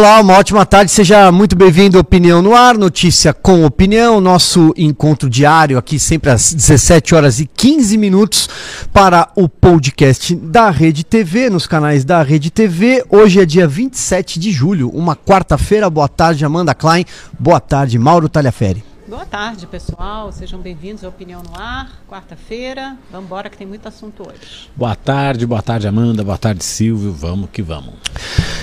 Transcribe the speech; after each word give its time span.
Olá, 0.00 0.18
uma 0.18 0.38
ótima 0.38 0.64
tarde, 0.64 0.90
seja 0.90 1.30
muito 1.30 1.54
bem-vindo 1.54 1.98
Opinião 1.98 2.40
no 2.40 2.54
Ar, 2.54 2.78
notícia 2.78 3.34
com 3.34 3.66
opinião, 3.66 4.18
nosso 4.18 4.72
encontro 4.74 5.28
diário 5.28 5.76
aqui 5.76 5.98
sempre 5.98 6.30
às 6.30 6.54
17 6.54 7.14
horas 7.14 7.38
e 7.38 7.44
15 7.44 7.98
minutos 7.98 8.48
para 8.94 9.28
o 9.36 9.46
podcast 9.46 10.34
da 10.34 10.70
Rede 10.70 11.04
TV, 11.04 11.50
nos 11.50 11.66
canais 11.66 12.02
da 12.02 12.22
Rede 12.22 12.50
TV. 12.50 13.04
Hoje 13.10 13.42
é 13.42 13.44
dia 13.44 13.68
27 13.68 14.40
de 14.40 14.50
julho, 14.50 14.88
uma 14.88 15.14
quarta-feira. 15.14 15.90
Boa 15.90 16.08
tarde, 16.08 16.46
Amanda 16.46 16.74
Klein. 16.74 17.04
Boa 17.38 17.60
tarde, 17.60 17.98
Mauro 17.98 18.26
Talhaferi. 18.26 18.89
Boa 19.10 19.26
tarde, 19.26 19.66
pessoal. 19.66 20.30
Sejam 20.30 20.60
bem-vindos 20.60 21.02
ao 21.02 21.10
Opinião 21.10 21.42
no 21.42 21.60
Ar, 21.60 22.00
quarta-feira. 22.08 22.96
Vamos 23.10 23.26
embora 23.26 23.50
que 23.50 23.56
tem 23.58 23.66
muito 23.66 23.88
assunto 23.88 24.22
hoje. 24.22 24.70
Boa 24.76 24.94
tarde, 24.94 25.44
boa 25.44 25.60
tarde, 25.60 25.88
Amanda. 25.88 26.22
Boa 26.22 26.38
tarde, 26.38 26.62
Silvio. 26.62 27.12
Vamos 27.12 27.48
que 27.52 27.60
vamos. 27.60 27.94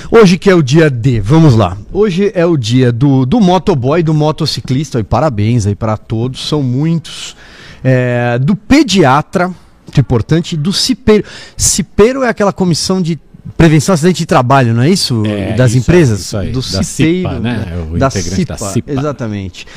Hoje 0.10 0.38
que 0.38 0.50
é 0.50 0.56
o 0.56 0.64
dia 0.64 0.90
D, 0.90 1.20
vamos 1.20 1.54
lá. 1.54 1.78
Hoje 1.92 2.32
é 2.34 2.46
o 2.46 2.56
dia 2.56 2.94
do, 2.94 3.26
do 3.26 3.42
motoboy, 3.42 4.02
do 4.02 4.14
motociclista, 4.14 5.02
e 5.02 5.04
parabéns 5.04 5.68
aí 5.68 5.76
para 5.76 5.98
todos, 5.98 6.48
são 6.48 6.64
muitos. 6.64 7.36
É, 7.84 8.40
do 8.40 8.56
pediatra, 8.56 9.50
muito 9.50 10.00
importante, 10.00 10.56
do 10.56 10.72
cipeiro. 10.72 11.26
Cipeiro 11.58 12.24
é 12.24 12.30
aquela 12.30 12.54
comissão 12.54 13.02
de 13.02 13.20
prevenção 13.58 13.94
acidente 13.94 14.20
de 14.20 14.26
trabalho, 14.26 14.74
não 14.74 14.84
é 14.84 14.90
isso? 14.90 15.24
É, 15.26 15.56
das 15.58 15.72
isso 15.72 15.80
empresas? 15.80 16.22
isso 16.22 16.38
aí. 16.38 16.52
Do 16.52 16.62
Da 16.62 16.84
cipeiro, 16.84 17.30
CIPA, 17.30 17.40
né? 17.42 17.68
É 17.70 17.96
o 17.96 17.98
da 17.98 18.10
CIPA, 18.10 18.54
da 18.54 18.58
CIPA. 18.58 18.92
exatamente. 18.94 19.68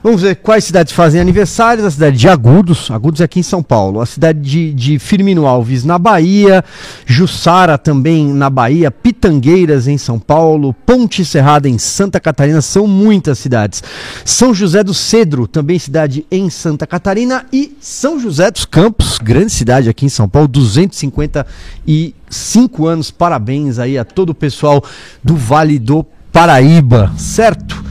Vamos 0.00 0.22
ver 0.22 0.36
quais 0.36 0.62
cidades 0.64 0.92
fazem 0.92 1.20
aniversários. 1.20 1.84
A 1.84 1.90
cidade 1.90 2.16
de 2.16 2.28
Agudos, 2.28 2.88
Agudos 2.90 3.20
é 3.20 3.24
aqui 3.24 3.40
em 3.40 3.42
São 3.42 3.60
Paulo. 3.62 4.00
A 4.00 4.06
cidade 4.06 4.40
de, 4.40 4.72
de 4.72 4.98
Firmino 4.98 5.46
Alves, 5.46 5.84
na 5.84 5.98
Bahia. 5.98 6.64
Jussara 7.04 7.76
também 7.76 8.32
na 8.32 8.48
Bahia. 8.48 8.90
Pitangueiras 8.92 9.88
em 9.88 9.98
São 9.98 10.20
Paulo. 10.20 10.72
Ponte 10.72 11.24
Serrada 11.24 11.68
em 11.68 11.78
Santa 11.78 12.20
Catarina. 12.20 12.62
São 12.62 12.86
muitas 12.86 13.40
cidades. 13.40 13.82
São 14.24 14.54
José 14.54 14.84
do 14.84 14.94
Cedro, 14.94 15.48
também 15.48 15.80
cidade 15.80 16.24
em 16.30 16.48
Santa 16.48 16.86
Catarina. 16.86 17.44
E 17.52 17.76
São 17.80 18.20
José 18.20 18.52
dos 18.52 18.64
Campos, 18.64 19.18
grande 19.18 19.50
cidade 19.50 19.88
aqui 19.88 20.06
em 20.06 20.10
São 20.10 20.28
Paulo. 20.28 20.46
255 20.46 22.86
anos. 22.86 23.10
Parabéns 23.10 23.80
aí 23.80 23.98
a 23.98 24.04
todo 24.04 24.30
o 24.30 24.34
pessoal 24.34 24.80
do 25.24 25.34
Vale 25.34 25.80
do 25.80 26.06
Paraíba, 26.32 27.12
certo? 27.16 27.87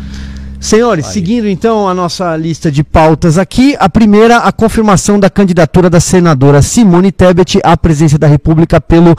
Senhores, 0.59 1.05
seguindo 1.08 1.47
então 1.47 1.88
a 1.88 1.94
nossa 1.94 2.36
lista 2.36 2.72
de 2.72 2.83
pautas 2.83 3.38
aqui, 3.38 3.75
a 3.80 3.88
primeira, 3.88 4.38
a 4.38 4.52
confirmação 4.52 5.19
da 5.19 5.30
candidatura 5.30 5.89
da 5.89 5.99
senadora 5.99 6.61
Simone 6.61 7.11
Tebet 7.11 7.59
à 7.64 7.77
presidência 7.77 8.17
da 8.17 8.27
República 8.27 8.81
pelo 8.81 9.16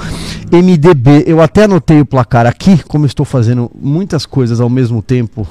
MDB. 0.51 1.25
Eu 1.27 1.41
até 1.43 1.65
anotei 1.65 2.01
o 2.01 2.05
placar 2.07 2.47
aqui, 2.47 2.83
como 2.89 3.05
eu 3.05 3.07
estou 3.07 3.25
fazendo 3.27 3.71
muitas 3.81 4.25
coisas 4.27 4.61
ao 4.61 4.69
mesmo 4.71 5.03
tempo, 5.03 5.47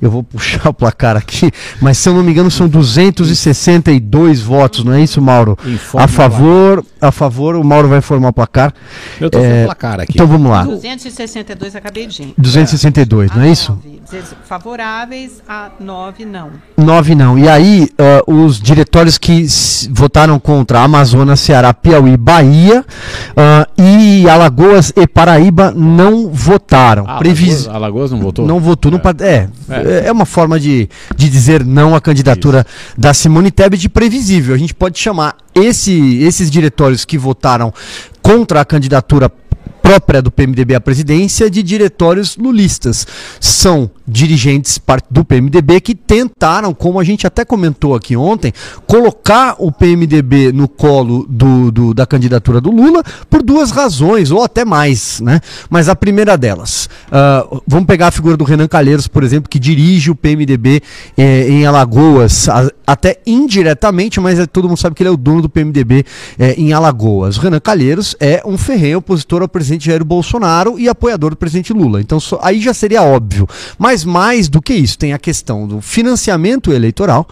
eu 0.00 0.10
vou 0.10 0.22
puxar 0.24 0.68
o 0.68 0.74
placar 0.74 1.16
aqui, 1.16 1.50
mas 1.80 1.98
se 1.98 2.08
eu 2.08 2.14
não 2.14 2.22
me 2.22 2.32
engano 2.32 2.50
são 2.50 2.68
262 2.68 4.40
votos, 4.40 4.84
não 4.84 4.92
é 4.92 5.02
isso, 5.02 5.20
Mauro? 5.20 5.56
Informa 5.64 6.04
a 6.04 6.08
favor, 6.08 6.84
a 7.00 7.10
favor, 7.12 7.56
o 7.56 7.64
Mauro 7.64 7.88
vai 7.88 8.00
formar 8.00 8.28
o 8.28 8.32
placar. 8.32 8.72
Eu 9.20 9.30
tô 9.30 9.38
É, 9.38 9.42
com 9.42 9.62
o 9.62 9.64
placar 9.66 10.00
aqui. 10.00 10.12
Então 10.14 10.26
vamos 10.26 10.50
lá. 10.50 10.64
262 10.64 11.76
acabei 11.76 12.06
de. 12.06 12.34
262, 12.38 13.30
não 13.34 13.42
é 13.42 13.50
isso? 13.50 13.78
Dez- 14.10 14.34
Favoráveis 14.44 15.42
a 15.48 15.70
9 15.80 16.24
não. 16.24 16.50
Nove 16.76 17.14
não. 17.14 17.38
E 17.38 17.48
aí, 17.48 17.88
ah, 17.98 18.22
os 18.26 18.60
diretórios 18.60 19.16
que 19.18 19.46
votaram 19.90 20.38
contra 20.38 20.80
Amazonas, 20.80 21.40
Ceará, 21.40 21.72
Piauí, 21.72 22.16
Bahia 22.16 22.84
ah, 23.36 23.66
e 23.76 24.28
Alagoas 24.34 24.92
e 24.96 25.06
Paraíba 25.06 25.70
não 25.70 26.28
votaram. 26.28 27.04
Ah, 27.06 27.18
Previs- 27.18 27.66
Alagoas, 27.68 27.76
Alagoas 27.76 28.10
não 28.10 28.18
votou? 28.20 28.46
Não 28.46 28.58
votou. 28.60 28.90
Não 28.90 28.98
pa- 28.98 29.14
é, 29.20 29.48
é, 29.70 30.06
é 30.08 30.12
uma 30.12 30.26
forma 30.26 30.58
de, 30.58 30.88
de 31.16 31.28
dizer 31.30 31.64
não 31.64 31.94
à 31.94 32.00
candidatura 32.00 32.66
da 32.98 33.14
Simone 33.14 33.52
Tebet 33.52 33.88
previsível. 33.88 34.52
A 34.54 34.58
gente 34.58 34.74
pode 34.74 34.98
chamar 34.98 35.36
esse, 35.54 36.18
esses 36.22 36.50
diretórios 36.50 37.04
que 37.04 37.16
votaram 37.16 37.72
contra 38.20 38.60
a 38.60 38.64
candidatura 38.64 39.30
própria 39.84 40.22
do 40.22 40.30
PMDB 40.30 40.74
à 40.74 40.80
presidência 40.80 41.50
de 41.50 41.62
diretórios 41.62 42.38
lulistas. 42.38 43.06
São 43.38 43.90
dirigentes 44.08 44.80
do 45.10 45.22
PMDB 45.26 45.78
que 45.82 45.94
tentaram, 45.94 46.72
como 46.72 46.98
a 46.98 47.04
gente 47.04 47.26
até 47.26 47.44
comentou 47.44 47.94
aqui 47.94 48.16
ontem, 48.16 48.50
colocar 48.86 49.56
o 49.58 49.70
PMDB 49.70 50.52
no 50.52 50.66
colo 50.68 51.26
do, 51.28 51.70
do- 51.70 51.92
da 51.92 52.06
candidatura 52.06 52.62
do 52.62 52.70
Lula 52.70 53.02
por 53.28 53.42
duas 53.42 53.70
razões, 53.70 54.30
ou 54.30 54.42
até 54.42 54.64
mais, 54.64 55.20
né? 55.20 55.40
Mas 55.68 55.86
a 55.90 55.94
primeira 55.94 56.38
delas, 56.38 56.88
ah, 57.12 57.46
vamos 57.66 57.86
pegar 57.86 58.08
a 58.08 58.10
figura 58.10 58.38
do 58.38 58.44
Renan 58.44 58.66
Calheiros, 58.68 59.06
por 59.06 59.22
exemplo, 59.22 59.50
que 59.50 59.58
dirige 59.58 60.10
o 60.10 60.14
PMDB 60.14 60.82
eh, 61.16 61.46
em 61.50 61.66
Alagoas, 61.66 62.48
a- 62.48 62.70
até 62.86 63.18
indiretamente, 63.26 64.18
mas 64.18 64.38
eh, 64.38 64.46
todo 64.46 64.66
mundo 64.66 64.78
sabe 64.78 64.94
que 64.96 65.02
ele 65.02 65.10
é 65.10 65.12
o 65.12 65.16
dono 65.16 65.42
do 65.42 65.48
PMDB 65.50 66.04
eh, 66.38 66.54
em 66.56 66.72
Alagoas. 66.72 67.36
O 67.36 67.40
Renan 67.42 67.60
Calheiros 67.60 68.16
é 68.18 68.42
um 68.46 68.56
ferrenho 68.56 68.98
opositor 68.98 69.42
ao 69.42 69.48
presidente 69.48 69.73
Jair 69.82 70.04
Bolsonaro 70.04 70.78
e 70.78 70.88
apoiador 70.88 71.30
do 71.30 71.36
presidente 71.36 71.72
Lula. 71.72 72.00
Então 72.00 72.18
aí 72.40 72.60
já 72.60 72.74
seria 72.74 73.02
óbvio. 73.02 73.48
Mas 73.78 74.04
mais 74.04 74.48
do 74.48 74.60
que 74.60 74.74
isso, 74.74 74.98
tem 74.98 75.12
a 75.12 75.18
questão 75.18 75.66
do 75.66 75.80
financiamento 75.80 76.72
eleitoral 76.72 77.26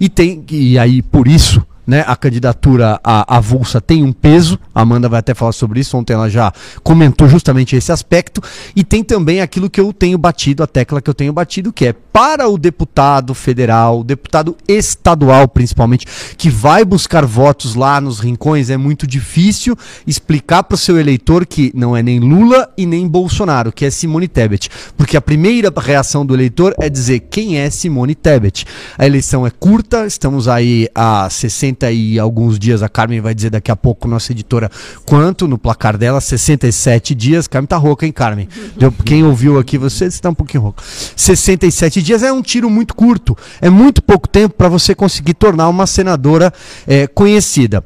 e 0.00 0.08
tem 0.08 0.44
e 0.50 0.78
aí 0.78 1.02
por 1.02 1.28
isso 1.28 1.64
né, 1.86 2.04
a 2.06 2.16
candidatura 2.16 3.00
à 3.02 3.36
avulsa 3.36 3.80
tem 3.80 4.02
um 4.02 4.12
peso, 4.12 4.58
a 4.74 4.82
Amanda 4.82 5.08
vai 5.08 5.20
até 5.20 5.34
falar 5.34 5.52
sobre 5.52 5.80
isso, 5.80 5.96
ontem 5.96 6.12
ela 6.12 6.28
já 6.28 6.52
comentou 6.82 7.28
justamente 7.28 7.76
esse 7.76 7.92
aspecto, 7.92 8.42
e 8.74 8.82
tem 8.82 9.02
também 9.02 9.40
aquilo 9.40 9.68
que 9.68 9.80
eu 9.80 9.92
tenho 9.92 10.16
batido, 10.18 10.62
a 10.62 10.66
tecla 10.66 11.00
que 11.00 11.10
eu 11.10 11.14
tenho 11.14 11.32
batido, 11.32 11.72
que 11.72 11.86
é 11.86 11.92
para 11.92 12.48
o 12.48 12.56
deputado 12.56 13.34
federal, 13.34 14.04
deputado 14.04 14.56
estadual 14.68 15.48
principalmente, 15.48 16.06
que 16.36 16.48
vai 16.48 16.84
buscar 16.84 17.26
votos 17.26 17.74
lá 17.74 18.00
nos 18.00 18.20
rincões, 18.20 18.70
é 18.70 18.76
muito 18.76 19.06
difícil 19.06 19.76
explicar 20.06 20.62
para 20.62 20.76
o 20.76 20.78
seu 20.78 20.98
eleitor 20.98 21.44
que 21.44 21.72
não 21.74 21.96
é 21.96 22.02
nem 22.02 22.20
Lula 22.20 22.72
e 22.76 22.86
nem 22.86 23.06
Bolsonaro, 23.06 23.72
que 23.72 23.84
é 23.84 23.90
Simone 23.90 24.28
Tebet, 24.28 24.70
porque 24.96 25.16
a 25.16 25.20
primeira 25.20 25.72
reação 25.76 26.24
do 26.24 26.34
eleitor 26.34 26.74
é 26.80 26.88
dizer 26.88 27.20
quem 27.30 27.58
é 27.58 27.68
Simone 27.68 28.14
Tebet. 28.14 28.64
A 28.96 29.04
eleição 29.04 29.46
é 29.46 29.50
curta, 29.50 30.06
estamos 30.06 30.48
aí 30.48 30.88
há 30.94 31.28
60 31.28 31.73
e 31.82 32.18
alguns 32.18 32.58
dias, 32.58 32.82
a 32.82 32.88
Carmen 32.88 33.20
vai 33.20 33.34
dizer 33.34 33.50
daqui 33.50 33.70
a 33.70 33.76
pouco, 33.76 34.06
nossa 34.08 34.32
editora, 34.32 34.70
quanto 35.04 35.48
no 35.48 35.58
placar 35.58 35.96
dela, 35.96 36.20
67 36.20 37.14
dias. 37.14 37.46
Carmen 37.48 37.66
tá 37.66 37.76
rouca, 37.76 38.06
hein, 38.06 38.12
Carmen? 38.12 38.48
Deu- 38.76 38.92
quem 39.04 39.24
ouviu 39.24 39.58
aqui, 39.58 39.76
você 39.78 40.06
está 40.06 40.30
um 40.30 40.34
pouquinho 40.34 40.62
rouco. 40.62 40.82
67 41.16 42.02
dias 42.02 42.22
é 42.22 42.32
um 42.32 42.42
tiro 42.42 42.68
muito 42.70 42.94
curto, 42.94 43.36
é 43.60 43.70
muito 43.70 44.02
pouco 44.02 44.28
tempo 44.28 44.54
para 44.54 44.68
você 44.68 44.94
conseguir 44.94 45.34
tornar 45.34 45.68
uma 45.68 45.86
senadora 45.86 46.52
eh, 46.86 47.06
conhecida 47.06 47.84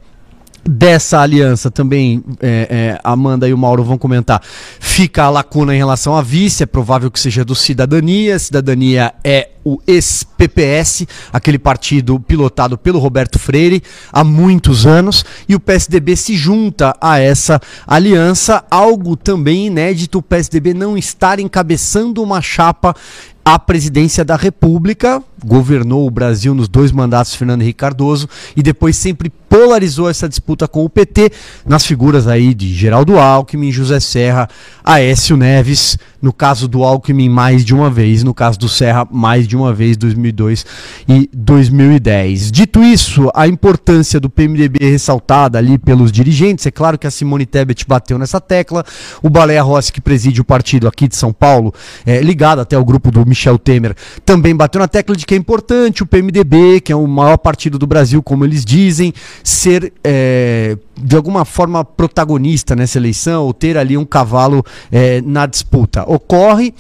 dessa 0.69 1.21
aliança 1.21 1.71
também, 1.71 2.23
é, 2.43 2.69
é, 2.71 3.01
Amanda 3.03 3.49
e 3.49 3.55
o 3.55 3.59
Mauro 3.59 3.83
vão 3.83 3.97
comentar, 3.97 4.43
fica 4.79 5.25
a 5.25 5.31
lacuna 5.31 5.75
em 5.75 5.79
relação 5.79 6.15
à 6.15 6.21
vice, 6.21 6.62
é 6.62 6.67
provável 6.67 7.11
que 7.11 7.19
seja 7.19 7.43
do 7.43 7.55
Cidadania, 7.55 8.39
Cidadania 8.39 9.15
é 9.25 9.49
o 9.65 9.81
ex-PPS, 9.87 11.06
aquele 11.33 11.59
partido 11.59 12.21
pilotado 12.21 12.77
pelo 12.77 12.99
Roberto 12.99 13.39
Freire 13.39 13.83
há 14.12 14.23
muitos 14.23 14.87
anos, 14.87 15.25
e 15.49 15.55
o 15.55 15.61
PSDB 15.61 16.17
se 16.17 16.37
junta 16.37 16.95
a 17.00 17.19
essa 17.19 17.59
aliança, 17.87 18.62
algo 18.71 19.17
também 19.17 19.69
inédito, 19.69 20.19
o 20.19 20.23
PSDB 20.23 20.75
não 20.75 20.99
estar 20.99 21.41
encabeçando 21.41 22.23
uma 22.23 22.43
chapa 22.43 22.95
à 23.43 23.59
presidência 23.59 24.23
da 24.23 24.37
República, 24.37 25.23
governou 25.44 26.06
o 26.06 26.11
Brasil 26.11 26.55
nos 26.55 26.69
dois 26.69 26.93
mandatos 26.93 27.35
Fernando 27.35 27.62
Henrique 27.62 27.79
Cardoso 27.79 28.29
e 28.56 28.62
depois 28.62 28.96
sempre 28.96 29.31
polarizou 29.49 30.08
essa 30.08 30.29
disputa 30.29 30.69
com 30.69 30.85
o 30.85 30.90
PT 30.90 31.32
nas 31.67 31.87
figuras 31.87 32.26
aí 32.26 32.52
de 32.52 32.73
Geraldo 32.73 33.19
Alckmin, 33.19 33.73
José 33.73 33.99
Serra, 33.99 34.49
Aécio 34.85 35.37
Neves, 35.37 35.99
no 36.20 36.32
caso 36.32 36.69
do 36.69 36.85
Alckmin 36.85 37.29
mais 37.29 37.64
de 37.64 37.75
uma 37.75 37.88
vez, 37.88 38.23
no 38.23 38.35
caso 38.35 38.58
do 38.58 38.69
Serra 38.69 39.06
mais 39.11 39.46
de 39.46 39.56
uma 39.56 39.73
vez, 39.73 39.96
2002 39.96 40.67
e 41.08 41.31
2010. 41.32 42.50
Dito 42.50 42.82
isso, 42.82 43.31
a 43.35 43.46
importância 43.46 44.20
do 44.20 44.29
PMDB 44.29 44.79
é 44.85 44.90
ressaltada 44.90 45.58
ali 45.58 45.79
pelos 45.79 46.12
dirigentes, 46.12 46.67
é 46.67 46.70
claro 46.70 46.99
que 46.99 47.06
a 47.06 47.11
Simone 47.11 47.46
Tebet 47.46 47.87
bateu 47.87 48.19
nessa 48.19 48.40
tecla, 48.40 48.85
o 49.23 49.31
Baleia 49.31 49.62
Rossi, 49.62 49.93
que 49.93 50.00
preside 50.00 50.40
o 50.40 50.44
partido 50.44 50.88
aqui 50.88 51.08
de 51.08 51.17
São 51.17 51.32
Paulo, 51.32 51.73
é, 52.05 52.20
ligado 52.20 52.61
até 52.61 52.76
ao 52.76 52.85
grupo 52.85 53.11
do 53.11 53.25
Michel 53.25 53.58
Temer, 53.58 53.94
também 54.25 54.55
bateu 54.55 54.81
na 54.81 54.88
tecla 54.88 55.17
de 55.17 55.25
que 55.28 55.34
é 55.34 55.36
importante 55.36 56.02
o 56.02 56.06
PMDB, 56.06 56.80
que 56.80 56.90
é 56.90 56.96
o 56.96 57.06
maior 57.06 57.36
partido 57.36 57.78
do 57.78 57.86
Brasil, 57.86 58.22
como 58.22 58.46
eles 58.46 58.64
dizem, 58.64 59.12
ser 59.44 59.92
é, 60.02 60.75
de 60.98 61.14
alguma 61.14 61.44
forma 61.44 61.84
protagonista 61.84 62.75
nessa 62.75 62.96
eleição, 62.96 63.44
ou 63.44 63.52
ter 63.52 63.76
ali 63.76 63.94
um 63.94 64.06
cavalo 64.06 64.64
é, 64.90 65.20
na 65.20 65.44
disputa. 65.44 66.02
Ocorre 66.10 66.72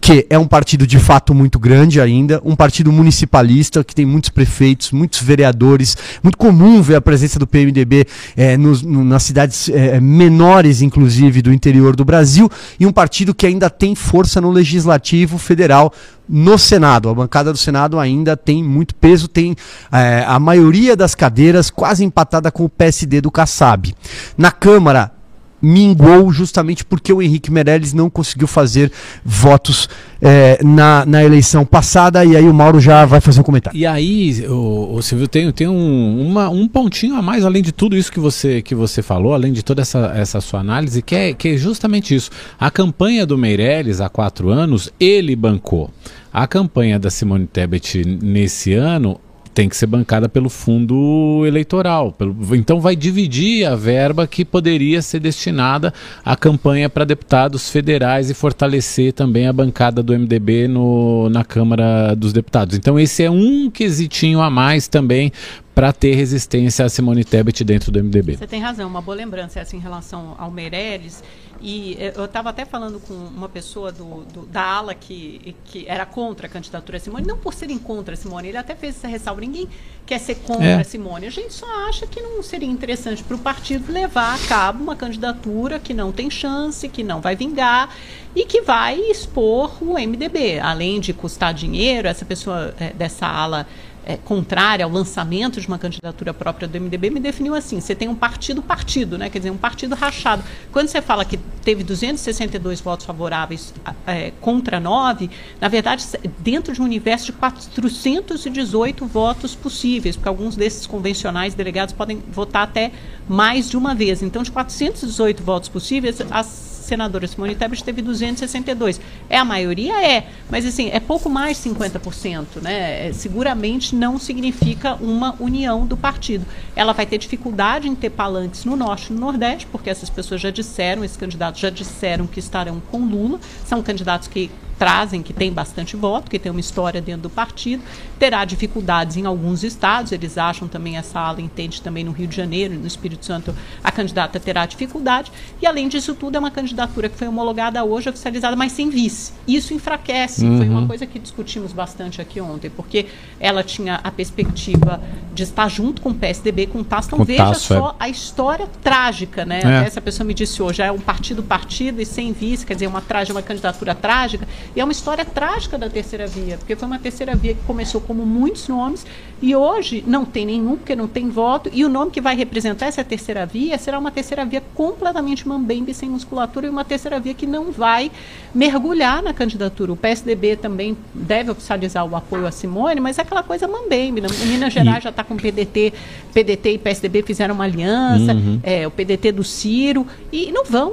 que 0.00 0.26
é 0.28 0.36
um 0.36 0.48
partido 0.48 0.84
de 0.84 0.98
fato 0.98 1.32
muito 1.32 1.60
grande 1.60 2.00
ainda, 2.00 2.42
um 2.44 2.56
partido 2.56 2.90
municipalista 2.90 3.84
que 3.84 3.94
tem 3.94 4.04
muitos 4.04 4.30
prefeitos, 4.30 4.90
muitos 4.90 5.22
vereadores, 5.22 5.96
muito 6.24 6.36
comum 6.36 6.82
ver 6.82 6.96
a 6.96 7.00
presença 7.00 7.38
do 7.38 7.46
PMDB 7.46 8.04
é, 8.36 8.56
nos, 8.56 8.82
no, 8.82 9.04
nas 9.04 9.22
cidades 9.22 9.68
é, 9.68 10.00
menores, 10.00 10.82
inclusive, 10.82 11.40
do 11.40 11.52
interior 11.52 11.94
do 11.94 12.04
Brasil, 12.04 12.50
e 12.80 12.84
um 12.84 12.90
partido 12.92 13.32
que 13.32 13.46
ainda 13.46 13.70
tem 13.70 13.94
força 13.94 14.40
no 14.40 14.50
legislativo 14.50 15.38
federal 15.38 15.92
no 16.28 16.58
Senado. 16.58 17.08
A 17.08 17.14
bancada 17.14 17.52
do 17.52 17.58
Senado 17.58 17.98
ainda 17.98 18.36
tem 18.36 18.62
muito 18.62 18.94
peso, 18.94 19.28
tem 19.28 19.56
é, 19.90 20.24
a 20.26 20.38
maioria 20.38 20.96
das 20.96 21.14
cadeiras 21.14 21.70
quase 21.70 22.04
empatada 22.04 22.50
com 22.50 22.64
o 22.64 22.68
PSD 22.68 23.20
do 23.20 23.30
Kassab. 23.30 23.94
Na 24.36 24.50
Câmara, 24.50 25.12
minguou 25.62 26.32
justamente 26.32 26.84
porque 26.84 27.12
o 27.12 27.22
Henrique 27.22 27.50
Meirelles 27.50 27.92
não 27.92 28.10
conseguiu 28.10 28.48
fazer 28.48 28.90
votos 29.24 29.88
é, 30.20 30.58
na, 30.62 31.06
na 31.06 31.24
eleição 31.24 31.64
passada, 31.64 32.24
e 32.24 32.36
aí 32.36 32.48
o 32.48 32.54
Mauro 32.54 32.80
já 32.80 33.04
vai 33.04 33.20
fazer 33.20 33.40
um 33.40 33.44
comentário. 33.44 33.78
E 33.78 33.86
aí, 33.86 34.44
o, 34.48 34.94
o 34.94 35.02
Silvio, 35.02 35.28
tem, 35.28 35.50
tem 35.52 35.68
um, 35.68 36.28
uma, 36.28 36.48
um 36.48 36.66
pontinho 36.68 37.16
a 37.16 37.22
mais, 37.22 37.44
além 37.44 37.62
de 37.62 37.72
tudo 37.72 37.96
isso 37.96 38.10
que 38.10 38.20
você, 38.20 38.62
que 38.62 38.74
você 38.74 39.02
falou, 39.02 39.34
além 39.34 39.52
de 39.52 39.62
toda 39.62 39.82
essa, 39.82 40.12
essa 40.14 40.40
sua 40.40 40.60
análise, 40.60 41.02
que 41.02 41.14
é, 41.14 41.32
que 41.32 41.48
é 41.48 41.56
justamente 41.56 42.14
isso. 42.14 42.30
A 42.58 42.70
campanha 42.70 43.24
do 43.24 43.38
Meirelles 43.38 44.00
há 44.00 44.08
quatro 44.08 44.50
anos, 44.50 44.92
ele 44.98 45.34
bancou. 45.36 45.90
A 46.32 46.46
campanha 46.46 46.98
da 46.98 47.10
Simone 47.10 47.46
Tebet 47.46 48.04
nesse 48.04 48.72
ano 48.72 49.20
tem 49.54 49.68
que 49.68 49.76
ser 49.76 49.86
bancada 49.86 50.28
pelo 50.28 50.48
fundo 50.48 51.44
eleitoral. 51.46 52.12
Pelo, 52.12 52.34
então 52.56 52.80
vai 52.80 52.96
dividir 52.96 53.66
a 53.66 53.76
verba 53.76 54.26
que 54.26 54.44
poderia 54.44 55.02
ser 55.02 55.20
destinada 55.20 55.92
à 56.24 56.36
campanha 56.36 56.88
para 56.88 57.04
deputados 57.04 57.68
federais 57.70 58.30
e 58.30 58.34
fortalecer 58.34 59.12
também 59.12 59.46
a 59.46 59.52
bancada 59.52 60.02
do 60.02 60.18
MDB 60.18 60.68
no, 60.68 61.28
na 61.28 61.44
Câmara 61.44 62.14
dos 62.14 62.32
Deputados. 62.32 62.76
Então 62.76 62.98
esse 62.98 63.22
é 63.22 63.30
um 63.30 63.70
quesitinho 63.70 64.40
a 64.40 64.50
mais 64.50 64.88
também 64.88 65.32
para 65.74 65.92
ter 65.92 66.14
resistência 66.14 66.84
a 66.84 66.88
Simone 66.88 67.24
Tebet 67.24 67.64
dentro 67.64 67.90
do 67.90 68.02
MDB. 68.02 68.36
Você 68.36 68.46
tem 68.46 68.60
razão, 68.60 68.88
uma 68.88 69.00
boa 69.00 69.16
lembrança 69.16 69.60
essa 69.60 69.74
em 69.74 69.78
relação 69.78 70.34
ao 70.38 70.50
Meirelles. 70.50 71.22
E 71.62 71.96
eu 72.16 72.24
estava 72.24 72.50
até 72.50 72.64
falando 72.64 72.98
com 72.98 73.14
uma 73.14 73.48
pessoa 73.48 73.92
do, 73.92 74.24
do, 74.24 74.46
da 74.46 74.64
ala 74.64 74.94
que, 74.94 75.54
que 75.64 75.84
era 75.86 76.04
contra 76.04 76.48
a 76.48 76.50
candidatura 76.50 76.96
a 76.96 77.00
Simone, 77.00 77.24
não 77.24 77.38
por 77.38 77.54
serem 77.54 77.78
contra 77.78 78.14
a 78.14 78.16
Simone, 78.16 78.48
ele 78.48 78.56
até 78.56 78.74
fez 78.74 78.96
essa 78.96 79.06
ressalva. 79.06 79.40
Ninguém 79.40 79.68
quer 80.04 80.18
ser 80.18 80.34
contra 80.36 80.66
é. 80.66 80.80
a 80.80 80.84
Simone. 80.84 81.24
A 81.26 81.30
gente 81.30 81.54
só 81.54 81.66
acha 81.88 82.04
que 82.04 82.20
não 82.20 82.42
seria 82.42 82.68
interessante 82.68 83.22
para 83.22 83.36
o 83.36 83.38
partido 83.38 83.92
levar 83.92 84.34
a 84.34 84.38
cabo 84.48 84.82
uma 84.82 84.96
candidatura 84.96 85.78
que 85.78 85.94
não 85.94 86.10
tem 86.10 86.28
chance, 86.28 86.88
que 86.88 87.04
não 87.04 87.20
vai 87.20 87.36
vingar 87.36 87.94
e 88.34 88.44
que 88.44 88.62
vai 88.62 88.98
expor 88.98 89.72
o 89.80 89.94
MDB. 89.94 90.58
Além 90.58 90.98
de 90.98 91.12
custar 91.12 91.54
dinheiro, 91.54 92.08
essa 92.08 92.24
pessoa 92.24 92.74
é, 92.80 92.92
dessa 92.92 93.26
ala 93.26 93.68
é, 94.04 94.16
contrária 94.16 94.84
ao 94.84 94.90
lançamento 94.90 95.60
de 95.60 95.66
uma 95.66 95.78
candidatura 95.78 96.34
própria 96.34 96.66
do 96.66 96.80
MDB 96.80 97.10
me 97.10 97.20
definiu 97.20 97.54
assim: 97.54 97.80
você 97.80 97.94
tem 97.94 98.08
um 98.08 98.14
partido-partido, 98.14 99.16
né? 99.16 99.30
quer 99.30 99.38
dizer, 99.38 99.50
um 99.50 99.56
partido 99.56 99.94
rachado. 99.94 100.42
Quando 100.72 100.88
você 100.88 101.00
fala 101.00 101.24
que 101.24 101.38
teve 101.62 101.84
262 101.84 102.80
votos 102.80 103.06
favoráveis 103.06 103.72
é, 104.06 104.32
contra 104.40 104.80
9, 104.80 105.30
na 105.60 105.68
verdade, 105.68 106.04
dentro 106.38 106.72
de 106.72 106.80
um 106.80 106.84
universo 106.84 107.26
de 107.26 107.32
418 107.32 109.06
votos 109.06 109.54
possíveis, 109.54 110.16
porque 110.16 110.28
alguns 110.28 110.56
desses 110.56 110.86
convencionais 110.86 111.54
delegados 111.54 111.94
podem 111.94 112.22
votar 112.30 112.64
até 112.64 112.92
mais 113.28 113.70
de 113.70 113.76
uma 113.76 113.94
vez. 113.94 114.22
Então, 114.22 114.42
de 114.42 114.50
418 114.50 115.42
votos 115.42 115.68
possíveis, 115.68 116.20
as 116.30 116.71
senadora 116.92 117.26
Simone 117.26 117.54
Tebet 117.54 117.82
teve 117.82 118.02
262. 118.02 119.00
É 119.30 119.38
a 119.38 119.44
maioria? 119.44 120.04
É. 120.04 120.26
Mas, 120.50 120.66
assim, 120.66 120.90
é 120.92 121.00
pouco 121.00 121.30
mais 121.30 121.56
50%. 121.56 122.60
Né? 122.60 123.08
É, 123.08 123.12
seguramente 123.12 123.94
não 123.94 124.18
significa 124.18 124.94
uma 124.96 125.34
união 125.40 125.86
do 125.86 125.96
partido. 125.96 126.44
Ela 126.76 126.92
vai 126.92 127.06
ter 127.06 127.16
dificuldade 127.16 127.88
em 127.88 127.94
ter 127.94 128.10
palanques 128.10 128.64
no 128.64 128.76
Norte 128.76 129.10
e 129.10 129.14
no 129.14 129.20
Nordeste, 129.20 129.66
porque 129.72 129.88
essas 129.88 130.10
pessoas 130.10 130.40
já 130.40 130.50
disseram, 130.50 131.02
esses 131.02 131.16
candidatos 131.16 131.60
já 131.60 131.70
disseram 131.70 132.26
que 132.26 132.38
estarão 132.38 132.80
com 132.90 132.98
Lula. 132.98 133.40
São 133.64 133.82
candidatos 133.82 134.28
que 134.28 134.50
trazem 134.82 135.22
que 135.22 135.32
tem 135.32 135.52
bastante 135.52 135.94
voto, 135.94 136.28
que 136.28 136.40
tem 136.40 136.50
uma 136.50 136.58
história 136.58 137.00
dentro 137.00 137.22
do 137.22 137.30
partido, 137.30 137.84
terá 138.18 138.44
dificuldades 138.44 139.16
em 139.16 139.24
alguns 139.24 139.62
estados, 139.62 140.10
eles 140.10 140.36
acham 140.36 140.66
também, 140.66 140.96
essa 140.96 141.20
ala 141.20 141.40
entende 141.40 141.80
também 141.80 142.02
no 142.02 142.10
Rio 142.10 142.26
de 142.26 142.34
Janeiro, 142.34 142.74
no 142.74 142.88
Espírito 142.88 143.24
Santo, 143.24 143.54
a 143.84 143.92
candidata 143.92 144.40
terá 144.40 144.66
dificuldade, 144.66 145.30
e 145.60 145.66
além 145.68 145.86
disso 145.86 146.16
tudo, 146.16 146.34
é 146.34 146.40
uma 146.40 146.50
candidatura 146.50 147.08
que 147.08 147.16
foi 147.16 147.28
homologada 147.28 147.84
hoje, 147.84 148.08
oficializada, 148.08 148.56
mas 148.56 148.72
sem 148.72 148.90
vice. 148.90 149.32
Isso 149.46 149.72
enfraquece, 149.72 150.44
uhum. 150.44 150.58
foi 150.58 150.68
uma 150.68 150.80
uhum. 150.80 150.88
coisa 150.88 151.06
que 151.06 151.20
discutimos 151.20 151.72
bastante 151.72 152.20
aqui 152.20 152.40
ontem, 152.40 152.68
porque 152.68 153.06
ela 153.38 153.62
tinha 153.62 154.00
a 154.02 154.10
perspectiva 154.10 155.00
de 155.32 155.44
estar 155.44 155.68
junto 155.68 156.02
com 156.02 156.08
o 156.08 156.14
PSDB, 156.14 156.66
com 156.66 156.80
o 156.80 156.84
TAS, 156.84 157.06
então 157.06 157.24
veja 157.24 157.44
taço, 157.44 157.74
só 157.74 157.90
é. 157.90 157.94
a 158.00 158.08
história 158.08 158.68
trágica, 158.82 159.44
né? 159.44 159.60
É. 159.62 159.86
Essa 159.86 160.00
pessoa 160.00 160.26
me 160.26 160.34
disse 160.34 160.60
hoje, 160.60 160.82
é 160.82 160.90
um 160.90 160.98
partido-partido 160.98 162.02
e 162.02 162.04
sem 162.04 162.32
vice, 162.32 162.66
quer 162.66 162.74
dizer, 162.74 162.88
uma, 162.88 163.00
uma 163.30 163.42
candidatura 163.42 163.94
trágica, 163.94 164.48
e 164.74 164.80
é 164.80 164.84
uma 164.84 164.92
história 164.92 165.24
trágica 165.24 165.76
da 165.76 165.88
terceira 165.88 166.26
via, 166.26 166.56
porque 166.56 166.74
foi 166.74 166.86
uma 166.86 166.98
terceira 166.98 167.34
via 167.34 167.54
que 167.54 167.62
começou 167.62 168.00
como 168.00 168.24
muitos 168.24 168.68
nomes 168.68 169.06
e 169.42 169.56
hoje 169.56 170.04
não 170.06 170.24
tem 170.24 170.46
nenhum, 170.46 170.76
porque 170.76 170.94
não 170.94 171.08
tem 171.08 171.28
voto, 171.28 171.68
e 171.72 171.84
o 171.84 171.88
nome 171.88 172.12
que 172.12 172.20
vai 172.20 172.36
representar 172.36 172.86
essa 172.86 173.02
terceira 173.02 173.44
via 173.44 173.76
será 173.76 173.98
uma 173.98 174.12
terceira 174.12 174.44
via 174.44 174.62
completamente 174.72 175.48
mambembe, 175.48 175.92
sem 175.92 176.08
musculatura, 176.08 176.68
e 176.68 176.70
uma 176.70 176.84
terceira 176.84 177.18
via 177.18 177.34
que 177.34 177.44
não 177.44 177.72
vai 177.72 178.08
mergulhar 178.54 179.20
na 179.20 179.34
candidatura. 179.34 179.92
O 179.92 179.96
PSDB 179.96 180.54
também 180.54 180.96
deve 181.12 181.50
oficializar 181.50 182.06
o 182.06 182.14
apoio 182.14 182.46
a 182.46 182.52
Simone, 182.52 183.00
mas 183.00 183.18
é 183.18 183.22
aquela 183.22 183.42
coisa 183.42 183.66
mambembe. 183.66 184.20
Né? 184.20 184.28
Minas 184.46 184.72
Gerais 184.72 185.00
e... 185.00 185.04
já 185.04 185.10
está 185.10 185.24
com 185.24 185.36
PDT, 185.36 185.92
PDT 186.32 186.74
e 186.74 186.78
PSDB 186.78 187.22
fizeram 187.22 187.56
uma 187.56 187.64
aliança, 187.64 188.34
uhum. 188.34 188.60
é, 188.62 188.86
o 188.86 188.92
PDT 188.92 189.32
do 189.32 189.42
Ciro, 189.42 190.06
e 190.32 190.52
não 190.52 190.64
vão, 190.64 190.92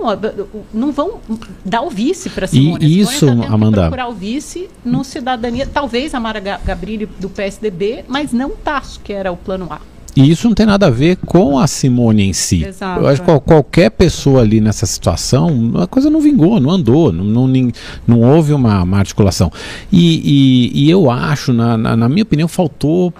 não 0.73 0.91
vão 0.91 1.19
dar 1.63 1.81
o 1.81 1.89
vice 1.91 2.31
para 2.31 2.47
Simone. 2.47 2.83
E 2.83 2.99
isso, 2.99 3.27
tá 3.27 3.31
Amanda, 3.31 3.53
Amanda. 3.53 3.81
procurar 3.81 4.07
o 4.07 4.13
vice 4.13 4.67
no 4.83 5.03
Cidadania, 5.03 5.69
talvez 5.71 6.15
a 6.15 6.19
Mara 6.19 6.39
Gabrilli 6.39 7.05
do 7.05 7.29
PSDB, 7.29 8.05
mas 8.07 8.38
não 8.39 8.51
Tasso, 8.51 9.01
que 9.03 9.11
era 9.11 9.31
o 9.31 9.37
plano 9.37 9.67
A. 9.69 9.79
E 10.15 10.31
isso 10.31 10.47
não 10.47 10.55
tem 10.55 10.65
nada 10.65 10.87
a 10.87 10.89
ver 10.89 11.17
com 11.17 11.59
a 11.59 11.67
Simone 11.67 12.23
em 12.23 12.33
si. 12.33 12.63
Exato. 12.65 13.01
Eu 13.01 13.07
acho 13.07 13.21
que 13.21 13.39
qualquer 13.41 13.91
pessoa 13.91 14.41
ali 14.41 14.59
nessa 14.59 14.85
situação, 14.85 15.71
a 15.75 15.85
coisa 15.85 16.09
não 16.09 16.19
vingou, 16.19 16.59
não 16.59 16.71
andou, 16.71 17.11
não, 17.11 17.47
não, 17.47 17.71
não 18.07 18.21
houve 18.21 18.53
uma, 18.53 18.83
uma 18.83 18.97
articulação. 18.97 19.51
E, 19.91 20.71
e, 20.73 20.85
e 20.85 20.89
eu 20.89 21.11
acho, 21.11 21.53
na, 21.53 21.77
na, 21.77 21.95
na 21.95 22.09
minha 22.09 22.23
opinião, 22.23 22.47
faltou 22.47 23.13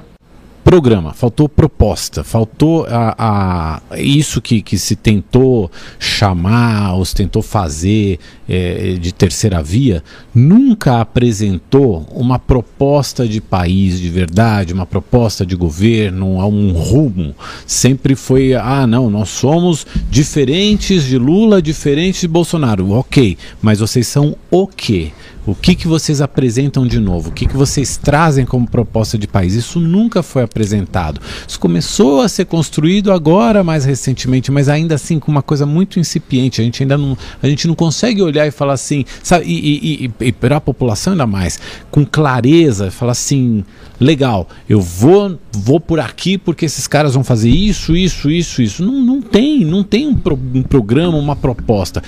programa, 0.63 1.13
faltou 1.13 1.49
proposta, 1.49 2.23
faltou 2.23 2.85
a, 2.89 3.81
a 3.89 3.99
isso 3.99 4.41
que, 4.41 4.61
que 4.61 4.77
se 4.77 4.95
tentou 4.95 5.71
chamar, 5.97 6.93
ou 6.93 7.03
se 7.03 7.15
tentou 7.15 7.41
fazer 7.41 8.19
é, 8.47 8.93
de 8.93 9.13
terceira 9.13 9.61
via, 9.63 10.03
nunca 10.33 11.01
apresentou 11.01 12.07
uma 12.11 12.37
proposta 12.37 13.27
de 13.27 13.41
país 13.41 13.99
de 13.99 14.09
verdade, 14.09 14.73
uma 14.73 14.85
proposta 14.85 15.45
de 15.45 15.55
governo, 15.55 16.37
um 16.47 16.71
rumo. 16.71 17.35
Sempre 17.65 18.15
foi, 18.15 18.53
ah, 18.53 18.85
não, 18.85 19.09
nós 19.09 19.29
somos 19.29 19.85
diferentes 20.09 21.03
de 21.03 21.17
Lula, 21.17 21.61
diferentes 21.61 22.21
de 22.21 22.27
Bolsonaro. 22.27 22.91
Ok, 22.91 23.37
mas 23.61 23.79
vocês 23.79 24.07
são 24.07 24.35
o 24.51 24.67
quê? 24.67 25.11
O 25.45 25.55
que, 25.55 25.73
que 25.73 25.87
vocês 25.87 26.21
apresentam 26.21 26.85
de 26.85 26.99
novo? 26.99 27.29
O 27.29 27.31
que, 27.31 27.47
que 27.47 27.55
vocês 27.55 27.97
trazem 27.97 28.45
como 28.45 28.69
proposta 28.69 29.17
de 29.17 29.27
país? 29.27 29.55
Isso 29.55 29.79
nunca 29.79 30.21
foi 30.21 30.43
apresentado. 30.43 31.21
Isso 31.47 31.59
começou 31.59 32.21
a 32.21 32.29
ser 32.29 32.45
construído 32.45 33.11
agora, 33.11 33.63
mais 33.63 33.85
recentemente, 33.85 34.51
mas 34.51 34.69
ainda 34.69 34.95
assim 34.95 35.17
com 35.17 35.31
uma 35.31 35.41
coisa 35.41 35.65
muito 35.65 35.99
incipiente. 35.99 36.61
A 36.61 36.63
gente 36.63 36.83
ainda 36.83 36.97
não, 36.97 37.17
a 37.41 37.47
gente 37.47 37.67
não 37.67 37.73
consegue 37.73 38.21
olhar 38.21 38.45
e 38.45 38.51
falar 38.51 38.73
assim, 38.73 39.05
sabe, 39.23 39.45
e, 39.45 39.53
e, 39.53 40.05
e, 40.05 40.27
e 40.27 40.31
para 40.31 40.57
a 40.57 40.61
população 40.61 41.13
ainda 41.13 41.25
mais, 41.25 41.59
com 41.89 42.05
clareza, 42.05 42.91
falar 42.91 43.13
assim, 43.13 43.63
legal, 43.99 44.47
eu 44.67 44.81
vou, 44.81 45.39
vou 45.51 45.79
por 45.79 45.99
aqui 45.99 46.37
porque 46.37 46.65
esses 46.65 46.85
caras 46.85 47.13
vão 47.13 47.23
fazer 47.23 47.49
isso, 47.49 47.95
isso, 47.95 48.29
isso, 48.29 48.61
isso. 48.61 48.83
Não, 48.83 49.01
não 49.01 49.21
tem, 49.21 49.65
não 49.65 49.83
tem 49.83 50.07
um, 50.07 50.15
pro, 50.15 50.37
um 50.53 50.63
programa, 50.63 51.17
uma 51.17 51.35
proposta 51.35 52.03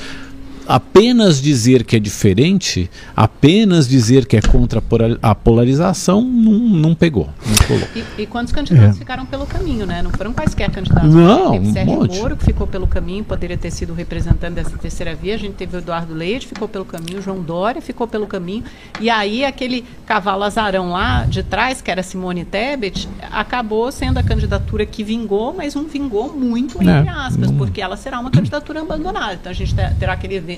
apenas 0.67 1.41
dizer 1.41 1.83
que 1.83 1.95
é 1.95 1.99
diferente, 1.99 2.89
apenas 3.15 3.87
dizer 3.87 4.25
que 4.25 4.37
é 4.37 4.41
contra 4.41 4.81
a 5.21 5.35
polarização, 5.35 6.21
não, 6.21 6.53
não 6.53 6.95
pegou. 6.95 7.29
Não 7.45 7.77
e, 7.95 8.23
e, 8.23 8.25
quantos 8.25 8.53
candidatos 8.53 8.95
é. 8.95 8.99
ficaram 8.99 9.25
pelo 9.25 9.45
caminho, 9.45 9.85
né? 9.85 10.01
Não 10.01 10.11
foram 10.11 10.33
quaisquer 10.33 10.69
candidatos. 10.71 11.13
Não, 11.13 11.51
teve 11.51 11.67
um 11.67 11.73
Sérgio 11.73 11.95
monte. 11.95 12.17
Moro, 12.17 12.37
que 12.37 12.45
ficou 12.45 12.67
pelo 12.67 12.87
caminho, 12.87 13.23
poderia 13.23 13.57
ter 13.57 13.71
sido 13.71 13.93
representante 13.93 14.53
dessa 14.53 14.77
terceira 14.77 15.15
via. 15.15 15.35
A 15.35 15.37
gente 15.37 15.53
teve 15.53 15.75
o 15.75 15.79
Eduardo 15.79 16.13
Leite, 16.13 16.47
ficou 16.47 16.67
pelo 16.67 16.85
caminho, 16.85 17.21
João 17.21 17.41
Dória 17.41 17.81
ficou 17.81 18.07
pelo 18.07 18.27
caminho. 18.27 18.63
E 18.99 19.09
aí 19.09 19.43
aquele 19.45 19.85
cavalo 20.05 20.43
azarão 20.43 20.91
lá 20.91 21.25
de 21.25 21.43
trás, 21.43 21.81
que 21.81 21.89
era 21.89 22.03
Simone 22.03 22.45
Tebet, 22.45 23.07
acabou 23.31 23.91
sendo 23.91 24.17
a 24.17 24.23
candidatura 24.23 24.85
que 24.85 25.03
vingou, 25.03 25.53
mas 25.53 25.75
não 25.75 25.85
vingou 25.85 26.33
muito, 26.35 26.77
entre 26.81 27.07
é. 27.07 27.09
aspas, 27.09 27.51
porque 27.51 27.81
ela 27.81 27.97
será 27.97 28.19
uma 28.19 28.31
candidatura 28.31 28.81
abandonada. 28.81 29.33
Então 29.33 29.51
a 29.51 29.55
gente 29.55 29.73
terá 29.99 30.13
aquele 30.13 30.37
é, 30.37 30.50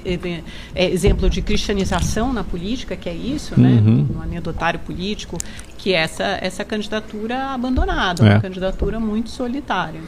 exemplo 0.76 1.30
de 1.30 1.42
cristianização 1.42 2.32
na 2.34 2.44
política, 2.44 2.96
que 2.96 3.10
é 3.10 3.14
isso, 3.14 3.60
né? 3.60 3.70
uhum. 3.70 3.98
né, 3.98 4.06
no 4.14 4.22
anedotário 4.22 4.80
político, 4.80 5.38
que 5.78 5.94
é 5.94 5.98
essa, 5.98 6.38
essa 6.42 6.64
candidatura 6.64 7.54
abandonada, 7.54 8.26
é. 8.26 8.32
uma 8.32 8.40
candidatura 8.40 9.00
muito 9.00 9.30
solitária. 9.30 10.00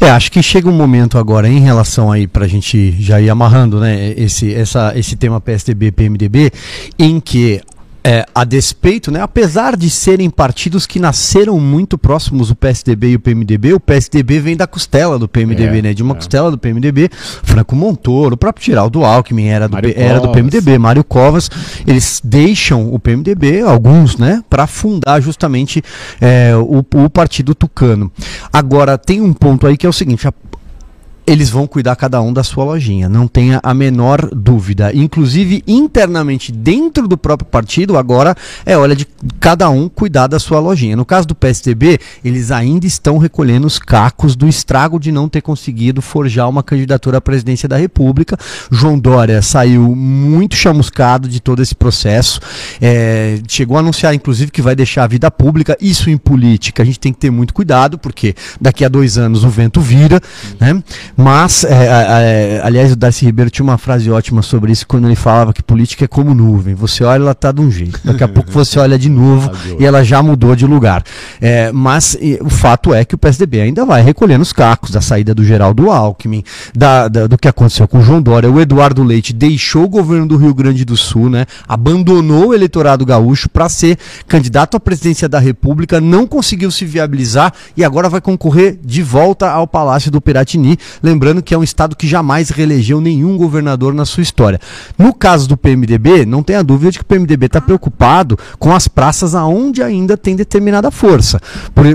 É, 0.00 0.10
acho 0.10 0.30
que 0.30 0.42
chega 0.42 0.68
um 0.68 0.72
momento 0.72 1.16
agora 1.16 1.48
em 1.48 1.60
relação 1.60 2.10
aí 2.10 2.26
para 2.26 2.44
a 2.44 2.48
gente 2.48 2.90
já 3.00 3.20
ir 3.20 3.30
amarrando, 3.30 3.80
né, 3.80 4.12
esse, 4.16 4.52
essa, 4.52 4.92
esse 4.96 5.16
tema 5.16 5.40
PSDB, 5.40 5.92
PMDB, 5.92 6.50
em 6.98 7.20
que 7.20 7.60
é, 8.06 8.24
a 8.32 8.44
despeito, 8.44 9.10
né, 9.10 9.20
apesar 9.20 9.76
de 9.76 9.90
serem 9.90 10.30
partidos 10.30 10.86
que 10.86 11.00
nasceram 11.00 11.58
muito 11.58 11.98
próximos, 11.98 12.52
o 12.52 12.54
PSDB 12.54 13.08
e 13.08 13.16
o 13.16 13.18
PMDB, 13.20 13.74
o 13.74 13.80
PSDB 13.80 14.38
vem 14.38 14.56
da 14.56 14.64
costela 14.64 15.18
do 15.18 15.26
PMDB, 15.26 15.78
é, 15.78 15.82
né? 15.82 15.92
De 15.92 16.04
uma 16.04 16.14
é. 16.14 16.16
costela 16.16 16.48
do 16.48 16.56
PMDB, 16.56 17.10
Franco 17.42 17.74
Montoro, 17.74 18.36
o 18.36 18.38
próprio 18.38 18.64
Geraldo 18.64 19.04
Alckmin 19.04 19.48
era 19.48 19.68
do, 19.68 19.76
era 19.96 20.20
do 20.20 20.30
PMDB, 20.30 20.78
Mário 20.78 21.02
Covas, 21.02 21.50
eles 21.84 22.20
deixam 22.22 22.94
o 22.94 23.00
PMDB, 23.00 23.62
alguns, 23.62 24.16
né, 24.16 24.40
para 24.48 24.68
fundar 24.68 25.20
justamente 25.20 25.82
é, 26.20 26.54
o, 26.54 26.84
o 26.94 27.10
Partido 27.10 27.56
Tucano. 27.56 28.12
Agora, 28.52 28.96
tem 28.96 29.20
um 29.20 29.32
ponto 29.32 29.66
aí 29.66 29.76
que 29.76 29.84
é 29.84 29.88
o 29.88 29.92
seguinte, 29.92 30.28
a, 30.28 30.32
eles 31.26 31.50
vão 31.50 31.66
cuidar 31.66 31.96
cada 31.96 32.20
um 32.22 32.32
da 32.32 32.44
sua 32.44 32.64
lojinha, 32.64 33.08
não 33.08 33.26
tenha 33.26 33.60
a 33.62 33.74
menor 33.74 34.30
dúvida. 34.32 34.94
Inclusive, 34.94 35.62
internamente, 35.66 36.52
dentro 36.52 37.08
do 37.08 37.18
próprio 37.18 37.48
partido, 37.48 37.98
agora 37.98 38.36
é 38.64 38.76
hora 38.76 38.94
de 38.94 39.06
cada 39.40 39.68
um 39.68 39.88
cuidar 39.88 40.28
da 40.28 40.38
sua 40.38 40.60
lojinha. 40.60 40.94
No 40.94 41.04
caso 41.04 41.26
do 41.26 41.34
PSDB, 41.34 41.98
eles 42.24 42.52
ainda 42.52 42.86
estão 42.86 43.18
recolhendo 43.18 43.66
os 43.66 43.78
cacos 43.78 44.36
do 44.36 44.46
estrago 44.46 45.00
de 45.00 45.10
não 45.10 45.28
ter 45.28 45.40
conseguido 45.40 46.00
forjar 46.00 46.48
uma 46.48 46.62
candidatura 46.62 47.18
à 47.18 47.20
presidência 47.20 47.68
da 47.68 47.76
República. 47.76 48.38
João 48.70 48.96
Dória 48.98 49.42
saiu 49.42 49.96
muito 49.96 50.54
chamuscado 50.54 51.28
de 51.28 51.40
todo 51.40 51.60
esse 51.60 51.74
processo, 51.74 52.40
é, 52.80 53.40
chegou 53.48 53.76
a 53.76 53.80
anunciar, 53.80 54.14
inclusive, 54.14 54.52
que 54.52 54.62
vai 54.62 54.76
deixar 54.76 55.04
a 55.04 55.08
vida 55.08 55.28
pública. 55.30 55.76
Isso 55.80 56.08
em 56.08 56.16
política, 56.16 56.82
a 56.82 56.86
gente 56.86 57.00
tem 57.00 57.12
que 57.12 57.18
ter 57.18 57.30
muito 57.30 57.52
cuidado, 57.52 57.98
porque 57.98 58.34
daqui 58.60 58.84
a 58.84 58.88
dois 58.88 59.18
anos 59.18 59.42
o 59.42 59.48
vento 59.48 59.80
vira, 59.80 60.20
né? 60.60 60.82
Mas, 61.16 61.64
é, 61.64 61.72
é, 61.72 62.56
é, 62.56 62.60
aliás, 62.62 62.92
o 62.92 62.96
Darcy 62.96 63.24
Ribeiro 63.24 63.50
tinha 63.50 63.64
uma 63.64 63.78
frase 63.78 64.10
ótima 64.10 64.42
sobre 64.42 64.70
isso 64.70 64.86
quando 64.86 65.06
ele 65.06 65.16
falava 65.16 65.52
que 65.52 65.62
política 65.62 66.04
é 66.04 66.08
como 66.08 66.34
nuvem. 66.34 66.74
Você 66.74 67.02
olha, 67.04 67.22
ela 67.22 67.32
está 67.32 67.50
de 67.50 67.60
um 67.60 67.70
jeito. 67.70 67.98
Daqui 68.04 68.22
a 68.22 68.28
pouco 68.28 68.50
você 68.50 68.78
olha 68.78 68.98
de 68.98 69.08
novo 69.08 69.50
e 69.80 69.86
ela 69.86 70.04
já 70.04 70.22
mudou 70.22 70.54
de 70.54 70.66
lugar. 70.66 71.02
É, 71.40 71.72
mas 71.72 72.16
e, 72.20 72.38
o 72.42 72.50
fato 72.50 72.92
é 72.92 73.04
que 73.04 73.14
o 73.14 73.18
PSDB 73.18 73.62
ainda 73.62 73.86
vai 73.86 74.02
recolhendo 74.02 74.42
os 74.42 74.52
cacos 74.52 74.90
da 74.90 75.00
saída 75.00 75.34
do 75.34 75.42
Geraldo 75.42 75.90
Alckmin, 75.90 76.44
da, 76.74 77.08
da, 77.08 77.26
do 77.26 77.38
que 77.38 77.48
aconteceu 77.48 77.88
com 77.88 77.98
o 77.98 78.02
João 78.02 78.20
Dória. 78.20 78.50
O 78.50 78.60
Eduardo 78.60 79.02
Leite 79.02 79.32
deixou 79.32 79.84
o 79.84 79.88
governo 79.88 80.26
do 80.26 80.36
Rio 80.36 80.52
Grande 80.52 80.84
do 80.84 80.96
Sul, 80.96 81.30
né? 81.30 81.46
abandonou 81.66 82.48
o 82.48 82.54
eleitorado 82.54 83.06
gaúcho 83.06 83.48
para 83.48 83.68
ser 83.68 83.98
candidato 84.28 84.76
à 84.76 84.80
presidência 84.80 85.28
da 85.28 85.38
República, 85.38 86.00
não 86.00 86.26
conseguiu 86.26 86.70
se 86.70 86.84
viabilizar 86.84 87.52
e 87.76 87.82
agora 87.82 88.08
vai 88.08 88.20
concorrer 88.20 88.78
de 88.84 89.02
volta 89.02 89.50
ao 89.50 89.66
Palácio 89.66 90.10
do 90.10 90.20
Piratini 90.20 90.78
Lembrando 91.06 91.40
que 91.40 91.54
é 91.54 91.58
um 91.58 91.62
estado 91.62 91.94
que 91.94 92.04
jamais 92.04 92.50
reelegeu 92.50 93.00
nenhum 93.00 93.36
governador 93.36 93.94
na 93.94 94.04
sua 94.04 94.24
história. 94.24 94.60
No 94.98 95.14
caso 95.14 95.48
do 95.48 95.56
PMDB, 95.56 96.26
não 96.26 96.42
tenha 96.42 96.64
dúvida 96.64 96.90
de 96.90 96.98
que 96.98 97.04
o 97.04 97.06
PMDB 97.06 97.46
está 97.46 97.60
preocupado 97.60 98.36
com 98.58 98.74
as 98.74 98.88
praças 98.88 99.32
aonde 99.32 99.84
ainda 99.84 100.16
tem 100.16 100.34
determinada 100.34 100.90
força. 100.90 101.40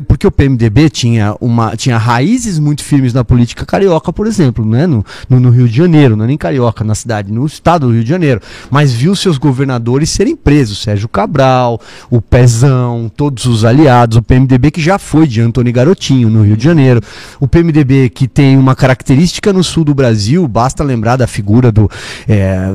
porque 0.07 0.25
o 0.25 0.31
PMDB 0.31 0.89
tinha, 0.89 1.35
uma, 1.41 1.75
tinha 1.75 1.97
raízes 1.97 2.57
muito 2.57 2.85
firmes 2.85 3.13
na 3.13 3.25
política 3.25 3.65
carioca, 3.65 4.13
por 4.13 4.27
exemplo, 4.27 4.65
né? 4.65 4.87
no, 4.87 5.05
no, 5.29 5.41
no 5.41 5.49
Rio 5.49 5.67
de 5.67 5.75
Janeiro, 5.75 6.15
não 6.15 6.23
é 6.23 6.27
nem 6.29 6.37
carioca, 6.37 6.81
na 6.85 6.95
cidade, 6.95 7.33
no 7.33 7.45
estado 7.45 7.87
do 7.87 7.93
Rio 7.93 8.05
de 8.05 8.09
Janeiro. 8.09 8.39
Mas 8.69 8.93
viu 8.93 9.13
seus 9.13 9.37
governadores 9.37 10.09
serem 10.09 10.37
presos. 10.37 10.81
Sérgio 10.81 11.09
Cabral, 11.09 11.81
o 12.09 12.21
Pezão, 12.21 13.11
todos 13.13 13.45
os 13.45 13.65
aliados, 13.65 14.15
o 14.15 14.21
PMDB 14.21 14.71
que 14.71 14.79
já 14.79 14.97
foi 14.97 15.27
de 15.27 15.41
Antônio 15.41 15.73
Garotinho 15.73 16.29
no 16.29 16.43
Rio 16.43 16.55
de 16.55 16.63
Janeiro. 16.63 17.01
O 17.41 17.47
PMDB 17.47 18.09
que 18.09 18.25
tem 18.25 18.55
uma 18.55 18.73
característica 18.73 19.00
característica 19.01 19.51
no 19.51 19.63
sul 19.63 19.83
do 19.83 19.93
Brasil, 19.93 20.47
basta 20.47 20.83
lembrar 20.83 21.17
da 21.17 21.25
figura 21.25 21.71
do 21.71 21.89
é, 22.27 22.69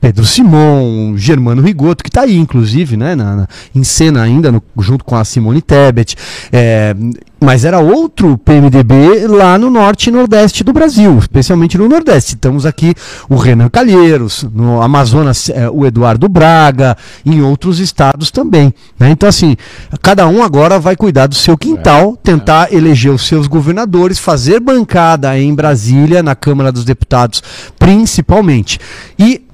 Pedro 0.00 0.24
Simon, 0.24 1.16
Germano 1.16 1.62
Rigoto, 1.62 2.02
que 2.02 2.08
está 2.08 2.22
aí, 2.22 2.36
inclusive, 2.36 2.96
né, 2.96 3.14
na, 3.14 3.36
na, 3.36 3.48
em 3.74 3.84
cena 3.84 4.22
ainda, 4.22 4.50
no, 4.50 4.62
junto 4.78 5.04
com 5.04 5.14
a 5.14 5.24
Simone 5.24 5.60
Tebet. 5.60 6.16
É, 6.50 6.94
mas 7.40 7.64
era 7.64 7.78
outro 7.78 8.38
PMDB 8.38 9.26
lá 9.26 9.58
no 9.58 9.68
norte 9.70 10.08
e 10.08 10.12
nordeste 10.12 10.64
do 10.64 10.72
Brasil, 10.72 11.18
especialmente 11.18 11.76
no 11.76 11.88
nordeste. 11.88 12.34
Estamos 12.34 12.64
aqui 12.64 12.94
o 13.28 13.36
Renan 13.36 13.68
Calheiros, 13.68 14.46
no 14.54 14.80
Amazonas 14.80 15.50
é, 15.50 15.68
o 15.68 15.84
Eduardo 15.84 16.28
Braga, 16.28 16.96
em 17.24 17.42
outros 17.42 17.78
estados 17.78 18.30
também. 18.30 18.72
Né? 18.98 19.10
Então, 19.10 19.28
assim, 19.28 19.56
cada 20.00 20.26
um 20.26 20.42
agora 20.42 20.78
vai 20.78 20.96
cuidar 20.96 21.26
do 21.26 21.34
seu 21.34 21.58
quintal, 21.58 22.14
é, 22.14 22.16
tentar 22.22 22.72
é. 22.72 22.76
eleger 22.76 23.12
os 23.12 23.26
seus 23.26 23.46
governadores, 23.46 24.18
fazer 24.18 24.58
bancada 24.58 25.38
em 25.38 25.54
Brasília, 25.54 26.22
na 26.22 26.34
Câmara 26.34 26.72
dos 26.72 26.84
Deputados, 26.84 27.42
principalmente. 27.78 28.80
E 29.18 29.45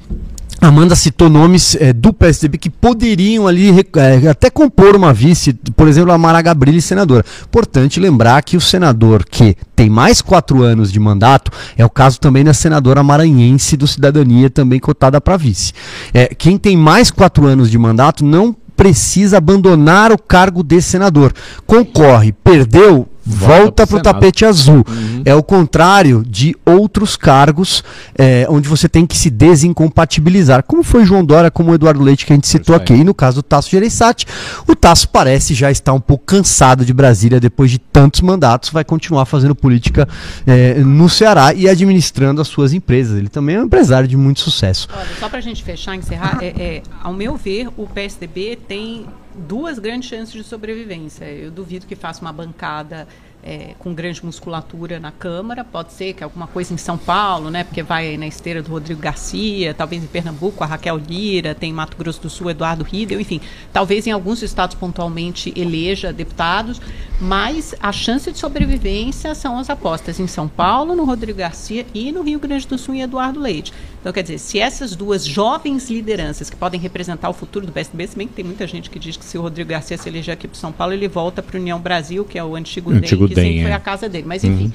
Amanda 0.63 0.95
citou 0.95 1.29
nomes 1.29 1.75
é, 1.75 1.93
do 1.93 2.13
PSDB 2.13 2.57
que 2.57 2.71
poderiam 2.71 3.49
ali 3.49 3.71
é, 3.97 4.29
até 4.29 4.49
compor 4.49 4.95
uma 4.95 5.13
vice, 5.13 5.53
por 5.77 5.89
exemplo, 5.89 6.13
a 6.13 6.17
Mara 6.17 6.41
Gabrilli, 6.41 6.81
senadora. 6.81 7.25
Importante 7.43 7.99
lembrar 7.99 8.41
que 8.45 8.57
o 8.57 8.61
senador 8.61 9.25
que 9.25 9.57
tem 9.75 9.91
mais 9.91 10.23
quatro 10.23 10.63
anos 10.63 10.93
de 10.93 11.01
mandato 11.01 11.51
é 11.77 11.85
o 11.85 11.91
caso 11.91 12.21
também 12.21 12.45
da 12.45 12.55
senadora 12.55 13.03
maranhense 13.03 13.77
do 13.77 13.89
Cidadania, 13.89 14.49
também 14.49 14.79
cotada 14.79 15.21
para 15.21 15.37
vice. 15.37 15.73
É, 16.15 16.33
quem 16.33 16.57
tem 16.57 16.77
mais 16.77 17.11
quatro 17.11 17.45
anos 17.45 17.69
de 17.69 17.77
mandato 17.77 18.25
não 18.25 18.55
precisa 18.77 19.39
abandonar 19.39 20.13
o 20.13 20.19
cargo 20.19 20.63
de 20.63 20.81
senador. 20.81 21.33
Concorre, 21.67 22.31
perdeu, 22.33 23.09
volta 23.25 23.87
para 23.87 23.97
o 23.97 24.03
tapete 24.03 24.45
azul. 24.45 24.85
Uhum. 24.89 25.23
É 25.25 25.35
o 25.35 25.43
contrário 25.43 26.25
de 26.27 26.57
outros 26.65 27.17
cargos 27.17 27.85
é, 28.19 28.47
onde 28.49 28.69
você 28.69 28.89
tem 28.89 29.07
que 29.07 29.17
se 29.17 29.31
desincompatibilizar, 29.31 30.63
como 30.65 30.83
foi 30.83 31.05
João 31.05 31.25
Dória, 31.25 31.51
como 31.51 31.71
o 31.71 31.75
Eduardo 31.75 32.03
Leite 32.03 32.27
que 32.27 32.33
a 32.33 32.37
gente 32.37 32.49
citou 32.49 32.75
aqui. 32.75 32.93
E 32.93 33.05
no 33.05 33.15
caso 33.15 33.37
do 33.37 33.43
Tasso 33.43 33.71
Gereissati, 33.71 34.27
o 34.67 34.75
Tasso 34.75 35.09
parece 35.09 35.55
já 35.55 35.71
estar 35.71 35.93
um 35.93 36.01
pouco 36.01 36.25
cansado 36.25 36.85
de 36.85 36.93
Brasília 36.93 37.39
depois 37.39 37.71
de 37.71 37.79
tantos 37.79 38.21
mandatos, 38.21 38.71
vai 38.71 38.85
continuar 38.85 39.25
fazendo 39.27 39.55
política 39.55 40.09
é, 40.47 40.75
no 40.75 41.09
Ceará 41.09 41.55
e 41.55 41.69
administrando 41.69 42.41
as 42.41 42.49
suas 42.49 42.73
empresas. 42.73 43.19
Ele 43.19 43.29
também 43.29 43.57
é 43.57 43.61
um 43.61 43.65
empresário 43.65 44.09
de 44.09 44.17
muito 44.17 44.41
sucesso. 44.41 44.89
Olha, 44.93 45.07
só 45.19 45.29
para 45.29 45.39
a 45.39 45.43
gente 45.43 45.63
fechar, 45.63 45.95
encerrar, 45.95 46.39
é, 46.41 46.47
é, 46.47 46.83
ao 47.03 47.13
meu 47.13 47.37
ver, 47.37 47.69
o 47.77 47.87
PSDB 47.87 48.59
tem 48.69 49.07
duas 49.35 49.79
grandes 49.79 50.09
chances 50.09 50.33
de 50.33 50.45
sobrevivência. 50.45 51.25
Eu 51.25 51.51
duvido 51.51 51.87
que 51.87 51.97
faça 51.97 52.21
uma 52.21 52.33
bancada 52.33 53.07
é, 53.43 53.75
com 53.79 53.93
grande 53.93 54.25
musculatura 54.25 55.01
na 55.01 55.11
Câmara. 55.11 55.65
Pode 55.65 55.93
ser 55.93 56.13
que 56.13 56.23
alguma 56.23 56.47
coisa 56.47 56.73
em 56.73 56.77
São 56.77 56.97
Paulo, 56.97 57.51
né? 57.51 57.65
Porque 57.65 57.83
vai 57.83 58.17
na 58.17 58.27
esteira 58.27 58.63
do 58.63 58.71
Rodrigo 58.71 59.01
Garcia, 59.01 59.75
talvez 59.75 60.03
em 60.03 60.07
Pernambuco, 60.07 60.63
a 60.63 60.67
Raquel 60.67 60.97
Lira, 60.97 61.55
tem 61.55 61.71
em 61.71 61.73
Mato 61.73 61.97
Grosso 61.97 62.23
do 62.23 62.31
Sul, 62.31 62.51
Eduardo 62.51 62.85
Riedel, 62.85 63.21
enfim. 63.21 63.41
Talvez 63.73 64.07
em 64.07 64.13
alguns 64.13 64.43
estados 64.43 64.77
pontualmente 64.77 65.53
eleja 65.57 66.13
deputados, 66.13 66.81
mas 67.23 67.73
a 67.81 67.93
chance 67.93 68.33
de 68.33 68.37
sobrevivência 68.37 69.33
são 69.33 69.57
as 69.57 69.71
apostas 69.71 70.19
em 70.19 70.27
São 70.27 70.49
Paulo, 70.49 70.97
no 70.97 71.05
Rodrigo 71.05 71.39
Garcia 71.39 71.87
e 71.95 72.11
no 72.11 72.21
Rio 72.21 72.41
Grande 72.41 72.67
do 72.67 72.77
Sul 72.77 72.97
em 72.97 73.03
Eduardo 73.03 73.39
Leite. 73.39 73.73
Então, 74.01 74.13
quer 74.13 74.23
dizer, 74.23 74.39
se 74.39 74.59
essas 74.59 74.97
duas 74.97 75.25
jovens 75.25 75.89
lideranças 75.89 76.51
que 76.51 76.57
podem 76.57 76.81
representar 76.81 77.31
o 77.31 77.33
futuro 77.33 77.65
do 77.65 77.71
PSDB, 77.71 78.09
se 78.09 78.17
bem 78.17 78.27
que 78.27 78.35
tem 78.35 78.45
muita 78.45 78.67
gente 78.67 78.91
que 78.91 78.99
diz 78.99 79.17
que 79.17 79.25
se 79.25 79.39
o 79.39 79.43
Rodrigo 79.43 79.71
Garcia 79.71 79.97
se 79.97 80.09
eleger 80.09 80.35
aqui 80.35 80.49
para 80.49 80.59
São 80.59 80.73
Paulo, 80.73 80.95
ele 80.95 81.07
volta 81.07 81.41
para 81.41 81.57
a 81.57 81.61
União 81.61 81.79
Brasil, 81.79 82.25
que 82.25 82.37
é 82.37 82.43
o 82.43 82.57
antigo, 82.57 82.91
antigo 82.91 83.29
DEM, 83.29 83.37
que 83.37 83.41
sempre 83.41 83.59
é. 83.61 83.63
foi 83.63 83.73
a 83.73 83.79
casa 83.79 84.09
dele. 84.09 84.25
Mas, 84.27 84.43
enfim, 84.43 84.65
uhum. 84.65 84.73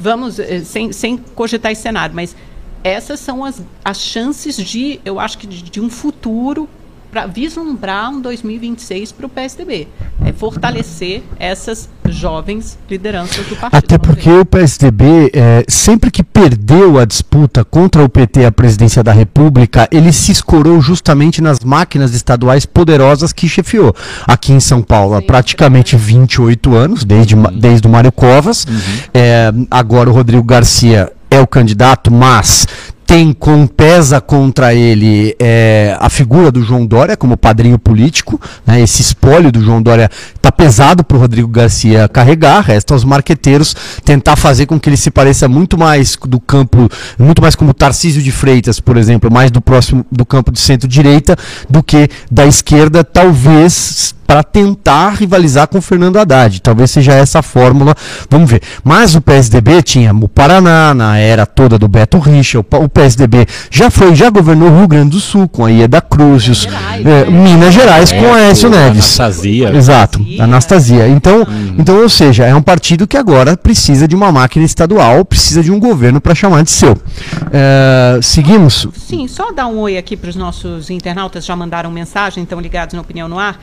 vamos, 0.00 0.40
eh, 0.40 0.64
sem, 0.64 0.92
sem 0.92 1.16
cogitar 1.16 1.70
esse 1.70 1.82
cenário, 1.82 2.12
mas 2.12 2.34
essas 2.82 3.20
são 3.20 3.44
as, 3.44 3.62
as 3.84 4.00
chances 4.00 4.56
de, 4.56 4.98
eu 5.04 5.20
acho 5.20 5.38
que 5.38 5.46
de, 5.46 5.62
de 5.62 5.80
um 5.80 5.88
futuro 5.88 6.68
para 7.14 7.26
vislumbrar 7.26 8.10
um 8.10 8.20
2026 8.20 9.12
para 9.12 9.26
o 9.26 9.28
PSDB. 9.28 9.86
É 10.24 10.32
fortalecer 10.32 11.22
essas 11.38 11.88
jovens 12.08 12.76
lideranças 12.90 13.46
do 13.46 13.54
partido. 13.54 13.78
Até 13.78 13.96
porque 13.98 14.28
o 14.28 14.44
PSDB, 14.44 15.30
é, 15.32 15.64
sempre 15.68 16.10
que 16.10 16.24
perdeu 16.24 16.98
a 16.98 17.04
disputa 17.04 17.64
contra 17.64 18.02
o 18.02 18.08
PT 18.08 18.44
a 18.44 18.50
presidência 18.50 19.00
da 19.00 19.12
República, 19.12 19.86
ele 19.92 20.12
se 20.12 20.32
escorou 20.32 20.80
justamente 20.80 21.40
nas 21.40 21.60
máquinas 21.60 22.12
estaduais 22.16 22.66
poderosas 22.66 23.32
que 23.32 23.48
chefiou. 23.48 23.94
Aqui 24.26 24.52
em 24.52 24.58
São 24.58 24.82
Paulo, 24.82 25.14
há 25.14 25.22
praticamente 25.22 25.96
28 25.96 26.74
anos, 26.74 27.04
desde, 27.04 27.36
uhum. 27.36 27.56
desde 27.56 27.86
o 27.86 27.90
Mário 27.90 28.10
Covas. 28.10 28.64
Uhum. 28.64 28.98
É, 29.14 29.52
agora 29.70 30.10
o 30.10 30.12
Rodrigo 30.12 30.42
Garcia 30.42 31.12
é 31.30 31.40
o 31.40 31.46
candidato, 31.46 32.10
mas 32.10 32.66
tem 33.06 33.32
com 33.32 33.66
pesa 33.66 34.20
contra 34.20 34.74
ele 34.74 35.36
é, 35.38 35.96
a 36.00 36.08
figura 36.08 36.50
do 36.50 36.62
João 36.62 36.86
Dória 36.86 37.16
como 37.16 37.36
padrinho 37.36 37.78
político, 37.78 38.40
né, 38.66 38.80
esse 38.80 39.02
espólio 39.02 39.52
do 39.52 39.62
João 39.62 39.82
Dória 39.82 40.10
está 40.34 40.50
pesado 40.50 41.04
para 41.04 41.16
o 41.16 41.20
Rodrigo 41.20 41.48
Garcia 41.48 42.08
carregar, 42.08 42.62
resta 42.62 42.94
aos 42.94 43.04
marqueteiros 43.04 43.74
tentar 44.04 44.36
fazer 44.36 44.66
com 44.66 44.78
que 44.80 44.88
ele 44.88 44.96
se 44.96 45.10
pareça 45.10 45.48
muito 45.48 45.76
mais 45.76 46.16
do 46.16 46.40
campo, 46.40 46.88
muito 47.18 47.42
mais 47.42 47.54
como 47.54 47.74
Tarcísio 47.74 48.22
de 48.22 48.32
Freitas, 48.32 48.80
por 48.80 48.96
exemplo, 48.96 49.30
mais 49.30 49.50
do 49.50 49.60
próximo 49.60 50.04
do 50.10 50.24
campo 50.24 50.50
de 50.50 50.60
centro-direita 50.60 51.36
do 51.68 51.82
que 51.82 52.08
da 52.30 52.46
esquerda, 52.46 53.04
talvez 53.04 54.14
para 54.26 54.42
tentar 54.42 55.10
rivalizar 55.10 55.68
com 55.68 55.78
o 55.78 55.82
Fernando 55.82 56.18
Haddad. 56.18 56.60
Talvez 56.60 56.90
seja 56.90 57.12
essa 57.12 57.40
a 57.40 57.42
fórmula, 57.42 57.94
vamos 58.30 58.50
ver. 58.50 58.62
Mas 58.82 59.14
o 59.14 59.20
PSDB 59.20 59.82
tinha 59.82 60.12
o 60.12 60.28
Paraná 60.28 60.94
na 60.94 61.18
era 61.18 61.46
toda 61.46 61.78
do 61.78 61.88
Beto 61.88 62.18
Richa, 62.18 62.58
o, 62.58 62.88
PSDB 62.88 63.46
já 63.70 63.90
foi, 63.90 64.14
já 64.14 64.30
governou 64.30 64.70
o 64.70 64.78
Rio 64.78 64.88
Grande 64.88 65.10
do 65.10 65.20
Sul 65.20 65.48
com 65.48 65.64
a 65.64 65.70
Ieda 65.70 66.00
Cruz, 66.00 66.66
é, 66.66 67.02
né? 67.02 67.24
Minas 67.24 67.74
Gerais 67.74 68.12
é, 68.12 68.20
com 68.20 68.32
a 68.32 68.36
Aécio 68.36 68.68
Neves. 68.68 69.20
Anastasia. 69.20 69.74
Exato, 69.74 70.18
Anastasia. 70.38 70.74
Anastasia. 70.74 71.08
Então, 71.08 71.42
hum. 71.42 71.74
então, 71.78 72.00
ou 72.00 72.08
seja, 72.08 72.44
é 72.44 72.54
um 72.54 72.62
partido 72.62 73.06
que 73.06 73.16
agora 73.16 73.56
precisa 73.56 74.06
de 74.08 74.14
uma 74.14 74.30
máquina 74.32 74.64
estadual, 74.64 75.24
precisa 75.24 75.62
de 75.62 75.70
um 75.70 75.78
governo 75.78 76.20
para 76.20 76.34
chamar 76.34 76.62
de 76.62 76.70
seu. 76.70 76.96
É, 77.52 78.18
seguimos? 78.22 78.88
Sim, 78.96 79.28
só 79.28 79.52
dar 79.52 79.66
um 79.66 79.78
oi 79.78 79.96
aqui 79.96 80.16
para 80.16 80.30
os 80.30 80.36
nossos 80.36 80.90
internautas, 80.90 81.44
já 81.44 81.54
mandaram 81.54 81.90
mensagem, 81.90 82.42
estão 82.42 82.60
ligados 82.60 82.94
na 82.94 83.00
Opinião 83.00 83.28
no 83.28 83.38
Ar. 83.38 83.58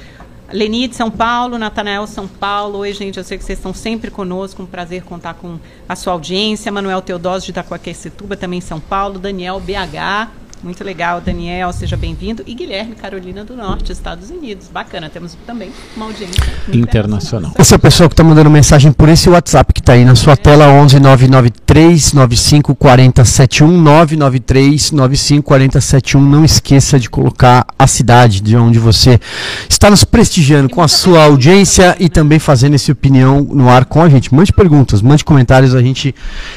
Leni 0.54 0.88
de 0.88 0.96
São 0.96 1.10
Paulo, 1.10 1.58
Natanael 1.58 2.06
São 2.08 2.28
Paulo. 2.28 2.80
Oi, 2.80 2.94
gente, 2.94 3.18
eu 3.18 3.24
sei 3.24 3.38
que 3.38 3.44
vocês 3.44 3.58
estão 3.58 3.74
sempre 3.74 4.12
conosco. 4.12 4.62
Um 4.62 4.66
prazer 4.66 5.04
contar 5.04 5.36
com 5.36 5.58
a 5.88 5.96
sua 5.96 6.14
audiência. 6.14 6.72
Manuel 6.72 7.02
Teodósio 7.02 7.46
de 7.46 7.52
Itacoaquecetuba, 7.52 8.36
também 8.36 8.60
São 8.60 8.80
Paulo. 8.80 9.18
Daniel 9.18 9.60
BH. 9.60 10.41
Muito 10.64 10.84
legal, 10.84 11.20
Daniel, 11.20 11.74
seja 11.74 11.98
bem-vindo. 11.98 12.44
E 12.46 12.54
Guilherme, 12.54 12.94
Carolina 12.94 13.44
do 13.44 13.56
Norte, 13.56 13.92
Estados 13.92 14.30
Unidos. 14.30 14.68
Bacana, 14.72 15.10
temos 15.10 15.36
também 15.46 15.72
uma 15.96 16.06
audiência 16.06 16.40
internacional. 16.72 17.52
Essa 17.58 17.80
pessoa 17.80 18.08
que 18.08 18.14
está 18.14 18.24
mandando 18.24 18.48
mensagem 18.48 18.92
por 18.92 19.10
esse 19.10 19.28
WhatsApp 19.28 19.74
que 19.74 19.80
está 19.80 19.94
aí 19.94 20.06
na 20.06 20.14
sua 20.14 20.34
é. 20.34 20.36
tela, 20.36 20.68
11 20.68 21.00
993 21.00 22.14
95 22.14 22.76
40 22.76 23.26
71 23.26 23.82
993 23.82 24.92
95 24.92 25.44
40 25.44 25.82
71. 25.82 26.22
Não 26.22 26.46
esqueça 26.46 27.00
de 27.00 27.10
colocar 27.10 27.66
a 27.78 27.88
cidade 27.88 28.40
de 28.40 28.56
onde 28.56 28.78
você 28.78 29.20
está 29.68 29.90
nos 29.90 30.04
prestigiando 30.04 30.70
com 30.70 30.84
a 30.84 30.88
sua 30.88 31.24
audiência 31.24 31.96
e 32.00 32.08
também 32.08 32.38
fazendo 32.38 32.76
esse 32.76 32.92
opinião 32.92 33.42
no 33.42 33.68
ar 33.68 33.86
com 33.86 34.04
a 34.04 34.10
gente. 34.10 34.32
Mande 34.32 34.54
perguntas, 34.54 35.02
mande 35.02 35.26
comentários, 35.26 35.74
a 35.74 35.82
gente 35.82 36.14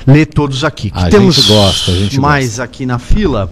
lê 0.07 0.27
todos 0.27 0.63
aqui. 0.63 0.93
A 0.95 1.09
temos 1.09 1.37
gente 1.37 1.49
gosta, 1.49 1.91
a 1.91 1.95
gente 1.95 2.21
mais 2.21 2.47
gosta. 2.49 2.65
aqui 2.65 2.85
na 2.85 2.99
fila. 2.99 3.51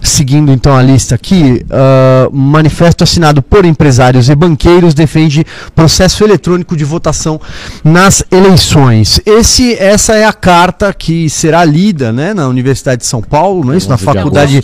Seguindo 0.00 0.50
então 0.50 0.76
a 0.76 0.82
lista 0.82 1.14
aqui, 1.14 1.64
uh, 1.66 2.34
manifesto 2.34 3.04
assinado 3.04 3.40
por 3.42 3.64
empresários 3.64 4.28
e 4.28 4.34
banqueiros 4.34 4.94
defende 4.94 5.44
processo 5.74 6.24
eletrônico 6.24 6.76
de 6.76 6.84
votação 6.84 7.40
nas 7.84 8.24
eleições. 8.30 9.20
Esse, 9.24 9.74
essa 9.74 10.14
é 10.14 10.24
a 10.24 10.32
carta 10.32 10.92
que 10.92 11.30
será 11.30 11.64
lida 11.64 12.12
né, 12.12 12.34
na 12.34 12.48
Universidade 12.48 13.02
de 13.02 13.06
São 13.06 13.22
Paulo, 13.22 13.64
não 13.64 13.74
é 13.74 13.76
isso? 13.76 13.88
Na 13.88 13.96
faculdade. 13.96 14.60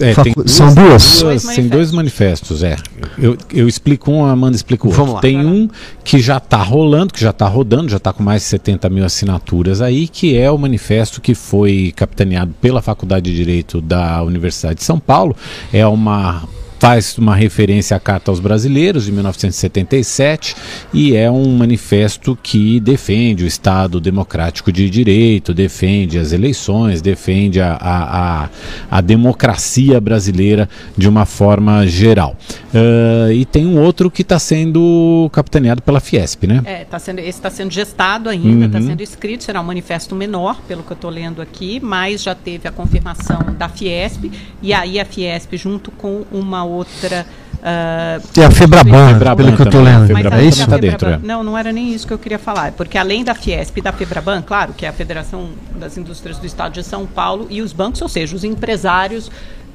É, 0.00 0.14
facu 0.14 0.34
duas, 0.34 0.50
são 0.50 0.74
duas? 0.74 1.20
duas 1.20 1.44
tem 1.44 1.68
dois 1.68 1.90
manifestos, 1.92 2.62
é. 2.62 2.76
Eu, 3.18 3.36
eu 3.52 3.68
explico 3.68 4.10
um, 4.10 4.24
a 4.24 4.32
Amanda 4.32 4.56
explica 4.56 4.84
o 4.84 4.88
outro. 4.88 5.02
Vamos 5.02 5.14
lá. 5.14 5.20
Tem 5.20 5.38
um 5.38 5.68
que 6.02 6.18
já 6.18 6.38
está 6.38 6.62
rolando, 6.62 7.12
que 7.12 7.20
já 7.20 7.30
está 7.30 7.46
rodando, 7.46 7.88
já 7.88 7.96
está 7.96 8.12
com 8.12 8.22
mais 8.22 8.42
de 8.42 8.48
70 8.48 8.88
mil 8.90 9.04
assinaturas 9.04 9.80
aí, 9.80 10.08
que 10.08 10.36
é 10.36 10.50
o 10.50 10.58
manifesto 10.58 11.20
que 11.20 11.34
foi 11.34 11.92
capitaneado 11.94 12.54
pela 12.60 12.82
Faculdade 12.82 13.30
de 13.30 13.36
Direito 13.36 13.80
da 13.80 14.22
Universidade 14.24 14.76
de 14.76 14.84
São 14.84 14.98
Paulo. 14.98 15.36
É 15.72 15.86
uma 15.86 16.42
faz 16.84 17.16
uma 17.16 17.34
referência 17.34 17.96
à 17.96 18.00
Carta 18.00 18.30
aos 18.30 18.40
Brasileiros 18.40 19.06
de 19.06 19.12
1977 19.12 20.54
e 20.92 21.16
é 21.16 21.30
um 21.30 21.56
manifesto 21.56 22.38
que 22.42 22.78
defende 22.78 23.42
o 23.42 23.46
Estado 23.46 23.98
democrático 23.98 24.70
de 24.70 24.90
direito, 24.90 25.54
defende 25.54 26.18
as 26.18 26.32
eleições, 26.32 27.00
defende 27.00 27.58
a, 27.58 27.72
a, 27.72 28.42
a, 28.42 28.48
a 28.90 29.00
democracia 29.00 29.98
brasileira 29.98 30.68
de 30.94 31.08
uma 31.08 31.24
forma 31.24 31.86
geral. 31.86 32.36
Uh, 32.74 33.32
e 33.32 33.46
tem 33.46 33.66
um 33.66 33.80
outro 33.80 34.10
que 34.10 34.20
está 34.20 34.38
sendo 34.38 35.30
capitaneado 35.32 35.80
pela 35.80 36.00
Fiesp, 36.00 36.46
né? 36.46 36.60
É, 36.66 36.84
tá 36.84 36.98
sendo, 36.98 37.20
esse 37.20 37.30
está 37.30 37.48
sendo 37.48 37.72
gestado 37.72 38.28
ainda, 38.28 38.66
está 38.66 38.78
uhum. 38.78 38.88
sendo 38.88 39.02
escrito, 39.02 39.42
será 39.42 39.58
um 39.58 39.64
manifesto 39.64 40.14
menor, 40.14 40.60
pelo 40.68 40.82
que 40.82 40.90
eu 40.90 40.96
estou 40.96 41.10
lendo 41.10 41.40
aqui, 41.40 41.80
mas 41.82 42.22
já 42.22 42.34
teve 42.34 42.68
a 42.68 42.72
confirmação 42.72 43.40
da 43.56 43.70
Fiesp, 43.70 44.30
e 44.60 44.74
aí 44.74 45.00
a 45.00 45.04
Fiesp, 45.06 45.56
junto 45.56 45.90
com 45.90 46.26
uma 46.30 46.62
outra. 46.62 46.73
Uh, 46.82 48.20
é 48.38 48.44
a 48.44 48.50
Febraban, 48.50 49.14
Febraban 49.14 49.36
pelo 49.42 49.56
que 49.56 49.62
eu 49.62 49.66
estou 49.66 49.82
lendo. 49.82 50.06
Febraban, 50.06 50.36
é 50.36 50.44
isso? 50.44 50.66
Tá 50.68 50.76
dentro, 50.76 51.08
é. 51.08 51.18
Não, 51.22 51.42
não 51.42 51.56
era 51.56 51.72
nem 51.72 51.94
isso 51.94 52.06
que 52.06 52.12
eu 52.12 52.18
queria 52.18 52.38
falar. 52.38 52.72
Porque 52.72 52.98
além 52.98 53.24
da 53.24 53.34
Fiesp 53.34 53.78
e 53.78 53.80
da 53.80 53.90
Febraban, 53.90 54.42
claro, 54.42 54.74
que 54.74 54.84
é 54.84 54.88
a 54.90 54.92
Federação 54.92 55.48
das 55.74 55.96
Indústrias 55.96 56.36
do 56.38 56.46
Estado 56.46 56.72
de 56.72 56.82
São 56.82 57.06
Paulo, 57.06 57.46
e 57.48 57.62
os 57.62 57.72
bancos, 57.72 58.02
ou 58.02 58.08
seja, 58.08 58.36
os 58.36 58.44
empresários 58.44 59.30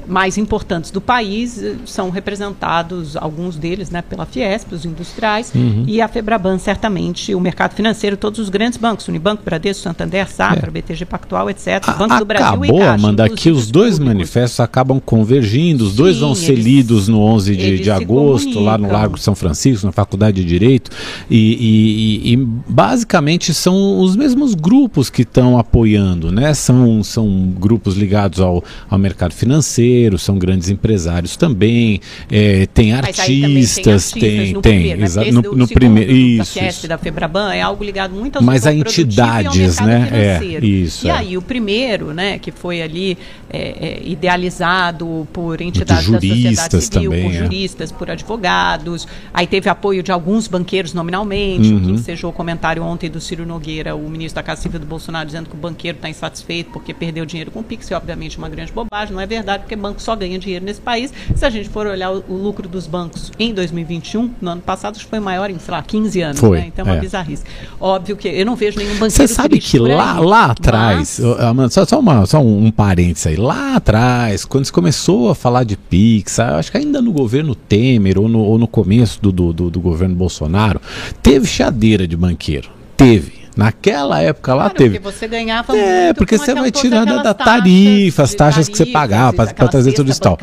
mais 0.08 0.38
importantes 0.38 0.92
do 0.92 1.00
país 1.00 1.62
eh, 1.62 1.76
são 1.86 2.10
representados, 2.10 3.16
alguns 3.16 3.56
deles, 3.56 3.90
né, 3.90 4.02
pela 4.02 4.26
Fiesp, 4.26 4.74
os 4.74 4.86
industriais, 4.86 5.52
uhum. 5.54 5.84
e 5.88 6.02
a 6.02 6.08
Febraban, 6.08 6.58
certamente, 6.58 7.34
o 7.36 7.40
mercado 7.40 7.74
financeiro, 7.74 8.18
todos 8.18 8.40
os 8.40 8.50
grandes 8.50 8.78
bancos, 8.78 9.08
Unibanco, 9.08 9.44
Bradesco, 9.44 9.84
Santander, 9.84 10.28
Safra, 10.30 10.68
é. 10.68 10.72
BTG 10.72 11.06
Pactual, 11.06 11.50
etc. 11.50 11.82
A, 11.88 11.92
Banco 11.94 12.18
do 12.18 12.26
Brasil 12.26 12.66
e 12.66 12.70
Caixa. 12.70 12.94
Amanda, 12.94 13.30
que 13.30 13.52
os 13.52 13.70
dois 13.70 13.94
públicos. 13.94 14.14
manifestos 14.14 14.60
acabam 14.60 15.00
convergindo, 15.00 15.84
os 15.84 15.92
Sim, 15.92 15.98
dois 15.98 16.18
vão 16.18 16.34
ser 16.34 16.56
lidos 16.56 17.08
no 17.08 17.22
11 17.22 17.56
de, 17.56 17.80
de 17.80 17.92
agosto, 17.92 18.60
lá 18.60 18.78
no 18.78 18.92
Largo 18.92 19.16
de 19.16 19.22
São 19.22 19.36
Francisco, 19.36 19.86
na 19.86 19.92
Faculdade 19.92 20.42
de 20.42 20.48
Direito, 20.48 20.92
e, 21.30 22.24
e, 22.26 22.34
e 22.34 22.36
basicamente 22.36 23.54
são 23.54 24.00
os 24.00 24.16
mesmos 24.16 24.56
grupos 24.56 25.10
que 25.10 25.22
estão 25.22 25.58
apoiando, 25.58 26.32
né? 26.32 26.54
São, 26.54 27.04
são 27.04 27.54
grupos 27.60 27.96
ligados 27.96 28.40
ao, 28.40 28.64
ao 28.90 28.98
mercado 28.98 29.34
financeiro, 29.34 29.89
são 30.18 30.38
grandes 30.38 30.70
empresários 30.70 31.36
também, 31.36 32.00
é, 32.32 32.68
tem 32.68 32.94
artistas, 32.94 34.12
tem, 34.12 34.54
tem, 34.54 34.62
tem, 34.62 34.96
né? 34.96 35.08
no, 35.32 35.42
no, 35.42 35.56
no 35.56 35.68
primeiro, 35.68 36.12
isso, 36.12 36.88
da 36.88 36.90
da 36.90 36.98
Febraban 36.98 37.54
é 37.54 37.62
algo 37.62 37.84
ligado 37.84 38.14
muito 38.14 38.38
ao 38.38 38.44
Mas 38.44 38.66
a 38.68 38.74
entidades, 38.74 39.80
né? 39.80 40.10
É, 40.12 40.66
isso. 40.66 41.08
E 41.08 41.10
é. 41.10 41.14
aí 41.14 41.38
o 41.38 41.42
primeiro, 41.42 42.14
né, 42.14 42.38
que 42.38 42.52
foi 42.52 42.82
ali 42.82 43.18
é, 43.50 43.60
é 43.60 44.02
idealizado 44.04 45.28
por 45.32 45.62
entidades 45.62 46.10
da 46.10 46.20
sociedade 46.20 46.82
civil, 46.82 47.12
também, 47.12 47.24
por 47.24 47.34
é. 47.34 47.38
juristas, 47.38 47.92
por 47.92 48.12
advogados, 48.12 49.08
aí 49.34 49.48
teve 49.48 49.70
apoio 49.70 50.04
de 50.04 50.12
alguns 50.12 50.48
banqueiros 50.48 50.94
nominalmente, 50.94 51.70
uhum. 51.70 51.78
o 51.78 51.82
que 51.82 51.92
ensejou 51.92 52.30
o 52.30 52.34
comentário 52.34 52.84
ontem 52.84 53.10
do 53.10 53.22
Ciro 53.22 53.46
Nogueira, 53.46 53.96
o 53.96 54.10
ministro 54.10 54.36
da 54.36 54.44
Casa 54.44 54.62
Civil 54.62 54.80
do 54.80 54.86
Bolsonaro, 54.86 55.26
dizendo 55.26 55.50
que 55.50 55.56
o 55.56 55.60
banqueiro 55.60 55.98
está 55.98 56.10
insatisfeito 56.10 56.72
porque 56.72 56.94
perdeu 56.94 57.26
dinheiro 57.26 57.52
com 57.52 57.60
o 57.60 57.64
Pix, 57.64 57.90
e 57.90 57.94
obviamente 57.94 58.38
uma 58.38 58.50
grande 58.50 58.72
bobagem, 58.72 59.14
não 59.14 59.22
é 59.22 59.28
verdade, 59.28 59.64
porque 59.64 59.76
banco 59.80 60.02
só 60.02 60.16
ganha 60.16 60.38
dinheiro 60.38 60.66
nesse 60.66 60.82
país. 60.82 61.14
Se 61.36 61.46
a 61.46 61.50
gente 61.50 61.70
for 61.70 61.88
olhar 61.88 62.12
o, 62.12 62.24
o 62.28 62.34
lucro 62.34 62.68
dos 62.68 62.88
bancos 62.88 63.32
em 63.40 63.54
2021, 63.54 64.34
no 64.42 64.52
ano 64.52 64.62
passado, 64.62 65.00
foi 65.00 65.20
maior 65.20 65.50
em, 65.50 65.58
sei 65.60 65.72
lá, 65.72 65.82
15 65.82 66.22
anos. 66.22 66.40
Foi, 66.40 66.60
né? 66.60 66.66
Então 66.68 66.86
é 66.86 66.90
uma 66.90 66.98
é. 66.98 67.00
bizarrice. 67.00 67.44
Óbvio 67.80 68.18
que 68.18 68.28
eu 68.28 68.46
não 68.46 68.56
vejo 68.56 68.78
nenhum 68.78 68.94
banqueiro 68.94 69.12
Você 69.12 69.28
sabe 69.28 69.60
que 69.60 69.80
lá, 69.80 70.20
lá 70.20 70.46
atrás, 70.46 71.20
mas... 71.56 71.74
só, 71.74 71.86
só, 71.86 72.00
uma, 72.00 72.26
só 72.26 72.40
um, 72.40 72.66
um 72.66 72.72
parênteses 72.72 73.28
aí, 73.28 73.36
lá 73.36 73.76
atrás, 73.76 74.46
quando 74.46 74.66
se 74.66 74.72
começou 74.72 75.30
a 75.30 75.36
falar 75.36 75.64
de 75.64 75.78
Pix, 75.78 76.40
acho 76.40 76.72
que 76.72 76.78
ainda 76.78 77.02
no 77.02 77.12
governo 77.12 77.56
Temer 77.56 78.20
ou 78.20 78.28
no, 78.28 78.40
ou 78.40 78.58
no 78.58 78.68
começo 78.68 79.22
do, 79.22 79.32
do, 79.32 79.54
do, 79.54 79.70
do 79.70 79.80
governo 79.80 80.16
Bolsonaro, 80.16 80.82
teve 81.22 81.48
chadeira 81.48 82.08
de 82.08 82.16
banqueiro. 82.16 82.70
Teve 82.98 83.39
Naquela 83.60 84.22
época 84.22 84.54
lá 84.54 84.64
claro, 84.64 84.78
teve. 84.78 85.00
Porque 85.00 85.18
você 85.18 85.28
ganhava 85.28 85.78
É, 85.78 86.14
porque 86.14 86.38
você 86.38 86.54
vai 86.54 86.72
tirar 86.72 87.04
da, 87.04 87.34
tarifa, 87.34 88.24
as 88.24 88.34
taxas 88.34 88.70
que 88.70 88.78
você 88.78 88.86
pagava 88.86 89.46
para 89.46 89.68
trazer 89.68 89.92
tudo 89.92 90.10
isso 90.10 90.22
tal. 90.22 90.38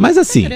Mas 0.00 0.18
assim, 0.18 0.48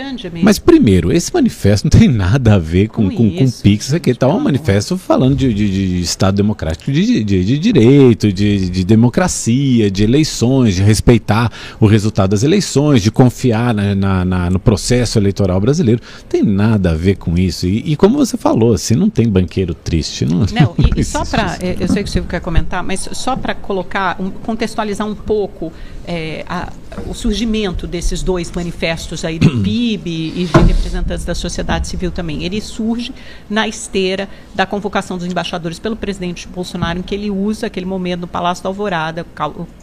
mas 0.42 0.58
primeiro, 0.58 1.12
esse 1.12 1.32
manifesto 1.32 1.84
não 1.84 2.00
tem 2.00 2.08
nada 2.08 2.54
a 2.54 2.58
ver 2.58 2.88
com, 2.88 3.08
com, 3.08 3.30
com, 3.30 3.36
com 3.36 3.50
Pix, 3.62 3.86
isso 3.86 3.96
aqui 3.96 4.12
tá 4.12 4.26
um 4.26 4.40
manifesto 4.40 4.98
falando 4.98 5.36
de, 5.36 5.54
de, 5.54 5.70
de 5.70 6.00
Estado 6.00 6.34
democrático, 6.34 6.90
de, 6.90 7.22
de, 7.22 7.44
de 7.44 7.58
direito, 7.58 8.32
de, 8.32 8.68
de 8.68 8.84
democracia, 8.84 9.88
de 9.88 10.02
eleições, 10.02 10.74
de 10.74 10.82
respeitar 10.82 11.52
o 11.78 11.86
resultado 11.86 12.30
das 12.30 12.42
eleições, 12.42 13.02
de 13.02 13.12
confiar 13.12 13.72
na, 13.72 13.94
na, 13.94 14.24
na, 14.24 14.50
no 14.50 14.58
processo 14.58 15.16
eleitoral 15.16 15.60
brasileiro. 15.60 16.02
Tem 16.28 16.42
nada 16.42 16.90
a 16.90 16.94
ver 16.94 17.16
com 17.16 17.38
isso. 17.38 17.68
E, 17.68 17.92
e 17.92 17.96
como 17.96 18.18
você 18.18 18.36
falou, 18.36 18.74
assim, 18.74 18.96
não 18.96 19.08
tem 19.08 19.28
banqueiro 19.28 19.74
triste. 19.74 20.24
Não, 20.24 20.40
não 20.40 20.74
e, 20.96 20.98
e 21.00 21.04
só 21.04 21.24
para. 21.24 21.56
É, 21.60 21.76
eu 21.78 21.86
sei 21.86 21.99
que 22.02 22.08
o 22.08 22.12
Silvio 22.12 22.30
quer 22.30 22.40
comentar, 22.40 22.82
mas 22.82 23.08
só 23.12 23.36
para 23.36 23.54
colocar, 23.54 24.16
um, 24.20 24.30
contextualizar 24.30 25.06
um 25.06 25.14
pouco 25.14 25.72
é, 26.06 26.44
a, 26.48 26.72
o 27.06 27.14
surgimento 27.14 27.86
desses 27.86 28.22
dois 28.22 28.50
manifestos 28.50 29.24
aí 29.24 29.38
do 29.38 29.58
PIB 29.62 30.10
e 30.10 30.44
de 30.46 30.60
representantes 30.72 31.24
da 31.24 31.34
sociedade 31.34 31.86
civil 31.88 32.10
também. 32.10 32.44
Ele 32.44 32.60
surge 32.60 33.12
na 33.48 33.68
esteira 33.68 34.28
da 34.54 34.66
convocação 34.66 35.16
dos 35.16 35.26
embaixadores 35.26 35.78
pelo 35.78 35.96
presidente 35.96 36.48
Bolsonaro, 36.48 36.98
em 36.98 37.02
que 37.02 37.14
ele 37.14 37.30
usa 37.30 37.66
aquele 37.66 37.86
momento 37.86 38.22
no 38.22 38.26
Palácio 38.26 38.64
da 38.64 38.70
Alvorada, 38.70 39.24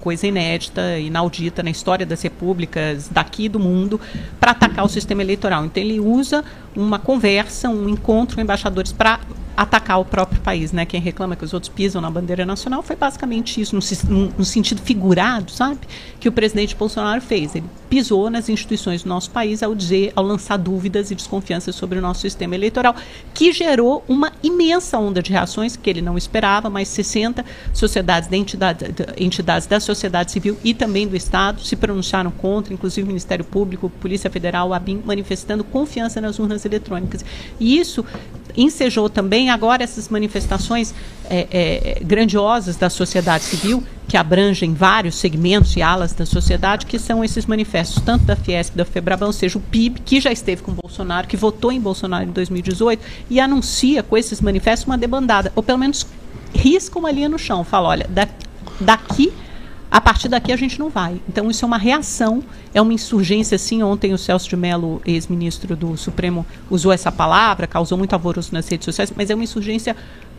coisa 0.02 0.28
inédita, 0.28 1.00
inaudita 1.00 1.64
na 1.64 1.70
história 1.70 2.06
das 2.06 2.22
repúblicas 2.22 3.08
daqui 3.10 3.48
do 3.48 3.60
mundo, 3.60 4.00
para 4.40 4.52
atacar 4.52 4.86
o 4.86 4.90
sistema 4.90 5.22
eleitoral. 5.22 5.66
Então 5.66 5.82
ele 5.82 6.00
usa 6.00 6.44
uma 6.76 7.00
conversa, 7.00 7.70
um 7.70 7.88
encontro 7.88 8.36
com 8.36 8.42
embaixadores 8.42 8.92
para 8.92 9.20
atacar 9.58 10.00
o 10.00 10.06
próprio 10.06 10.40
país, 10.42 10.72
né? 10.72 10.86
Quem 10.86 11.02
reclama 11.02 11.36
que 11.36 11.44
os 11.44 11.52
outros 11.52 11.74
pisam 11.74 12.00
na 12.00 12.12
bandeira 12.12 12.46
nacional 12.46 12.84
foi 12.84 12.96
basicamente 12.96 13.60
isso, 13.60 13.76
no, 13.76 14.32
no, 14.38 14.46
sentido 14.46 14.80
figurado, 14.84 15.52
sabe? 15.52 15.80
Que 16.20 16.30
o 16.30 16.32
presidente 16.32 16.76
Bolsonaro 16.76 17.20
fez. 17.20 17.56
Ele 17.56 17.66
pisou 17.90 18.30
nas 18.30 18.50
instituições 18.50 19.02
do 19.02 19.10
nosso 19.10 19.32
país 19.32 19.64
ao 19.64 19.74
dizer, 19.74 20.14
ao 20.16 20.24
lançar 20.24 20.58
dúvidas 20.58 21.10
e 21.10 21.16
desconfianças 21.16 21.74
sobre 21.76 21.98
o 21.98 22.02
nosso 22.02 22.22
sistema 22.22 22.54
eleitoral, 22.54 22.96
que 23.34 23.52
gerou 23.52 24.04
uma 24.08 24.32
imensa 24.44 25.00
onda 25.00 25.24
de 25.24 25.32
reações 25.32 25.76
que 25.76 25.90
ele 25.90 26.04
não 26.04 26.18
esperava, 26.18 26.70
mas 26.70 26.88
60 26.90 27.44
sociedades, 27.74 28.32
entidade, 28.32 28.86
entidades 29.18 29.66
da 29.66 29.80
sociedade 29.80 30.32
civil 30.32 30.56
e 30.64 30.76
também 30.76 31.08
do 31.08 31.16
Estado 31.16 31.62
se 31.62 31.76
pronunciaram 31.76 32.30
contra, 32.30 32.72
inclusive 32.72 33.06
o 33.06 33.08
Ministério 33.08 33.44
Público, 33.44 33.90
Polícia 33.90 34.30
Federal, 34.30 34.72
a 34.72 34.78
ABIN, 34.78 35.02
manifestando 35.04 35.64
confiança 35.64 36.22
nas 36.22 36.38
urnas 36.38 36.64
eletrônicas. 36.64 37.26
E 37.60 37.80
isso 37.80 38.06
ensejou 38.58 39.10
também 39.10 39.50
agora 39.50 39.84
essas 39.84 40.10
manifestações 40.10 40.94
é, 41.30 41.48
é, 41.52 42.04
grandiosas 42.04 42.76
da 42.76 42.90
sociedade 42.90 43.44
civil, 43.44 43.84
que 44.08 44.18
abrangem 44.18 44.74
vários 44.74 45.16
segmentos 45.16 45.76
e 45.76 45.82
alas 45.82 46.14
da 46.14 46.26
sociedade, 46.26 46.86
que 46.86 46.98
são 46.98 47.24
esses 47.24 47.46
manifestos, 47.46 48.02
tanto 48.04 48.26
da 48.26 48.36
Fiesp 48.36 48.76
da 48.76 48.86
Febraban, 48.86 49.32
seja 49.32 49.58
o 49.58 49.62
PIB, 49.62 50.00
que 50.00 50.20
já 50.20 50.32
esteve 50.32 50.64
com 50.64 50.72
Bolsonaro, 50.72 51.28
que 51.28 51.38
votou 51.38 51.72
em 51.72 51.80
Bolsonaro 51.80 52.24
em 52.24 52.32
2018, 52.32 53.04
e 53.30 53.40
anuncia 53.40 54.02
com 54.02 54.18
esses 54.18 54.42
manifestos 54.42 54.88
uma 54.88 54.98
debandada, 54.98 55.52
ou 55.56 55.62
pelo 55.62 55.78
menos 55.78 56.08
risca 56.54 56.98
uma 56.98 57.12
linha 57.12 57.30
no 57.30 57.38
chão, 57.38 57.64
fala, 57.64 57.90
olha, 57.90 58.10
daqui 58.80 59.32
a 59.98 60.02
partir 60.02 60.30
daqui 60.30 60.52
a 60.52 60.56
gente 60.56 60.78
não 60.78 60.90
vai. 60.90 61.20
Então 61.28 61.50
isso 61.50 61.66
é 61.66 61.68
uma 61.68 61.78
reação, 61.78 62.44
é 62.72 62.80
uma 62.80 62.94
insurgência, 62.94 63.58
sim. 63.58 63.82
Ontem 63.82 64.14
o 64.14 64.18
Celso 64.18 64.48
de 64.48 64.56
Mello, 64.56 65.02
ex-ministro 65.04 65.76
do 65.76 65.98
Supremo, 65.98 66.46
usou 66.70 66.92
essa 66.92 67.12
palavra, 67.12 67.66
causou 67.66 67.98
muito 67.98 68.14
alvoroço 68.14 68.54
nas 68.54 68.68
redes 68.68 68.86
sociais, 68.86 69.12
mas 69.16 69.32
é 69.32 69.34
uma 69.34 69.44
insurgência 69.44 69.96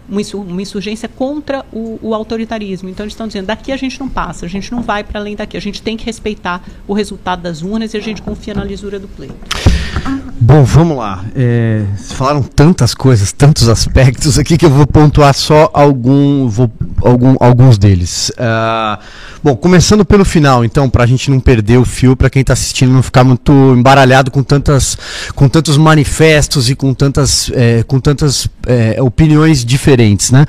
uma 0.08 0.62
insurgência 0.62 1.06
contra 1.06 1.66
o, 1.70 1.98
o, 2.00 2.14
autoritarismo. 2.14 2.88
Então 2.88 3.04
eles 3.04 3.12
estão 3.12 3.26
dizendo, 3.26 3.44
daqui 3.46 3.72
a 3.72 3.76
gente 3.76 4.00
não 4.00 4.08
passa, 4.08 4.46
a 4.46 4.48
gente 4.48 4.72
não 4.72 4.80
vai 4.80 5.04
para 5.04 5.20
além 5.20 5.36
daqui, 5.36 5.54
a 5.54 5.60
gente 5.60 5.82
tem 5.82 5.98
que 5.98 6.06
respeitar 6.06 6.62
o 6.86 6.94
resultado 6.94 7.42
das 7.42 7.60
urnas 7.60 7.92
e 7.92 7.98
a 7.98 8.00
gente 8.00 8.22
confia 8.22 8.54
na 8.54 8.64
lisura 8.64 8.98
do 8.98 9.06
pleito. 9.06 9.36
Bom, 10.48 10.64
vamos 10.64 10.96
lá. 10.96 11.26
É, 11.36 11.82
falaram 12.14 12.42
tantas 12.42 12.94
coisas, 12.94 13.32
tantos 13.32 13.68
aspectos 13.68 14.38
aqui 14.38 14.56
que 14.56 14.64
eu 14.64 14.70
vou 14.70 14.86
pontuar 14.86 15.34
só 15.34 15.68
algum, 15.74 16.48
vou, 16.48 16.72
algum, 17.02 17.36
alguns 17.38 17.76
deles. 17.76 18.30
Uh, 18.30 18.98
bom, 19.44 19.54
começando 19.54 20.06
pelo 20.06 20.24
final, 20.24 20.64
então, 20.64 20.88
para 20.88 21.04
a 21.04 21.06
gente 21.06 21.30
não 21.30 21.38
perder 21.38 21.76
o 21.76 21.84
fio, 21.84 22.16
para 22.16 22.30
quem 22.30 22.40
está 22.40 22.54
assistindo 22.54 22.90
não 22.90 23.02
ficar 23.02 23.24
muito 23.24 23.52
embaralhado 23.52 24.30
com, 24.30 24.42
tantas, 24.42 24.96
com 25.34 25.50
tantos 25.50 25.76
manifestos 25.76 26.70
e 26.70 26.74
com 26.74 26.94
tantas, 26.94 27.50
é, 27.54 27.82
com 27.82 28.00
tantas 28.00 28.48
é, 28.66 29.02
opiniões 29.02 29.62
diferentes, 29.62 30.30
né? 30.30 30.46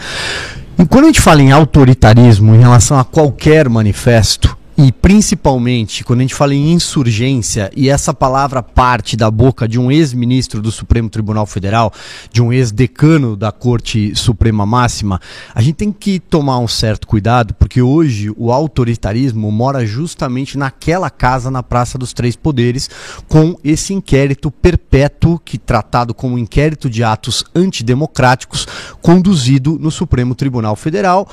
E 0.77 0.85
quando 0.85 1.03
a 1.03 1.07
gente 1.07 1.19
fala 1.19 1.41
em 1.41 1.51
autoritarismo 1.51 2.55
em 2.55 2.59
relação 2.59 2.97
a 2.97 3.03
qualquer 3.03 3.67
manifesto, 3.67 4.57
e 4.81 4.93
principalmente 4.93 6.05
quando 6.05 6.19
a 6.19 6.21
gente 6.21 6.33
fala 6.33 6.55
em 6.55 6.71
insurgência 6.71 7.69
e 7.75 7.89
essa 7.89 8.13
palavra 8.13 8.63
parte 8.63 9.17
da 9.17 9.29
boca 9.29 9.67
de 9.67 9.77
um 9.77 9.91
ex-ministro 9.91 10.61
do 10.61 10.71
Supremo 10.71 11.09
Tribunal 11.09 11.45
Federal, 11.45 11.91
de 12.31 12.41
um 12.41 12.53
ex-decano 12.53 13.35
da 13.35 13.51
Corte 13.51 14.15
Suprema 14.15 14.65
Máxima, 14.65 15.19
a 15.53 15.61
gente 15.61 15.75
tem 15.75 15.91
que 15.91 16.17
tomar 16.17 16.59
um 16.59 16.67
certo 16.67 17.07
cuidado, 17.07 17.53
porque 17.55 17.81
hoje 17.81 18.33
o 18.37 18.53
autoritarismo 18.53 19.51
mora 19.51 19.85
justamente 19.85 20.57
naquela 20.57 21.09
casa 21.09 21.51
na 21.51 21.61
Praça 21.61 21.97
dos 21.97 22.13
Três 22.13 22.37
Poderes, 22.37 22.89
com 23.27 23.57
esse 23.61 23.93
inquérito 23.93 24.49
perpétuo, 24.49 25.37
que 25.43 25.57
tratado 25.57 26.13
como 26.13 26.37
inquérito 26.37 26.89
de 26.89 27.03
atos 27.03 27.43
antidemocráticos, 27.53 28.65
conduzido 29.01 29.77
no 29.77 29.91
Supremo 29.91 30.33
Tribunal 30.33 30.77
Federal 30.77 31.27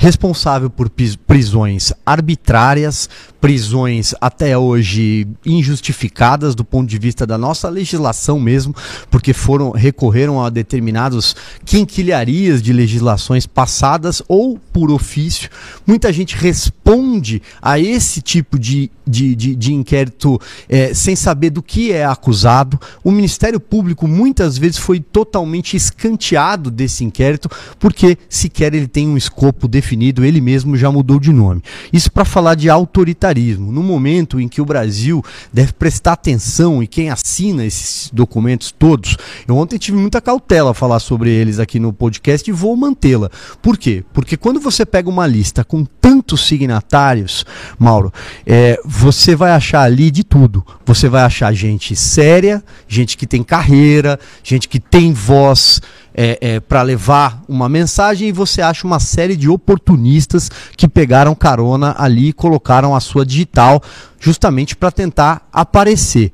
responsável 0.00 0.70
por 0.70 0.90
prisões 1.26 1.92
arbitrárias, 2.06 3.06
prisões 3.40 4.14
até 4.20 4.56
hoje 4.56 5.26
injustificadas 5.44 6.54
do 6.54 6.64
ponto 6.64 6.88
de 6.88 6.98
vista 6.98 7.26
da 7.26 7.38
nossa 7.38 7.68
legislação 7.68 8.38
mesmo, 8.38 8.74
porque 9.10 9.32
foram 9.32 9.70
recorreram 9.70 10.44
a 10.44 10.50
determinados 10.50 11.34
quinquilharias 11.64 12.60
de 12.60 12.72
legislações 12.72 13.46
passadas 13.46 14.22
ou 14.28 14.58
por 14.72 14.90
ofício. 14.90 15.48
Muita 15.86 16.12
gente 16.12 16.36
responde 16.36 17.40
a 17.62 17.78
esse 17.78 18.20
tipo 18.20 18.58
de, 18.58 18.90
de, 19.06 19.34
de, 19.34 19.56
de 19.56 19.72
inquérito 19.72 20.38
é, 20.68 20.92
sem 20.92 21.16
saber 21.16 21.50
do 21.50 21.62
que 21.62 21.92
é 21.92 22.04
acusado. 22.04 22.78
O 23.02 23.10
Ministério 23.10 23.58
Público 23.58 24.06
muitas 24.06 24.58
vezes 24.58 24.76
foi 24.76 25.00
totalmente 25.00 25.76
escanteado 25.76 26.70
desse 26.70 27.04
inquérito, 27.04 27.48
porque 27.78 28.18
sequer 28.28 28.74
ele 28.74 28.86
tem 28.86 29.08
um 29.08 29.16
escopo 29.16 29.66
definido, 29.66 30.24
ele 30.24 30.40
mesmo 30.40 30.76
já 30.76 30.90
mudou 30.90 31.18
de 31.18 31.32
nome. 31.32 31.62
Isso 31.92 32.10
para 32.12 32.24
falar 32.24 32.54
de 32.54 32.68
autoritarismo 32.68 33.29
no 33.34 33.82
momento 33.82 34.40
em 34.40 34.48
que 34.48 34.60
o 34.60 34.64
Brasil 34.64 35.24
deve 35.52 35.72
prestar 35.72 36.12
atenção 36.12 36.82
e 36.82 36.86
quem 36.86 37.10
assina 37.10 37.64
esses 37.64 38.10
documentos 38.12 38.72
todos, 38.72 39.16
eu 39.46 39.56
ontem 39.56 39.78
tive 39.78 39.96
muita 39.96 40.20
cautela 40.20 40.72
a 40.72 40.74
falar 40.74 41.00
sobre 41.00 41.30
eles 41.30 41.58
aqui 41.58 41.78
no 41.78 41.92
podcast 41.92 42.48
e 42.48 42.52
vou 42.52 42.76
mantê-la. 42.76 43.30
Por 43.62 43.76
quê? 43.78 44.04
Porque 44.12 44.36
quando 44.36 44.60
você 44.60 44.84
pega 44.84 45.08
uma 45.08 45.26
lista 45.26 45.64
com 45.64 45.84
tantos 45.84 46.46
signatários, 46.46 47.44
Mauro, 47.78 48.12
é, 48.46 48.80
você 48.84 49.34
vai 49.34 49.52
achar 49.52 49.82
ali 49.82 50.10
de 50.10 50.24
tudo. 50.24 50.64
Você 50.84 51.08
vai 51.08 51.22
achar 51.22 51.52
gente 51.52 51.94
séria, 51.94 52.62
gente 52.88 53.16
que 53.16 53.26
tem 53.26 53.42
carreira, 53.42 54.18
gente 54.42 54.68
que 54.68 54.80
tem 54.80 55.12
voz 55.12 55.80
é, 56.22 56.38
é, 56.42 56.60
para 56.60 56.82
levar 56.82 57.42
uma 57.48 57.66
mensagem 57.66 58.28
e 58.28 58.32
você 58.32 58.60
acha 58.60 58.86
uma 58.86 59.00
série 59.00 59.34
de 59.34 59.48
oportunistas 59.48 60.50
que 60.76 60.86
pegaram 60.86 61.34
carona 61.34 61.94
ali 61.96 62.28
e 62.28 62.32
colocaram 62.34 62.94
a 62.94 63.00
sua 63.00 63.24
digital 63.24 63.82
justamente 64.18 64.76
para 64.76 64.90
tentar 64.90 65.48
aparecer. 65.50 66.30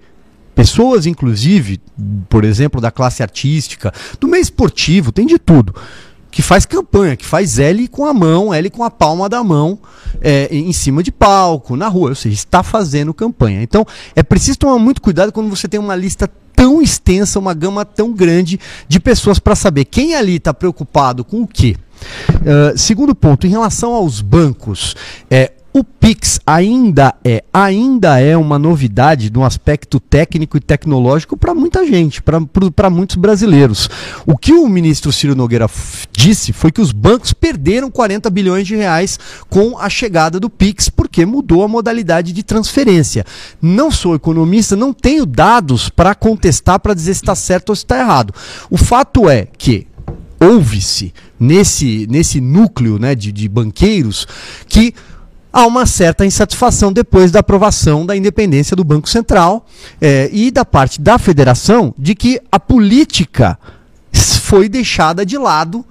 Pessoas, 0.57 1.07
inclusive, 1.07 1.81
por 2.29 2.45
exemplo, 2.45 2.81
da 2.81 2.91
classe 2.91 3.23
artística, 3.23 3.93
do 4.19 4.27
meio 4.27 4.43
esportivo, 4.43 5.13
tem 5.13 5.25
de 5.25 5.39
tudo 5.39 5.73
que 6.37 6.43
faz 6.43 6.67
campanha, 6.67 7.17
que 7.17 7.25
faz 7.25 7.59
L 7.59 7.89
com 7.89 8.05
a 8.05 8.13
mão, 8.13 8.53
L 8.53 8.69
com 8.69 8.85
a 8.85 8.91
palma 8.91 9.27
da 9.27 9.43
mão, 9.43 9.79
é, 10.21 10.55
em 10.55 10.71
cima 10.71 11.03
de 11.03 11.11
palco, 11.11 11.77
na 11.77 11.89
rua, 11.89 12.11
ou 12.11 12.15
seja, 12.15 12.35
está 12.35 12.63
fazendo 12.63 13.15
campanha. 13.15 13.63
Então, 13.63 13.87
é 14.15 14.23
preciso 14.23 14.59
tomar 14.59 14.79
muito 14.79 15.01
cuidado 15.01 15.33
quando 15.33 15.49
você 15.49 15.67
tem 15.67 15.81
uma 15.81 15.97
lista 15.97 16.31
tão 16.55 16.83
extensa, 16.83 17.39
uma 17.39 17.55
gama 17.55 17.87
tão 17.87 18.13
grande 18.13 18.61
de 18.87 19.01
pessoas 19.01 19.39
para 19.39 19.55
saber 19.57 19.87
quem 19.87 20.15
ali 20.15 20.37
está 20.37 20.53
preocupado 20.53 21.25
com 21.25 21.41
o 21.41 21.47
quê. 21.47 21.75
Uh, 22.33 22.77
segundo 22.77 23.15
ponto, 23.15 23.47
em 23.47 23.51
relação 23.51 23.95
aos 23.95 24.21
bancos, 24.21 24.95
é, 25.31 25.53
o 25.79 25.85
Pix 25.85 26.41
ainda 26.47 27.15
é, 27.23 27.45
ainda 27.53 28.19
é 28.19 28.35
uma 28.35 28.59
novidade 28.59 29.31
no 29.31 29.45
aspecto 29.45 30.01
técnico 30.01 30.57
e 30.57 30.61
tecnológico 30.61 31.37
para 31.37 31.55
muita 31.55 31.87
gente, 31.87 32.23
para 32.23 32.89
muitos 32.89 33.17
brasileiros. 33.17 33.91
O 34.27 34.39
que 34.39 34.55
o 34.55 34.67
ministro 34.71 35.13
Ciro 35.13 35.37
Nogueira 35.37 35.69
disse 36.11 36.55
foi 36.55 36.73
que 36.73 36.81
os 36.81 36.93
bancos 36.93 37.35
perderam 37.35 37.91
40 37.91 38.31
bilhões 38.31 38.67
de 38.67 38.75
reais 38.75 39.19
com 39.51 39.77
a 39.79 39.91
chegada 39.91 40.41
do 40.41 40.49
Pix, 40.49 40.89
porque 40.89 41.27
mudou 41.27 41.63
a 41.63 41.69
modalidade 41.69 42.33
de 42.33 42.43
transferência. 42.43 43.27
Não 43.61 43.91
sou 43.91 44.15
economista, 44.15 44.75
não 44.75 44.95
tenho 44.95 45.27
dados 45.27 45.91
para 45.91 46.15
contestar, 46.15 46.81
para 46.81 46.95
dizer 46.95 47.13
se 47.13 47.21
está 47.21 47.35
certo 47.35 47.69
ou 47.69 47.77
se 47.77 47.85
está 47.85 47.99
errado. 47.99 48.33
O 48.71 48.79
fato 48.79 49.29
é 49.29 49.47
que 49.59 49.87
ouve-se 50.41 51.13
nesse, 51.39 52.07
nesse 52.09 52.41
núcleo 52.41 52.99
né, 52.99 53.15
de, 53.15 53.31
de 53.31 53.47
banqueiros 53.47 54.27
que 54.67 54.95
há 55.57 55.65
uma 55.65 55.87
certa 55.87 56.27
insatisfação 56.27 56.93
depois 56.93 57.31
da 57.31 57.41
aprovação 57.41 58.05
da 58.05 58.15
independência 58.15 58.77
do 58.77 58.85
Banco 58.85 59.09
Central 59.09 59.65
é, 59.99 60.29
e 60.31 60.51
da 60.51 60.67
parte 60.67 61.01
da 61.01 61.19
federação 61.19 61.95
de 61.97 62.15
que 62.15 62.39
a 62.53 62.61
política 62.61 63.59
foi 64.13 64.69
deixada 64.69 65.25
de 65.25 65.39
lado 65.39 65.83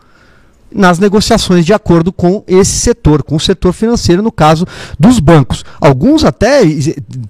nas 0.71 0.99
negociações 0.99 1.65
de 1.65 1.73
acordo 1.73 2.13
com 2.13 2.43
esse 2.45 2.73
setor, 2.73 3.23
com 3.23 3.38
o 3.38 3.39
setor 3.39 3.73
financeiro, 3.73 4.21
no 4.21 4.32
caso 4.32 4.67
dos 4.99 5.19
bancos. 5.19 5.65
Alguns 5.82 6.23
até 6.23 6.62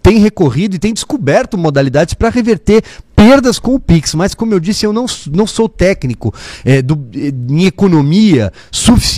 têm 0.01 0.17
recorrido 0.17 0.75
e 0.75 0.79
têm 0.79 0.93
descoberto 0.93 1.57
modalidades 1.57 2.15
para 2.15 2.29
reverter 2.29 2.83
perdas 3.15 3.57
com 3.57 3.75
o 3.75 3.79
Pix, 3.79 4.13
mas 4.13 4.33
como 4.33 4.53
eu 4.53 4.59
disse, 4.59 4.85
eu 4.85 4.91
não, 4.91 5.05
não 5.31 5.47
sou 5.47 5.69
técnico 5.69 6.33
é, 6.63 6.81
do, 6.81 6.99
é, 7.15 7.31
em 7.49 7.65
economia, 7.65 8.51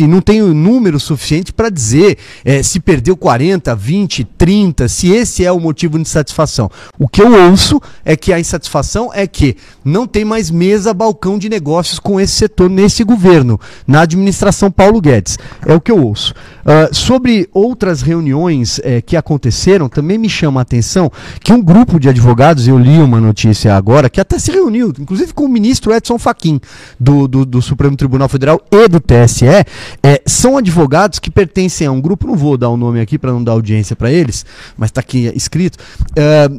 não 0.07 0.21
tenho 0.21 0.53
número 0.53 0.99
suficiente 0.99 1.51
para 1.51 1.69
dizer 1.69 2.17
é, 2.45 2.61
se 2.61 2.79
perdeu 2.79 3.17
40, 3.17 3.75
20, 3.75 4.23
30, 4.37 4.87
se 4.87 5.11
esse 5.11 5.43
é 5.43 5.51
o 5.51 5.59
motivo 5.59 5.97
de 5.97 6.01
insatisfação. 6.01 6.69
O 6.97 7.07
que 7.07 7.21
eu 7.21 7.49
ouço 7.49 7.81
é 8.05 8.15
que 8.15 8.31
a 8.31 8.39
insatisfação 8.39 9.11
é 9.13 9.25
que 9.25 9.55
não 9.83 10.05
tem 10.05 10.23
mais 10.23 10.51
mesa, 10.51 10.93
balcão 10.93 11.37
de 11.37 11.49
negócios 11.49 11.99
com 11.99 12.19
esse 12.19 12.33
setor 12.33 12.69
nesse 12.69 13.03
governo, 13.03 13.59
na 13.85 14.01
administração 14.01 14.69
Paulo 14.71 15.01
Guedes. 15.01 15.37
É 15.65 15.73
o 15.73 15.81
que 15.81 15.91
eu 15.91 16.03
ouço. 16.03 16.33
Uh, 16.65 16.93
sobre 16.93 17.49
outras 17.53 18.01
reuniões 18.01 18.79
é, 18.83 19.01
que 19.01 19.15
aconteceram, 19.15 19.89
também 19.89 20.17
me 20.17 20.29
chama 20.29 20.61
a 20.61 20.63
atenção 20.63 21.11
que 21.41 21.53
um 21.53 21.61
grupo 21.61 21.99
de 21.99 22.09
advogados, 22.09 22.67
eu 22.67 22.77
li 22.77 22.99
uma 22.99 23.19
notícia 23.19 23.75
agora, 23.75 23.86
agora, 23.87 24.09
que 24.09 24.19
até 24.19 24.37
se 24.37 24.51
reuniu, 24.51 24.93
inclusive 24.99 25.33
com 25.33 25.45
o 25.45 25.47
ministro 25.47 25.93
Edson 25.93 26.19
Fachin, 26.19 26.59
do, 26.99 27.25
do, 27.25 27.45
do 27.45 27.61
Supremo 27.61 27.95
Tribunal 27.95 28.27
Federal 28.27 28.61
e 28.69 28.85
do 28.89 28.99
TSE, 28.99 29.45
é, 29.45 30.21
são 30.25 30.57
advogados 30.57 31.19
que 31.19 31.31
pertencem 31.31 31.87
a 31.87 31.91
um 31.91 32.01
grupo, 32.01 32.27
não 32.27 32.35
vou 32.35 32.57
dar 32.57 32.67
o 32.67 32.75
nome 32.75 32.99
aqui 32.99 33.17
para 33.17 33.31
não 33.31 33.41
dar 33.41 33.53
audiência 33.53 33.95
para 33.95 34.11
eles, 34.11 34.45
mas 34.77 34.89
está 34.89 34.99
aqui 34.99 35.31
escrito, 35.33 35.79
é, 36.17 36.49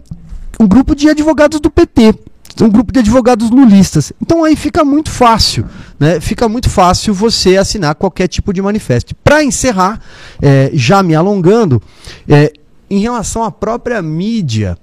um 0.59 0.67
grupo 0.67 0.95
de 0.95 1.11
advogados 1.11 1.61
do 1.61 1.71
PT, 1.71 2.15
um 2.63 2.71
grupo 2.71 2.93
de 2.93 3.01
advogados 3.01 3.51
lulistas. 3.51 4.11
Então 4.23 4.43
aí 4.43 4.57
fica 4.57 4.83
muito 4.83 5.11
fácil, 5.11 5.67
né? 6.01 6.21
Fica 6.21 6.49
muito 6.49 6.71
fácil 6.71 7.13
você 7.13 7.59
assinar 7.59 7.95
qualquer 7.95 8.27
tipo 8.27 8.55
de 8.55 8.63
manifesto. 8.63 9.15
Para 9.23 9.45
encerrar, 9.45 10.01
é, 10.41 10.71
já 10.73 11.03
me 11.03 11.15
alongando, 11.15 11.81
é, 12.27 12.53
em 12.91 13.01
relação 13.01 13.45
à 13.45 13.53
própria 13.53 14.01
mídia, 14.01 14.79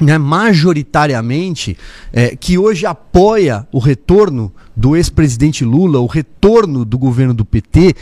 né, 0.00 0.16
majoritariamente, 0.18 1.76
é, 2.12 2.36
que 2.36 2.58
hoje 2.58 2.86
apoia 2.86 3.66
o 3.72 3.78
retorno 3.78 4.52
do 4.76 4.96
ex-presidente 4.96 5.64
Lula, 5.64 5.98
o 6.00 6.06
retorno 6.06 6.84
do 6.84 6.98
governo 6.98 7.34
do 7.34 7.44
PT, 7.44 7.94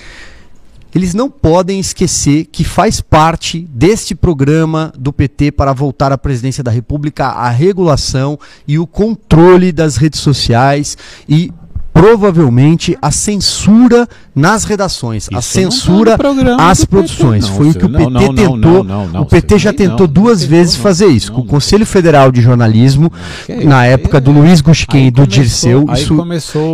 eles 0.95 1.13
não 1.13 1.29
podem 1.29 1.79
esquecer 1.79 2.47
que 2.47 2.65
faz 2.65 3.03
parte 3.03 3.69
deste 3.71 4.15
programa 4.15 4.93
do 4.99 5.13
PT 5.13 5.53
para 5.53 5.75
voltar 5.75 6.11
à 6.11 6.17
presidência 6.17 6.65
da 6.65 6.71
República 6.71 7.27
a 7.27 7.51
regulação 7.51 8.39
e 8.67 8.79
o 8.79 8.87
controle 8.87 9.73
das 9.73 9.97
redes 9.97 10.21
sociais 10.21 10.97
e 11.29 11.53
provavelmente 11.97 12.97
a 13.01 13.11
censura 13.11 14.07
nas 14.35 14.65
redações, 14.65 15.25
Isso 15.25 15.39
a 15.39 15.41
censura 15.41 16.19
às 16.59 16.85
produções. 16.85 17.49
Não, 17.49 17.57
Foi 17.57 17.71
o 17.71 17.75
que 17.75 17.87
o 17.87 17.89
PT 17.89 18.11
não, 18.11 18.35
tentou. 18.35 18.85
Não, 18.85 19.23
o 19.23 19.25
PT 19.25 19.59
já 19.59 19.73
tentou 19.73 20.07
duas 20.07 20.45
vezes 20.45 20.77
fazer 20.77 21.07
isso, 21.07 21.33
com 21.33 21.41
o 21.41 21.47
Conselho 21.47 21.87
Federal 21.87 22.31
de 22.31 22.43
Jornalismo, 22.43 23.11
na 23.65 23.87
época 23.87 24.21
do 24.21 24.31
Luiz 24.31 24.61
Gusquem 24.61 25.07
e 25.07 25.11
do 25.11 25.27
Dirceu. 25.27 25.87
Isso, 25.95 26.15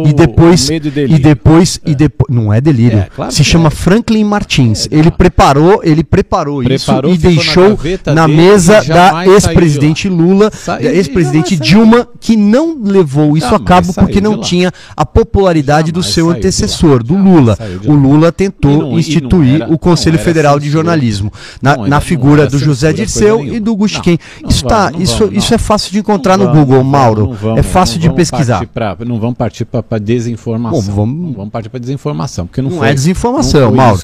e 0.05 0.13
depois 0.13 0.69
e 0.69 1.19
depois 1.21 1.81
e 1.87 1.95
depois 1.95 2.29
não 2.29 2.53
é 2.53 2.61
delírio. 2.61 2.99
É, 2.99 3.09
claro 3.15 3.31
se 3.31 3.45
chama 3.45 3.69
é. 3.69 3.71
Franklin 3.71 4.25
Martins. 4.25 4.89
É, 4.91 4.97
ele 4.97 5.13
preparou, 5.13 5.83
ele 5.85 6.03
preparou, 6.03 6.63
preparou 6.65 7.13
isso 7.13 7.15
e 7.15 7.19
deixou 7.19 7.79
na, 8.07 8.15
na 8.15 8.29
mesa 8.29 8.83
da 8.83 9.25
ex-presidente 9.25 10.09
Lula, 10.09 10.51
da 10.67 10.83
ex-presidente 10.83 11.57
Dilma, 11.57 12.09
que 12.19 12.37
não 12.37 12.77
levou 12.83 13.37
isso 13.37 13.55
a 13.55 13.61
cabo 13.61 13.93
porque 13.95 14.21
não 14.21 14.41
tinha 14.41 14.73
a 14.97 15.12
popularidade 15.12 15.92
do 15.92 16.03
seu 16.03 16.31
antecessor, 16.31 17.03
do 17.03 17.14
Lula. 17.16 17.57
O 17.87 17.92
Lula 17.92 18.33
tentou 18.33 18.79
não, 18.79 18.98
instituir 18.98 19.62
era, 19.62 19.72
o 19.72 19.79
Conselho 19.79 20.18
Federal 20.18 20.59
de 20.59 20.70
Jornalismo 20.70 21.33
na, 21.61 21.77
na 21.77 22.01
figura 22.01 22.46
do 22.46 22.59
José 22.59 22.92
Dirceu 22.92 23.44
e 23.44 23.61
do 23.61 23.77
Gusquem. 23.77 24.18
Isso, 24.48 24.64
tá, 24.64 24.92
isso, 24.98 25.29
isso 25.33 25.55
é 25.55 25.59
fácil 25.59 25.92
de 25.92 25.98
encontrar 25.98 26.37
no 26.37 26.51
Google, 26.51 26.83
Mauro. 26.83 27.37
é 27.57 27.62
fácil 27.62 27.98
de 27.98 28.11
pesquisar. 28.11 28.66
Pra, 28.72 28.96
não 29.07 29.18
vamos 29.18 29.37
partir 29.37 29.64
para 29.64 29.98
desinformação. 29.98 30.81
Bom, 30.81 30.92
vamos, 30.92 31.37
vamos 31.37 31.53
partir 31.53 31.68
para 31.68 31.81
desinformação, 31.81 32.46
porque 32.46 32.62
não, 32.62 32.70
não 32.70 32.79
foi, 32.79 32.88
é 32.88 32.94
desinformação, 32.94 33.61
não 33.70 33.77
Mauro. 33.77 34.01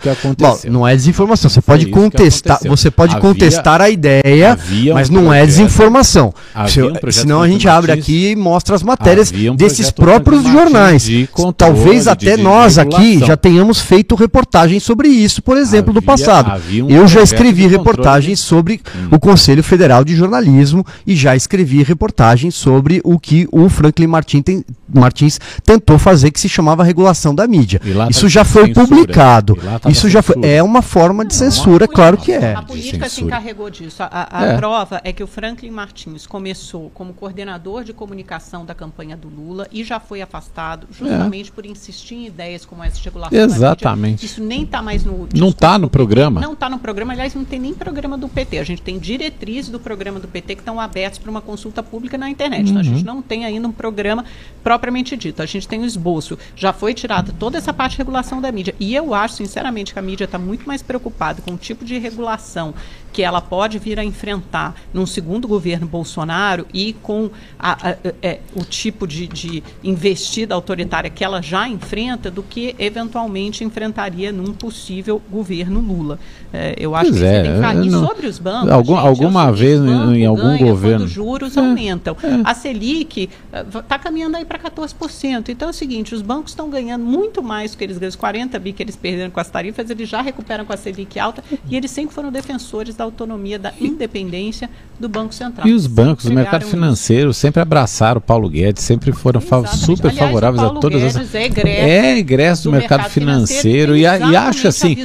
não 0.70 0.86
é 0.86 0.94
desinformação. 0.94 1.50
Você 1.50 1.62
pode 1.62 1.86
contestar, 1.86 2.58
você 2.66 2.90
pode 2.90 3.16
havia, 3.16 3.28
contestar 3.28 3.80
a 3.80 3.88
ideia, 3.88 4.58
mas 4.92 5.08
não 5.08 5.32
é 5.32 5.44
desinformação. 5.46 6.34
Um 6.54 7.12
senão 7.12 7.42
a 7.42 7.48
gente 7.48 7.68
abre 7.68 7.92
aqui 7.92 8.30
e 8.30 8.36
mostra 8.36 8.74
as 8.74 8.82
matérias 8.82 9.32
um 9.32 9.56
desses 9.56 9.90
próprios 9.90 10.42
jornais. 10.44 10.97
De 11.04 11.28
Talvez 11.56 12.06
até 12.06 12.36
nós 12.36 12.78
aqui 12.78 13.18
já 13.18 13.36
tenhamos 13.36 13.80
feito 13.80 14.14
reportagens 14.14 14.82
sobre 14.82 15.08
isso, 15.08 15.42
por 15.42 15.56
exemplo, 15.56 15.90
havia, 15.90 16.00
do 16.00 16.04
passado. 16.04 16.62
Um 16.70 16.88
eu 16.88 17.06
já 17.06 17.22
escrevi 17.22 17.66
reportagens 17.66 18.40
sobre 18.40 18.80
hum. 18.96 19.08
o 19.12 19.18
Conselho 19.18 19.62
Federal 19.62 20.04
de 20.04 20.14
Jornalismo 20.14 20.84
e 21.06 21.14
já 21.16 21.34
escrevi 21.36 21.82
reportagens 21.82 22.54
sobre 22.54 23.00
o 23.04 23.18
que 23.18 23.48
o 23.52 23.68
Franklin 23.68 24.06
Martin 24.06 24.42
tem, 24.42 24.64
Martins 24.92 25.38
tentou 25.64 25.98
fazer, 25.98 26.30
que 26.30 26.40
se 26.40 26.48
chamava 26.48 26.82
regulação 26.82 27.34
da 27.34 27.46
mídia. 27.46 27.80
Tá 27.80 28.08
isso 28.10 28.28
já 28.28 28.44
foi 28.44 28.66
censura. 28.66 28.86
publicado. 28.86 29.56
Tá 29.56 29.90
isso 29.90 30.08
já 30.08 30.22
foi. 30.22 30.36
É 30.42 30.62
uma 30.62 30.82
forma 30.82 31.24
de 31.24 31.34
censura, 31.34 31.86
não, 31.86 31.94
claro 31.94 32.16
que 32.16 32.32
é. 32.32 32.54
A 32.54 32.62
política 32.62 33.08
se 33.08 33.22
encarregou 33.22 33.70
disso. 33.70 34.02
A, 34.02 34.28
a 34.30 34.46
é. 34.46 34.56
prova 34.56 35.00
é 35.04 35.12
que 35.12 35.22
o 35.22 35.26
Franklin 35.26 35.70
Martins 35.70 36.26
começou 36.26 36.90
como 36.94 37.12
coordenador 37.12 37.84
de 37.84 37.92
comunicação 37.92 38.64
da 38.64 38.74
campanha 38.74 39.16
do 39.16 39.28
Lula 39.28 39.68
e 39.70 39.84
já 39.84 40.00
foi 40.00 40.22
afastado 40.22 40.87
justamente 40.90 41.50
é. 41.50 41.52
por 41.52 41.66
insistir 41.66 42.14
em 42.14 42.26
ideias 42.26 42.64
como 42.64 42.82
essa 42.82 42.96
de 42.96 43.04
regulação 43.04 43.38
Exatamente. 43.38 44.24
Isso 44.24 44.42
nem 44.42 44.62
está 44.62 44.82
mais 44.82 45.04
no. 45.04 45.28
Não 45.34 45.48
está 45.48 45.78
no 45.78 45.88
programa? 45.88 46.40
Não 46.40 46.52
está 46.52 46.68
no 46.68 46.78
programa. 46.78 47.12
Aliás, 47.12 47.34
não 47.34 47.44
tem 47.44 47.58
nem 47.58 47.74
programa 47.74 48.16
do 48.16 48.28
PT. 48.28 48.58
A 48.58 48.64
gente 48.64 48.82
tem 48.82 48.98
diretrizes 48.98 49.70
do 49.70 49.78
programa 49.78 50.18
do 50.18 50.28
PT 50.28 50.56
que 50.56 50.60
estão 50.62 50.80
abertos 50.80 51.18
para 51.18 51.30
uma 51.30 51.40
consulta 51.40 51.82
pública 51.82 52.16
na 52.16 52.30
internet. 52.30 52.64
Uhum. 52.64 52.70
Então, 52.70 52.80
a 52.80 52.84
gente 52.84 53.06
uhum. 53.06 53.14
não 53.14 53.22
tem 53.22 53.44
ainda 53.44 53.68
um 53.68 53.72
programa 53.72 54.24
propriamente 54.62 55.16
dito. 55.16 55.42
A 55.42 55.46
gente 55.46 55.68
tem 55.68 55.78
o 55.78 55.82
um 55.82 55.86
esboço. 55.86 56.38
Já 56.56 56.72
foi 56.72 56.94
tirada 56.94 57.32
toda 57.38 57.58
essa 57.58 57.72
parte 57.72 57.92
de 57.92 57.98
regulação 57.98 58.40
da 58.40 58.50
mídia. 58.50 58.74
E 58.80 58.94
eu 58.94 59.14
acho, 59.14 59.34
sinceramente, 59.34 59.92
que 59.92 59.98
a 59.98 60.02
mídia 60.02 60.24
está 60.24 60.38
muito 60.38 60.66
mais 60.66 60.82
preocupada 60.82 61.42
com 61.42 61.52
o 61.52 61.56
tipo 61.56 61.84
de 61.84 61.98
regulação 61.98 62.74
que 63.12 63.22
ela 63.22 63.40
pode 63.40 63.78
vir 63.78 63.98
a 63.98 64.04
enfrentar 64.04 64.74
num 64.92 65.06
segundo 65.06 65.48
governo 65.48 65.86
Bolsonaro 65.86 66.66
e 66.72 66.92
com 66.92 67.30
a, 67.58 67.72
a, 67.72 67.90
a, 67.90 67.96
é, 68.22 68.40
o 68.54 68.64
tipo 68.64 69.06
de, 69.06 69.26
de, 69.26 69.62
investida 69.82 70.54
autoritária 70.54 71.10
que 71.10 71.24
ela 71.24 71.42
já 71.42 71.68
enfrenta 71.68 72.30
do 72.30 72.42
que 72.42 72.74
eventualmente 72.78 73.64
enfrentaria 73.64 74.30
num 74.32 74.52
possível 74.52 75.20
governo 75.30 75.80
Lula. 75.80 76.18
É, 76.52 76.74
eu 76.78 76.94
acho 76.94 77.10
pois 77.10 77.20
que 77.20 77.26
é, 77.26 77.42
tem 77.42 77.82
que... 77.82 77.90
Não, 77.90 78.06
sobre 78.06 78.26
os 78.26 78.38
bancos, 78.38 78.70
algum, 78.70 78.94
gente, 78.94 79.06
alguma 79.06 79.52
vez 79.52 79.80
em, 79.80 80.16
em 80.16 80.26
algum 80.26 80.42
ganha 80.42 80.66
governo 80.66 81.04
os 81.04 81.10
juros 81.10 81.56
é, 81.56 81.60
aumentam. 81.60 82.16
É. 82.22 82.40
A 82.44 82.54
Selic 82.54 83.28
está 83.74 83.94
eh, 83.94 83.98
caminhando 83.98 84.36
aí 84.36 84.44
para 84.44 84.58
14%. 84.58 85.48
Então 85.48 85.68
é 85.68 85.70
o 85.70 85.74
seguinte, 85.74 86.14
os 86.14 86.22
bancos 86.22 86.52
estão 86.52 86.70
ganhando 86.70 87.04
muito 87.04 87.42
mais 87.42 87.72
do 87.72 87.78
que 87.78 87.84
eles 87.84 87.98
ganham, 87.98 88.08
os 88.08 88.16
40 88.16 88.58
bi 88.58 88.72
que 88.72 88.82
eles 88.82 88.96
perderam 88.96 89.30
com 89.30 89.40
as 89.40 89.50
tarifas, 89.50 89.90
eles 89.90 90.08
já 90.08 90.20
recuperam 90.20 90.64
com 90.64 90.72
a 90.72 90.76
Selic 90.76 91.18
alta 91.18 91.42
e 91.68 91.76
eles 91.76 91.90
sempre 91.90 92.14
foram 92.14 92.30
defensores 92.30 92.96
da 92.98 93.04
autonomia, 93.04 93.60
da 93.60 93.72
independência 93.80 94.68
do 94.98 95.08
Banco 95.08 95.32
Central. 95.32 95.68
E 95.68 95.72
os 95.72 95.86
bancos, 95.86 96.24
o 96.24 96.32
mercado 96.32 96.64
financeiro, 96.64 97.30
isso. 97.30 97.38
sempre 97.38 97.62
abraçaram 97.62 98.18
o 98.18 98.20
Paulo 98.20 98.48
Guedes, 98.48 98.82
sempre 98.82 99.12
foram 99.12 99.40
super 99.40 100.08
Aliás, 100.08 100.18
favoráveis 100.18 100.64
a 100.64 100.70
todas 100.70 101.00
Guedes 101.00 101.16
as. 101.16 101.34
É 101.34 101.44
egresso, 101.44 101.78
é 101.78 102.18
egresso 102.18 102.62
do, 102.64 102.70
do 102.70 102.72
mercado, 102.72 102.98
mercado 102.98 103.12
financeiro. 103.12 103.94
financeiro 103.94 103.96
e, 103.96 104.04
a, 104.04 104.18
e 104.18 104.36
acho 104.36 104.66
assim. 104.66 104.96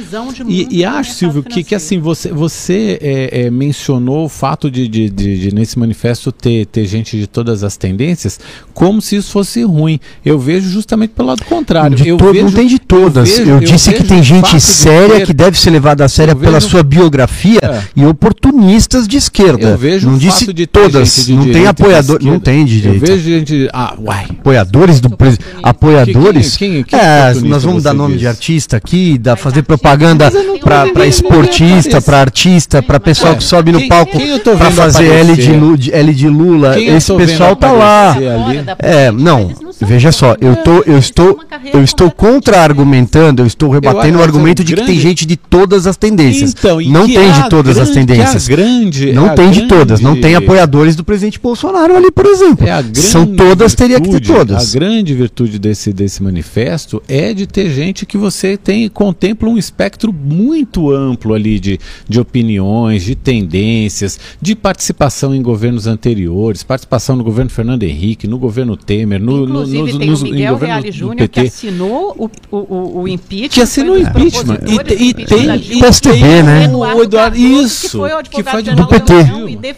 E, 0.48 0.78
e 0.78 0.84
acho, 0.84 1.12
Silvio, 1.12 1.44
que, 1.44 1.62
que 1.62 1.76
assim, 1.76 2.00
você, 2.00 2.32
você 2.32 2.98
é, 3.00 3.42
é, 3.42 3.50
mencionou 3.50 4.24
o 4.24 4.28
fato 4.28 4.68
de, 4.68 4.88
de, 4.88 5.08
de, 5.08 5.38
de, 5.38 5.54
nesse 5.54 5.78
manifesto 5.78 6.32
ter, 6.32 6.66
ter 6.66 6.86
gente 6.86 7.16
de 7.16 7.28
todas 7.28 7.62
as 7.62 7.76
tendências, 7.76 8.40
como 8.72 9.00
se 9.00 9.14
isso 9.14 9.30
fosse 9.30 9.62
ruim. 9.62 10.00
Eu 10.24 10.36
vejo 10.40 10.68
justamente 10.68 11.10
pelo 11.10 11.28
lado 11.28 11.44
contrário. 11.44 11.96
De 11.96 12.08
eu 12.08 12.16
todo, 12.16 12.32
vejo, 12.32 12.46
não 12.46 12.52
tem 12.52 12.66
de 12.66 12.80
todas. 12.80 13.30
Eu, 13.30 13.44
vejo, 13.44 13.50
eu 13.50 13.60
disse 13.60 13.92
que 13.92 14.02
tem 14.02 14.20
gente 14.20 14.60
séria 14.60 15.18
ter, 15.18 15.26
que 15.26 15.32
deve 15.32 15.56
ser 15.56 15.70
levada 15.70 16.04
a 16.04 16.08
séria 16.08 16.34
pela 16.34 16.58
vejo, 16.58 16.68
sua 16.68 16.82
biografia 16.82 17.60
é. 17.62 17.83
E 17.94 18.04
oportunistas 18.04 19.06
de 19.06 19.16
esquerda. 19.16 19.70
Eu 19.70 19.78
vejo 19.78 20.10
não 20.10 20.18
disse 20.18 20.52
de 20.52 20.66
todas. 20.66 21.26
De 21.26 21.34
não 21.34 21.50
tem 21.50 21.66
apoiador, 21.66 22.18
não 22.22 22.38
tem 22.38 22.64
de 22.64 22.86
Eu 22.86 22.98
vejo 22.98 23.22
gente, 23.22 23.68
ah, 23.72 23.94
uai. 23.98 24.26
Apoiadores 24.30 25.00
do 25.00 25.10
presidente. 25.10 25.46
apoiadores. 25.62 26.56
Quem, 26.56 26.84
quem, 26.84 26.84
quem 26.84 26.98
é, 26.98 27.34
nós 27.42 27.64
vamos 27.64 27.82
dar 27.82 27.94
nome 27.94 28.16
de 28.16 28.26
artista 28.26 28.76
aqui, 28.76 29.18
da, 29.18 29.36
fazer 29.36 29.62
propaganda 29.62 30.30
para 30.60 31.06
esportista, 31.06 32.00
para 32.00 32.20
artista, 32.20 32.82
para 32.82 33.00
pessoal 33.00 33.34
é. 33.34 33.36
que 33.36 33.44
sobe 33.44 33.72
no 33.72 33.86
palco 33.88 34.18
para 34.56 34.70
fazer 34.70 35.06
L 35.06 35.36
de, 35.36 35.52
Lula, 35.52 35.78
L 35.92 36.14
de 36.14 36.28
Lula. 36.28 36.80
Esse 36.80 37.14
pessoal 37.14 37.56
tá 37.56 37.72
lá. 37.72 38.16
É, 38.78 39.10
não, 39.10 39.52
veja 39.80 40.12
só, 40.12 40.36
eu, 40.40 40.56
tô, 40.56 40.82
eu 40.86 40.98
estou, 40.98 41.38
eu 41.72 41.82
estou 41.82 42.10
contra-argumentando, 42.10 43.42
eu 43.42 43.46
estou 43.46 43.70
rebatendo 43.70 44.18
o 44.18 44.22
argumento 44.22 44.62
de 44.62 44.74
que 44.74 44.84
tem 44.84 44.98
gente 44.98 45.26
de 45.26 45.36
todas 45.36 45.86
as 45.86 45.96
tendências. 45.96 46.54
Então, 46.56 46.80
não 46.80 47.06
tem 47.06 47.32
de 47.32 47.48
todas 47.48 47.73
as 47.78 47.90
tendências. 47.90 48.48
Não 49.14 49.34
tem 49.34 49.50
de 49.50 49.66
todas, 49.66 50.00
não 50.00 50.20
tem 50.20 50.34
apoiadores 50.34 50.96
do 50.96 51.04
presidente 51.04 51.38
Bolsonaro 51.38 51.96
ali, 51.96 52.10
por 52.10 52.26
exemplo. 52.26 52.66
É 52.66 52.82
São 52.94 53.26
todas, 53.26 53.74
teria 53.74 54.00
que 54.00 54.08
ter 54.08 54.20
todas. 54.20 54.74
A 54.74 54.78
grande 54.78 55.14
virtude 55.14 55.58
desse, 55.58 55.92
desse 55.92 56.22
manifesto 56.22 57.02
é 57.08 57.32
de 57.32 57.46
ter 57.46 57.70
gente 57.70 58.06
que 58.06 58.16
você 58.16 58.56
tem 58.56 58.88
contempla 58.88 59.48
um 59.48 59.58
espectro 59.58 60.12
muito 60.12 60.90
amplo 60.90 61.34
ali 61.34 61.58
de, 61.58 61.78
de 62.08 62.20
opiniões, 62.20 63.04
de 63.04 63.14
tendências, 63.14 64.18
de 64.40 64.54
participação 64.54 65.34
em 65.34 65.42
governos 65.42 65.86
anteriores, 65.86 66.62
participação 66.62 67.16
no 67.16 67.24
governo 67.24 67.50
Fernando 67.50 67.82
Henrique, 67.82 68.26
no 68.26 68.38
governo 68.38 68.76
Temer, 68.76 69.20
no, 69.20 69.44
Inclusive, 69.44 69.78
no, 69.78 69.92
no, 69.92 69.98
tem 69.98 70.10
no, 70.10 70.16
o 70.16 70.22
Miguel 70.22 70.56
Reale 70.56 70.92
Júnior 70.92 71.28
que 71.28 71.40
assinou 71.40 72.14
o, 72.18 72.56
o, 72.56 73.00
o 73.02 73.08
impeachment. 73.08 73.48
Que 73.48 73.60
assinou 73.60 73.96
o 73.96 73.98
impeachment. 73.98 74.58
E, 74.66 75.08
e, 75.08 75.14
tem 75.14 75.50
o 75.50 75.80
PSDB, 75.80 76.42
né? 76.42 76.68
O 76.74 77.02
Eduardo, 77.02 77.36
isso. 77.64 78.00
Que 78.30 78.42
foi 78.42 78.62
do 78.62 78.86
PT. 78.86 79.14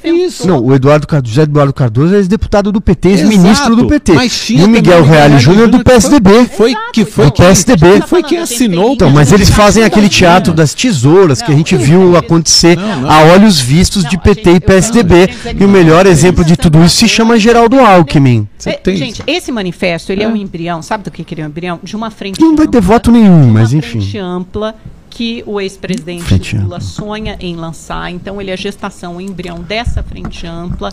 Isso. 0.05 0.46
Não, 0.46 0.64
o 0.64 0.75
Eduardo 0.75 1.07
José 1.25 1.42
Eduardo 1.42 1.72
Cardoso 1.72 2.14
é 2.14 2.18
ex-deputado 2.18 2.72
do 2.72 2.81
PT, 2.81 3.09
ex-ministro 3.09 3.77
do 3.77 3.87
PT. 3.87 4.12
e 4.51 4.64
o 4.64 4.68
Miguel 4.68 5.05
Reale 5.05 5.38
Júnior 5.38 5.68
do 5.68 5.83
PSDB. 5.83 6.46
Foi 6.46 6.75
que 6.92 7.05
foi 7.05 7.27
do 7.27 7.33
PSDB. 7.33 8.03
Foi 8.07 8.22
quem 8.22 8.38
assinou. 8.38 8.92
Então, 8.92 9.11
mas 9.11 9.33
eles 9.33 9.51
fazem 9.51 9.85
aquele 9.85 10.09
teatro 10.09 10.53
das 10.53 10.75
tesouras 10.75 11.42
que 11.42 11.51
a 11.53 11.55
gente 11.55 11.77
viu 11.77 12.16
acontecer 12.16 12.79
a 13.09 13.22
olhos 13.33 13.61
vistos 13.61 14.05
de 14.05 14.18
PT 14.18 14.53
e 14.53 14.61
PSDB. 14.61 15.31
E 15.59 15.64
o 15.64 15.68
melhor 15.68 16.07
exemplo 16.07 16.44
de 16.44 16.57
tudo 16.57 16.83
isso 16.85 16.96
se 16.96 17.09
chama 17.09 17.38
Geraldo 17.38 17.79
Alckmin. 17.79 18.49
Gente, 18.87 19.22
esse 19.27 19.53
manifesto, 19.53 20.12
ele 20.12 20.22
é 20.22 20.29
um 20.29 20.37
embrião, 20.37 20.83
sabe 20.83 21.05
do 21.05 21.11
que 21.11 21.25
ele 21.33 21.42
é 21.42 21.44
um 21.44 21.49
embrião? 21.49 21.81
De 21.83 21.94
uma 21.94 22.11
frente 22.11 22.40
Não 22.40 22.57
vai 22.57 22.66
ter 22.66 22.81
voto 22.81 23.11
nenhum, 23.11 23.51
mas 23.51 23.72
enfim. 23.72 24.01
frente 24.01 24.18
ampla 24.18 24.75
que 25.16 25.42
o 25.46 25.59
ex-presidente 25.59 26.59
Lula 26.59 26.79
sonha 26.79 27.38
em 27.40 27.57
lançar. 27.57 28.11
Então, 28.11 28.38
ele 28.38 28.50
é 28.50 28.52
a 28.52 28.57
gestação, 28.57 29.16
o 29.16 29.20
embrião 29.20 29.62
dessa 29.62 30.02
frente 30.02 30.46
ampla 30.46 30.92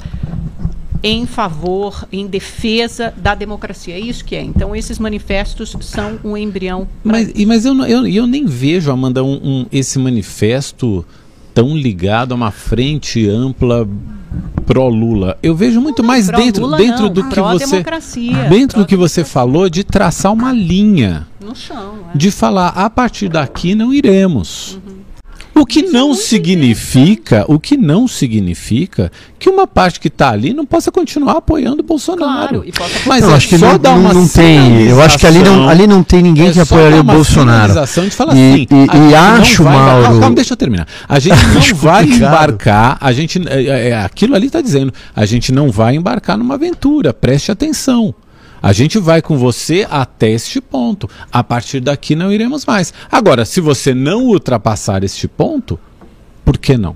em 1.03 1.25
favor, 1.25 2.07
em 2.09 2.25
defesa 2.25 3.13
da 3.17 3.35
democracia. 3.35 3.95
É 3.95 3.99
isso 3.99 4.23
que 4.23 4.33
é. 4.33 4.41
Então, 4.41 4.73
esses 4.73 4.97
manifestos 4.97 5.75
são 5.81 6.17
um 6.23 6.37
embrião. 6.37 6.87
Mas, 7.03 7.33
mas 7.45 7.65
eu, 7.65 7.75
eu, 7.83 8.07
eu 8.07 8.25
nem 8.25 8.45
vejo, 8.45 8.89
Amanda, 8.89 9.21
um, 9.21 9.41
um, 9.43 9.65
esse 9.69 9.99
manifesto 9.99 11.05
tão 11.53 11.75
ligado 11.75 12.31
a 12.31 12.35
uma 12.35 12.49
frente 12.49 13.27
ampla 13.27 13.85
pró-Lula. 14.65 15.37
Eu 15.41 15.55
vejo 15.55 15.81
muito 15.81 16.01
não, 16.01 16.07
mais 16.07 16.27
dentro, 16.27 16.69
dentro 16.75 17.09
do 17.09 17.27
que 17.29 17.39
você 17.39 17.83
dentro 18.49 18.79
do 18.79 18.85
que 18.85 18.95
você 18.95 19.23
falou 19.23 19.69
de 19.69 19.83
traçar 19.83 20.31
uma 20.31 20.51
linha 20.51 21.27
no 21.39 21.55
chão, 21.55 21.95
é. 22.13 22.17
de 22.17 22.31
falar 22.31 22.69
a 22.69 22.89
partir 22.89 23.29
daqui 23.29 23.75
não 23.75 23.93
iremos. 23.93 24.79
Uhum. 24.87 25.02
O 25.55 25.65
que 25.65 25.83
não 25.83 26.11
é 26.11 26.15
significa, 26.15 27.45
o 27.47 27.59
que 27.59 27.77
não 27.77 28.07
significa 28.07 29.11
que 29.37 29.49
uma 29.49 29.67
parte 29.67 29.99
que 29.99 30.07
está 30.07 30.31
ali 30.31 30.53
não 30.53 30.65
possa 30.65 30.91
continuar 30.91 31.37
apoiando 31.37 31.81
o 31.81 31.85
Bolsonaro. 31.85 32.63
Claro, 32.71 32.93
Mas 33.05 33.23
eu 33.23 33.31
é 33.31 33.33
acho 33.35 33.49
que 33.49 33.57
só 33.57 33.73
não, 33.73 33.77
dar 33.77 33.93
uma 33.93 34.13
não 34.13 34.27
tem. 34.27 34.87
Eu 34.87 35.01
acho 35.01 35.17
que 35.19 35.27
ali 35.27 35.39
não, 35.39 35.69
ali 35.69 35.85
não 35.85 36.03
tem 36.03 36.23
ninguém 36.23 36.47
é 36.47 36.53
que 36.53 36.59
apoiaria 36.59 37.01
o 37.01 37.03
Bolsonaro. 37.03 37.73
De 37.73 38.09
falar 38.09 38.35
e, 38.35 38.53
assim, 38.53 38.67
e, 38.71 39.09
e 39.11 39.15
acho, 39.15 39.63
vai, 39.63 39.73
Mauro. 39.73 40.03
Calma, 40.03 40.19
calma, 40.19 40.35
deixa 40.35 40.53
eu 40.53 40.57
terminar. 40.57 40.87
A 41.07 41.19
gente 41.19 41.45
não 41.53 41.77
vai 41.77 42.05
embarcar. 42.05 42.97
A 42.99 43.11
gente, 43.13 43.41
é, 43.47 43.89
é, 43.89 44.03
aquilo 44.03 44.35
ali 44.35 44.47
está 44.47 44.61
dizendo. 44.61 44.91
A 45.15 45.25
gente 45.25 45.51
não 45.51 45.69
vai 45.69 45.95
embarcar 45.95 46.37
numa 46.37 46.55
aventura. 46.55 47.13
Preste 47.13 47.51
atenção. 47.51 48.15
A 48.63 48.71
gente 48.71 48.97
vai 48.97 49.21
com 49.21 49.37
você 49.37 49.85
até 49.91 50.29
este 50.29 50.61
ponto. 50.61 51.09
A 51.29 51.43
partir 51.43 51.81
daqui 51.81 52.15
não 52.15 52.31
iremos 52.31 52.65
mais. 52.65 52.93
Agora, 53.11 53.43
se 53.43 53.59
você 53.59 53.93
não 53.93 54.23
ultrapassar 54.23 55.03
este 55.03 55.27
ponto, 55.27 55.77
por 56.45 56.57
que 56.57 56.77
não? 56.77 56.95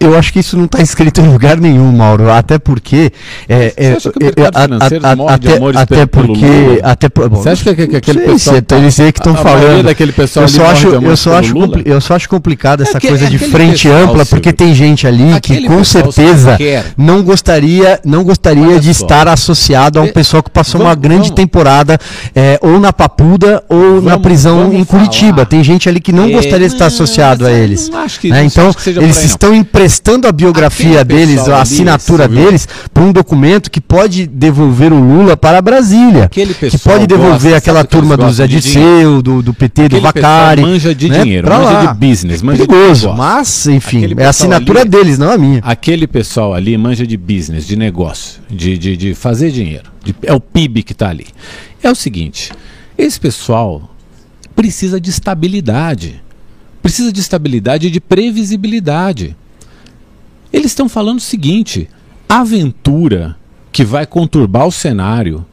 Eu 0.00 0.18
acho 0.18 0.32
que 0.32 0.40
isso 0.40 0.56
não 0.56 0.64
está 0.64 0.82
escrito 0.82 1.20
em 1.20 1.28
lugar 1.28 1.56
nenhum, 1.58 1.90
Mauro. 1.92 2.30
Até 2.30 2.58
porque. 2.58 3.12
É, 3.48 3.70
Você 3.70 3.96
acha 3.96 4.12
que 4.12 4.18
o 4.18 4.24
mercado 4.24 4.58
é, 4.58 4.62
financeiro 4.62 5.06
a, 5.06 5.10
a, 5.10 5.16
morre 5.16 5.38
de 5.38 5.52
amores 5.52 5.80
até 5.80 6.06
porque, 6.06 6.80
até 6.82 7.08
por, 7.08 7.28
bom, 7.28 7.36
Você 7.36 7.48
acha 7.48 7.74
que, 7.74 7.86
que 7.86 7.96
aquele 7.96 8.18
sei, 8.18 8.28
pessoal. 8.28 8.62
Tá, 8.62 8.76
eles 8.76 8.96
que 8.96 9.02
estão 9.02 9.34
falando. 9.36 9.84
Daquele 9.84 10.12
pessoal 10.12 10.44
eu, 10.44 10.48
só 10.48 10.66
acho, 10.66 10.88
eu, 10.88 11.16
só 11.16 11.38
acho 11.38 11.54
eu 11.84 12.00
só 12.00 12.14
acho 12.14 12.28
complicado 12.28 12.82
essa 12.82 12.98
é 12.98 13.00
que, 13.00 13.08
coisa 13.08 13.26
de 13.26 13.38
frente 13.38 13.88
ampla, 13.88 14.24
porque 14.26 14.52
tem 14.52 14.74
gente 14.74 15.06
ali 15.06 15.40
que 15.40 15.66
com 15.66 15.82
certeza 15.84 16.56
não 16.96 17.22
gostaria, 17.22 18.00
não 18.04 18.24
gostaria 18.24 18.80
de 18.80 18.92
só. 18.92 19.04
estar 19.04 19.28
associado 19.28 19.98
a 19.98 20.02
um 20.02 20.08
pessoal 20.08 20.42
que 20.42 20.50
passou 20.50 20.78
vamos, 20.78 20.92
uma 20.92 20.94
grande 20.94 21.28
vamos. 21.28 21.36
temporada 21.36 21.98
é, 22.34 22.58
ou 22.62 22.80
na 22.80 22.92
Papuda 22.92 23.62
ou 23.68 23.78
vamos, 23.78 24.04
na 24.04 24.18
prisão 24.18 24.72
em 24.72 24.84
Curitiba. 24.84 25.46
Tem 25.46 25.62
gente 25.62 25.88
ali 25.88 26.00
que 26.00 26.12
não 26.12 26.24
é, 26.24 26.32
gostaria 26.32 26.66
de 26.68 26.74
estar 26.74 26.86
associado 26.86 27.46
a 27.46 27.52
eles. 27.52 27.90
Né? 27.90 28.44
Então, 28.44 28.74
eles 28.86 29.22
estão 29.22 29.54
emprestando 29.84 30.14
prestando 30.14 30.28
a 30.28 30.32
biografia 30.32 31.00
Aquele 31.00 31.26
deles, 31.26 31.48
a 31.48 31.60
assinatura 31.60 32.28
deles, 32.28 32.68
para 32.92 33.02
um 33.02 33.12
documento 33.12 33.70
que 33.70 33.80
pode 33.80 34.26
devolver 34.26 34.92
o 34.92 34.98
Lula 34.98 35.36
para 35.36 35.60
Brasília. 35.60 36.28
que 36.28 36.78
pode 36.78 37.06
devolver 37.06 37.52
gosta, 37.52 37.56
aquela 37.56 37.84
turma 37.84 38.16
do 38.16 38.30
Zé 38.32 38.46
Disseu, 38.46 39.20
do, 39.20 39.42
do 39.42 39.52
PT, 39.52 39.84
Aquele 39.84 40.00
do 40.00 40.04
Vacari. 40.04 40.62
Manja 40.62 40.94
de 40.94 41.08
né, 41.08 41.22
dinheiro, 41.22 41.48
manja 41.48 41.70
lá. 41.70 41.92
de 41.92 42.06
business, 42.06 42.42
manja 42.42 42.66
Perigoso, 42.66 43.10
de 43.10 43.16
mas, 43.16 43.66
enfim, 43.66 44.14
é 44.16 44.26
a 44.26 44.30
assinatura 44.30 44.80
ali, 44.80 44.90
deles, 44.90 45.18
não 45.18 45.30
a 45.30 45.38
minha. 45.38 45.60
Aquele 45.62 46.06
pessoal 46.06 46.54
ali 46.54 46.76
manja 46.76 47.06
de 47.06 47.16
business, 47.16 47.66
de 47.66 47.76
negócio, 47.76 48.40
de, 48.50 48.78
de, 48.78 48.96
de 48.96 49.14
fazer 49.14 49.50
dinheiro. 49.50 49.90
De, 50.02 50.14
é 50.22 50.32
o 50.32 50.40
PIB 50.40 50.82
que 50.82 50.92
está 50.92 51.08
ali. 51.08 51.26
É 51.82 51.90
o 51.90 51.94
seguinte: 51.94 52.52
esse 52.96 53.18
pessoal 53.18 53.90
precisa 54.54 55.00
de 55.00 55.10
estabilidade. 55.10 56.22
Precisa 56.82 57.10
de 57.10 57.20
estabilidade 57.20 57.86
e 57.86 57.90
de 57.90 57.98
previsibilidade. 57.98 59.34
Eles 60.54 60.66
estão 60.66 60.88
falando 60.88 61.18
o 61.18 61.20
seguinte: 61.20 61.88
aventura 62.28 63.36
que 63.72 63.84
vai 63.84 64.06
conturbar 64.06 64.68
o 64.68 64.70
cenário, 64.70 65.44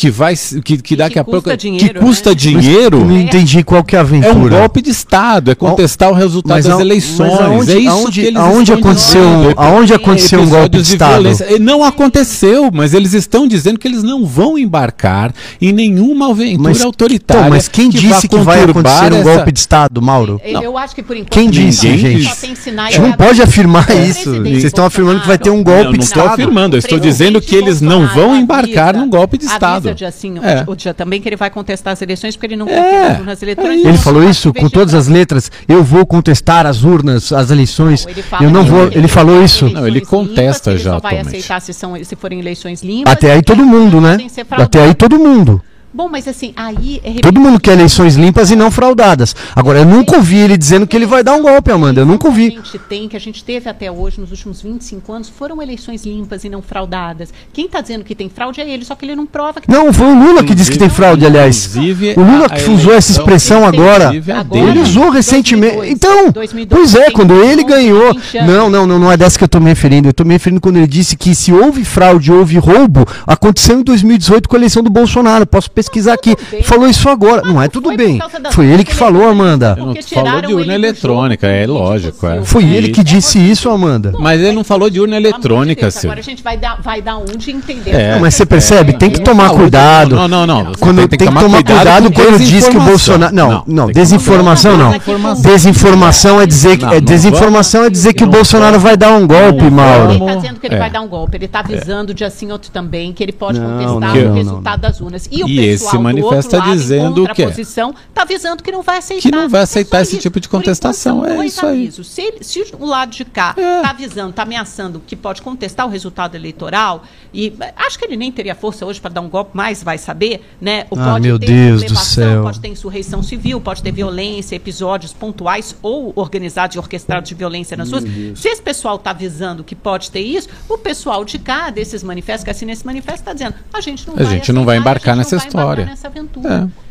que 0.00 0.10
vai 0.10 0.34
que, 0.34 0.78
que 0.78 0.96
daqui 0.96 1.12
que 1.12 1.18
a 1.18 1.24
pouco 1.24 1.54
dinheiro, 1.54 1.92
que 1.92 2.00
custa 2.00 2.30
né? 2.30 2.34
dinheiro. 2.34 3.04
não 3.04 3.18
entendi 3.18 3.62
qual 3.62 3.84
que 3.84 3.94
é 3.94 3.98
a 3.98 4.00
aventura. 4.00 4.54
É 4.54 4.56
um 4.56 4.60
golpe 4.60 4.80
de 4.80 4.88
estado, 4.88 5.50
é 5.50 5.54
contestar 5.54 6.10
o 6.10 6.14
resultado 6.14 6.56
mas, 6.56 6.64
das 6.64 6.80
eleições. 6.80 7.38
Aonde, 7.38 7.72
é 7.72 7.78
isso 7.78 7.90
aonde, 7.90 8.20
que 8.22 8.26
eles 8.26 8.40
aonde 8.40 8.72
aconteceu, 8.72 9.22
dizendo. 9.22 9.54
aonde 9.58 9.92
aconteceu 9.92 10.40
um 10.40 10.48
golpe 10.48 10.78
de, 10.78 10.82
de 10.84 10.92
estado? 10.94 11.22
Não 11.60 11.84
aconteceu, 11.84 12.70
mas 12.72 12.94
eles 12.94 13.12
estão 13.12 13.46
dizendo 13.46 13.78
que 13.78 13.86
eles 13.86 14.02
não 14.02 14.24
vão 14.24 14.56
embarcar 14.56 15.34
em 15.60 15.70
nenhuma 15.70 16.30
aventura 16.30 16.70
mas, 16.70 16.80
autoritária. 16.80 17.40
Então, 17.40 17.50
mas 17.50 17.68
quem 17.68 17.90
que 17.90 17.98
disse 17.98 18.26
que 18.26 18.38
vai 18.38 18.62
acontecer 18.62 19.12
um 19.12 19.22
golpe 19.22 19.52
de 19.52 19.58
estado, 19.58 20.00
Mauro? 20.00 20.40
Eu, 20.42 20.62
eu 20.62 20.78
acho 20.78 20.94
que 20.94 21.02
por 21.02 21.14
enquanto 21.14 21.30
quem 21.30 21.50
disse, 21.50 21.98
gente? 21.98 22.24
Você 22.24 22.72
não 22.98 23.12
pode 23.12 23.42
afirmar 23.42 23.90
isso. 23.90 24.32
Vocês 24.32 24.64
estão 24.64 24.86
afirmando 24.86 25.20
que 25.20 25.26
vai 25.26 25.36
ter 25.36 25.50
um 25.50 25.62
golpe 25.62 25.98
de 25.98 26.04
estado. 26.04 26.20
Não 26.20 26.32
estou 26.32 26.44
afirmando, 26.44 26.76
eu 26.76 26.78
estou 26.78 26.98
dizendo 26.98 27.38
que 27.38 27.54
eles 27.54 27.82
não 27.82 28.06
vão 28.06 28.34
embarcar 28.34 28.96
num 28.96 29.10
golpe 29.10 29.36
de 29.36 29.44
estado 29.44 29.89
dia 29.94 30.08
assim, 30.08 30.38
é. 30.38 30.64
o 30.66 30.74
dia 30.74 30.94
também 30.94 31.20
que 31.20 31.28
ele 31.28 31.36
vai 31.36 31.50
contestar 31.50 31.92
as 31.92 32.02
eleições, 32.02 32.36
porque 32.36 32.46
ele 32.46 32.56
não 32.56 32.68
é. 32.68 33.08
confia 33.08 33.24
nas 33.24 33.42
eletrônicas. 33.42 33.84
Ele 33.86 33.98
falou 33.98 34.28
isso 34.28 34.52
com 34.52 34.68
todas 34.68 34.94
as 34.94 35.08
letras. 35.08 35.50
Eu 35.68 35.82
vou 35.82 36.06
contestar 36.06 36.66
as 36.66 36.82
urnas, 36.82 37.32
as 37.32 37.50
eleições. 37.50 38.06
Não, 38.06 38.42
eu 38.42 38.50
não 38.50 38.64
vou. 38.64 38.86
Ele, 38.86 38.98
ele 38.98 39.08
falou 39.08 39.42
isso. 39.42 39.68
Não, 39.68 39.86
ele 39.86 40.00
contesta 40.00 40.70
limpas, 40.70 40.84
já. 40.84 40.90
Ele 40.92 41.00
só 41.00 41.08
vai 41.08 41.18
aceitar 41.18 41.60
se, 41.60 41.72
são, 41.72 42.04
se 42.04 42.16
forem 42.16 42.40
eleições 42.40 42.82
limpas. 42.82 43.12
Até 43.12 43.32
aí 43.32 43.42
todo 43.42 43.64
mundo, 43.64 44.00
né? 44.00 44.18
Até 44.50 44.82
aí 44.84 44.94
todo 44.94 45.18
mundo. 45.18 45.62
Bom, 45.92 46.08
mas 46.08 46.28
assim, 46.28 46.52
aí. 46.56 47.00
É 47.02 47.20
Todo 47.20 47.40
mundo 47.40 47.58
quer 47.58 47.72
eleições 47.72 48.14
limpas 48.14 48.50
e 48.50 48.56
não 48.56 48.70
fraudadas. 48.70 49.34
Agora, 49.54 49.80
eu 49.80 49.84
nunca 49.84 50.16
ouvi 50.16 50.36
ele 50.36 50.56
dizendo 50.56 50.86
que 50.86 50.96
ele 50.96 51.06
vai 51.06 51.22
dar 51.22 51.34
um 51.34 51.42
golpe, 51.42 51.70
Amanda. 51.70 52.00
Eu 52.00 52.06
nunca 52.06 52.28
ouvi. 52.28 52.50
Que 52.50 52.58
a 52.58 52.62
gente 52.62 52.78
tem, 52.78 53.08
que 53.08 53.16
a 53.16 53.20
gente 53.20 53.44
teve 53.44 53.68
até 53.68 53.90
hoje, 53.90 54.20
nos 54.20 54.30
últimos 54.30 54.62
25 54.62 55.12
anos, 55.12 55.28
foram 55.28 55.60
eleições 55.60 56.04
limpas 56.04 56.44
e 56.44 56.48
não 56.48 56.62
fraudadas. 56.62 57.32
Quem 57.52 57.66
está 57.66 57.80
dizendo 57.80 58.04
que 58.04 58.14
tem 58.14 58.28
fraude 58.28 58.60
é 58.60 58.68
ele, 58.68 58.84
só 58.84 58.94
que 58.94 59.04
ele 59.04 59.16
não 59.16 59.26
prova 59.26 59.60
que 59.60 59.70
Não, 59.70 59.92
foi 59.92 60.06
o 60.06 60.18
Lula 60.18 60.44
que 60.44 60.54
disse 60.54 60.70
que 60.70 60.78
tem 60.78 60.88
fraude, 60.88 61.26
aliás. 61.26 61.74
O 62.16 62.20
Lula 62.20 62.48
que 62.48 62.70
usou 62.70 62.94
essa 62.94 63.10
expressão 63.10 63.66
agora. 63.66 64.12
Ele 64.14 64.80
usou 64.80 65.10
recentemente. 65.10 65.76
2002, 65.76 65.90
então, 65.90 66.30
2002, 66.30 66.80
pois 66.80 66.94
é, 66.94 67.10
quando 67.10 67.34
ele 67.42 67.64
ganhou. 67.64 68.14
Não, 68.46 68.70
não, 68.70 68.86
não, 68.86 68.98
não 68.98 69.12
é 69.12 69.16
dessa 69.16 69.36
que 69.36 69.44
eu 69.44 69.46
estou 69.46 69.60
me 69.60 69.68
referindo. 69.68 70.08
Eu 70.08 70.12
estou 70.12 70.26
me 70.26 70.34
referindo 70.34 70.60
quando 70.60 70.76
ele 70.76 70.86
disse 70.86 71.16
que 71.16 71.34
se 71.34 71.52
houve 71.52 71.84
fraude, 71.84 72.32
houve 72.32 72.58
roubo, 72.58 73.06
aconteceu 73.26 73.80
em 73.80 73.82
2018 73.82 74.48
com 74.48 74.56
a 74.56 74.58
eleição 74.58 74.82
do 74.82 74.90
Bolsonaro. 74.90 75.46
Posso 75.46 75.70
pesquisar 75.80 76.12
aqui. 76.12 76.36
Bem, 76.50 76.62
falou 76.62 76.88
isso 76.88 77.08
agora. 77.08 77.42
Não 77.42 77.60
é 77.60 77.68
tudo 77.68 77.96
bem. 77.96 78.20
Foi 78.52 78.66
ele 78.66 78.84
que 78.84 78.94
falou, 78.94 79.28
Amanda. 79.28 79.74
Não 79.76 79.94
falou 80.02 80.42
de 80.42 80.54
urna 80.54 80.74
eletrônica, 80.74 81.46
é 81.46 81.66
lógico. 81.66 82.26
É. 82.26 82.44
Foi 82.44 82.64
ele 82.64 82.90
que 82.90 83.02
disse 83.02 83.38
isso, 83.38 83.70
Amanda. 83.70 84.12
Mas 84.18 84.40
ele 84.40 84.52
não 84.52 84.64
falou 84.64 84.90
de 84.90 85.00
urna 85.00 85.16
eletrônica, 85.16 85.90
Silvio. 85.90 86.10
Agora 86.10 86.20
a 86.20 86.22
gente 86.22 86.42
vai 86.42 86.56
dar, 86.56 86.80
vai 86.82 87.00
dar 87.00 87.16
onde 87.16 87.50
entender. 87.50 87.90
É. 87.90 88.18
Mas 88.18 88.34
você 88.34 88.44
percebe? 88.44 88.92
Tem 88.92 89.10
que 89.10 89.20
tomar 89.20 89.50
cuidado. 89.50 90.16
Não, 90.16 90.28
não, 90.28 90.46
não. 90.46 90.72
Quando 90.78 91.08
tem 91.08 91.18
que 91.18 91.24
tomar 91.24 91.62
cuidado 91.64 92.12
quando 92.12 92.38
diz 92.38 92.68
que 92.68 92.76
o 92.76 92.80
Bolsonaro. 92.80 93.34
Não, 93.34 93.64
não. 93.66 93.86
Desinformação 93.86 94.76
não. 94.76 94.92
Desinformação 95.40 96.40
é 96.40 96.46
dizer 96.46 96.76
que 96.76 97.00
desinformação 97.00 97.84
é 97.84 97.90
dizer 97.90 98.12
que 98.12 98.24
o 98.24 98.26
Bolsonaro 98.26 98.78
vai 98.78 98.96
dar 98.96 99.12
um 99.12 99.26
golpe, 99.26 99.70
Mauro. 99.70 100.12
Ele 100.12 100.20
está 100.20 100.34
dizendo 100.34 100.60
que 100.60 100.66
ele 100.66 100.76
vai 100.76 100.90
dar 100.90 101.00
um 101.00 101.08
golpe. 101.08 101.36
Ele 101.36 101.46
está 101.46 101.60
avisando 101.60 102.12
de 102.12 102.24
assim 102.24 102.50
outro 102.52 102.70
também 102.70 103.12
que 103.12 103.22
ele 103.22 103.32
pode 103.32 103.58
contestar 103.58 104.16
o 104.16 104.34
resultado 104.34 104.80
das 104.80 105.00
urnas. 105.00 105.28
E 105.30 105.42
o 105.42 105.46
esse 105.70 105.98
manifesto 105.98 106.54
está 106.54 106.70
dizendo 106.70 107.26
que 107.34 107.42
é. 107.42 107.48
está 107.48 108.22
avisando 108.22 108.62
que 108.62 108.70
não 108.70 108.82
vai 108.82 108.98
aceitar. 108.98 109.22
Que 109.22 109.30
não 109.30 109.48
vai 109.48 109.62
aceitar 109.62 109.98
é 109.98 110.02
esse 110.02 110.12
isso. 110.12 110.22
tipo 110.22 110.40
de 110.40 110.48
contestação. 110.48 111.24
É 111.24 111.44
isso 111.46 111.64
aí. 111.64 111.90
Se, 111.90 112.34
se 112.40 112.64
o 112.78 112.86
lado 112.86 113.10
de 113.10 113.24
cá 113.24 113.50
está 113.50 113.62
é. 113.62 113.86
avisando, 113.86 114.30
está 114.30 114.42
ameaçando 114.42 115.02
que 115.06 115.16
pode 115.16 115.42
contestar 115.42 115.86
o 115.86 115.90
resultado 115.90 116.34
eleitoral, 116.34 117.04
e 117.32 117.52
acho 117.76 117.98
que 117.98 118.04
ele 118.04 118.16
nem 118.16 118.30
teria 118.30 118.54
força 118.54 118.84
hoje 118.84 119.00
para 119.00 119.10
dar 119.10 119.20
um 119.20 119.28
golpe, 119.28 119.50
mas 119.54 119.82
vai 119.82 119.98
saber, 119.98 120.42
né? 120.60 120.86
O 120.90 120.98
ah, 120.98 121.18
meu 121.18 121.38
Deus 121.38 121.84
do 121.84 121.96
céu. 121.96 122.42
Pode 122.42 122.60
ter 122.60 122.68
insurreição 122.68 123.22
civil, 123.22 123.60
pode 123.60 123.82
ter 123.82 123.92
violência, 123.92 124.56
episódios 124.56 125.12
pontuais 125.12 125.76
ou 125.82 126.12
organizados 126.16 126.76
e 126.76 126.78
orquestrados 126.78 127.28
de 127.28 127.34
violência 127.34 127.76
nas 127.76 127.90
ruas. 127.90 128.04
Se 128.34 128.48
esse 128.48 128.62
pessoal 128.62 128.96
está 128.96 129.10
avisando 129.10 129.62
que 129.64 129.74
pode 129.74 130.10
ter 130.10 130.20
isso, 130.20 130.48
o 130.68 130.78
pessoal 130.78 131.24
de 131.24 131.38
cá, 131.38 131.70
desses 131.70 132.02
manifestos, 132.02 132.44
que 132.44 132.50
assina 132.50 132.72
esse 132.72 132.84
manifesto, 132.84 133.20
está 133.20 133.32
dizendo, 133.32 133.54
a 133.72 133.80
gente 133.80 134.06
não 134.06 134.14
a 134.14 134.16
vai 134.16 134.26
gente 134.26 134.52
não 134.52 134.64
vai 134.64 134.76
embarcar 134.78 135.16
nessa 135.16 135.36
história. 135.36 135.59
Nessa 135.84 136.08
aventura. 136.08 136.68
É. 136.76 136.90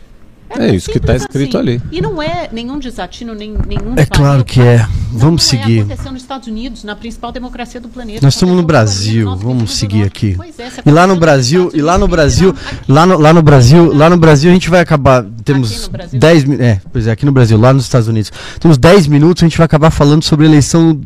É, 0.50 0.70
é 0.70 0.76
isso 0.76 0.90
que 0.90 0.98
está 0.98 1.16
escrito 1.16 1.58
assim. 1.58 1.70
ali. 1.70 1.82
E 1.92 2.02
não 2.02 2.22
é 2.22 2.50
nenhum 2.52 2.80
desatino, 2.80 3.36
nem, 3.36 3.56
nenhum. 3.68 3.94
É 3.96 4.06
claro 4.06 4.44
que 4.44 4.62
é. 4.62 4.86
Vamos 5.12 5.46
é 5.46 5.58
seguir. 5.58 5.80
É 5.80 5.82
acontecendo 5.82 6.14
nos 6.14 6.22
Estados 6.22 6.48
Unidos, 6.48 6.84
na 6.84 6.96
principal 6.96 7.32
democracia 7.32 7.80
do 7.82 7.90
planeta. 7.90 8.20
Nós 8.22 8.34
estamos 8.36 8.56
no 8.56 8.64
Brasil. 8.64 9.36
Vamos 9.36 9.76
seguir 9.76 10.04
aqui. 10.04 10.38
É, 10.58 10.70
e 10.86 10.92
lá 10.92 11.08
no 11.08 11.16
Brasil, 11.16 11.72
e 11.74 11.82
lá 11.82 11.98
no 11.98 12.08
Brasil, 12.08 12.56
lá 12.88 13.06
no, 13.06 13.18
lá 13.18 13.34
no 13.34 13.42
Brasil, 13.42 13.94
lá 13.94 14.10
no 14.10 14.18
Brasil 14.18 14.50
a 14.50 14.54
gente 14.54 14.70
vai 14.70 14.80
acabar. 14.80 15.26
Temos 15.44 15.90
10 16.12 16.44
minutos. 16.44 16.66
É, 16.66 16.82
pois 16.92 17.08
é, 17.08 17.12
aqui 17.12 17.26
no 17.26 17.32
Brasil, 17.32 17.58
lá 17.58 17.74
nos 17.74 17.84
Estados 17.84 18.08
Unidos. 18.08 18.32
Temos 18.60 18.78
10 18.78 19.08
minutos, 19.08 19.44
a 19.44 19.46
gente 19.48 19.58
vai 19.58 19.66
acabar 19.66 19.90
falando 19.90 20.24
sobre 20.24 20.46
a 20.46 20.50
eleição 20.50 21.00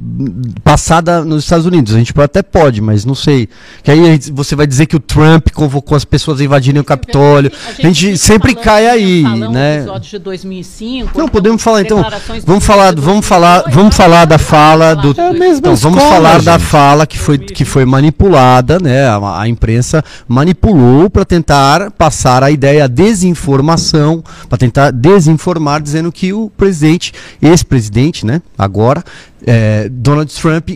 passada 0.63 1.23
nos 1.23 1.43
Estados 1.43 1.65
Unidos. 1.65 1.95
A 1.95 1.97
gente 1.97 2.13
até 2.19 2.41
pode, 2.41 2.81
mas 2.81 3.05
não 3.05 3.15
sei. 3.15 3.47
Que 3.81 3.91
aí 3.91 4.19
você 4.31 4.55
vai 4.55 4.67
dizer 4.67 4.85
que 4.85 4.95
o 4.95 4.99
Trump 4.99 5.49
convocou 5.53 5.95
as 5.95 6.05
pessoas 6.05 6.41
a 6.41 6.43
invadirem 6.43 6.81
o 6.81 6.83
Capitólio. 6.83 7.51
A 7.79 7.81
gente 7.81 8.17
sempre 8.17 8.55
cai 8.55 8.87
aí 8.87 9.23
né? 9.49 9.77
episódios 9.77 10.11
de 10.11 10.19
2005. 10.19 11.17
Não, 11.17 11.27
podemos 11.27 11.61
falar 11.61 11.81
então. 11.81 12.03
Vamos 12.45 12.65
falar, 12.65 12.95
vamos 12.95 13.25
falar, 13.25 13.63
vamos 13.69 13.92
falar 13.93 14.25
da 14.25 14.37
fala 14.37 14.95
do. 14.95 15.09
É 15.19 15.49
então, 15.49 15.75
vamos 15.75 16.03
falar 16.03 16.35
gente. 16.35 16.45
da 16.45 16.59
fala 16.59 17.05
que 17.05 17.17
foi, 17.17 17.37
que 17.37 17.63
foi 17.63 17.85
manipulada, 17.85 18.79
né? 18.79 19.05
A, 19.07 19.41
a 19.41 19.47
imprensa 19.47 20.03
manipulou 20.27 21.09
para 21.09 21.23
tentar 21.23 21.91
passar 21.91 22.43
a 22.43 22.51
ideia 22.51 22.85
a 22.85 22.87
desinformação, 22.87 24.23
para 24.49 24.57
tentar 24.57 24.91
desinformar, 24.91 25.81
dizendo 25.81 26.11
que 26.11 26.33
o 26.33 26.49
presidente, 26.49 27.13
ex-presidente, 27.41 28.25
né? 28.25 28.41
Agora, 28.57 29.03
é, 29.45 29.87
Donald 29.89 30.33
Trump 30.33 30.69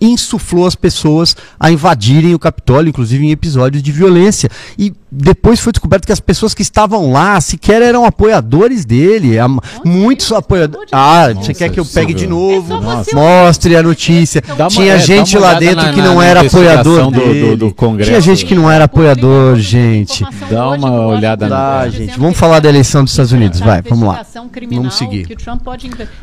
insuflou 0.00 0.66
as 0.66 0.74
pessoas 0.74 1.36
a 1.58 1.70
invadirem 1.70 2.34
o 2.34 2.38
Capitólio, 2.38 2.88
inclusive 2.88 3.26
em 3.26 3.30
episódios 3.30 3.82
de 3.82 3.92
violência. 3.92 4.50
E 4.78 4.92
depois 5.10 5.60
foi 5.60 5.72
descoberto 5.72 6.06
que 6.06 6.12
as 6.12 6.20
pessoas 6.20 6.52
que 6.54 6.62
estavam 6.62 7.10
lá 7.10 7.40
sequer 7.40 7.80
eram 7.82 8.04
apoiadores 8.04 8.84
dele. 8.84 9.36
muitos 9.84 10.32
apoiadores. 10.32 10.88
Ah, 10.92 11.28
você 11.34 11.54
quer 11.54 11.70
que 11.70 11.80
eu 11.80 11.84
pegue 11.84 12.12
de 12.12 12.26
novo? 12.26 12.74
É 12.74 13.14
mostre 13.14 13.76
a 13.76 13.82
notícia. 13.82 14.42
Uma, 14.56 14.68
Tinha 14.68 14.94
é, 14.94 14.98
gente 14.98 15.38
lá 15.38 15.54
dentro 15.54 15.86
na, 15.86 15.92
que 15.92 16.00
não 16.00 16.20
era 16.20 16.40
apoiador 16.40 17.10
do, 17.10 17.20
do, 17.20 17.56
do, 17.56 17.74
Congresso. 17.74 18.10
Tinha 18.10 18.20
gente 18.20 18.44
que 18.44 18.54
não 18.54 18.70
era 18.70 18.84
apoiador, 18.84 19.56
gente. 19.56 20.24
Dá 20.50 20.70
uma 20.70 21.06
olhada 21.06 21.48
na 21.48 21.88
gente. 21.88 22.18
Vamos 22.18 22.36
falar 22.36 22.60
da 22.60 22.68
eleição 22.68 23.02
dos 23.02 23.12
Estados 23.12 23.32
Unidos, 23.32 23.60
vai, 23.60 23.82
vamos 23.82 24.08
lá. 24.08 24.24
Vamos 24.70 24.94
seguir. 24.94 25.26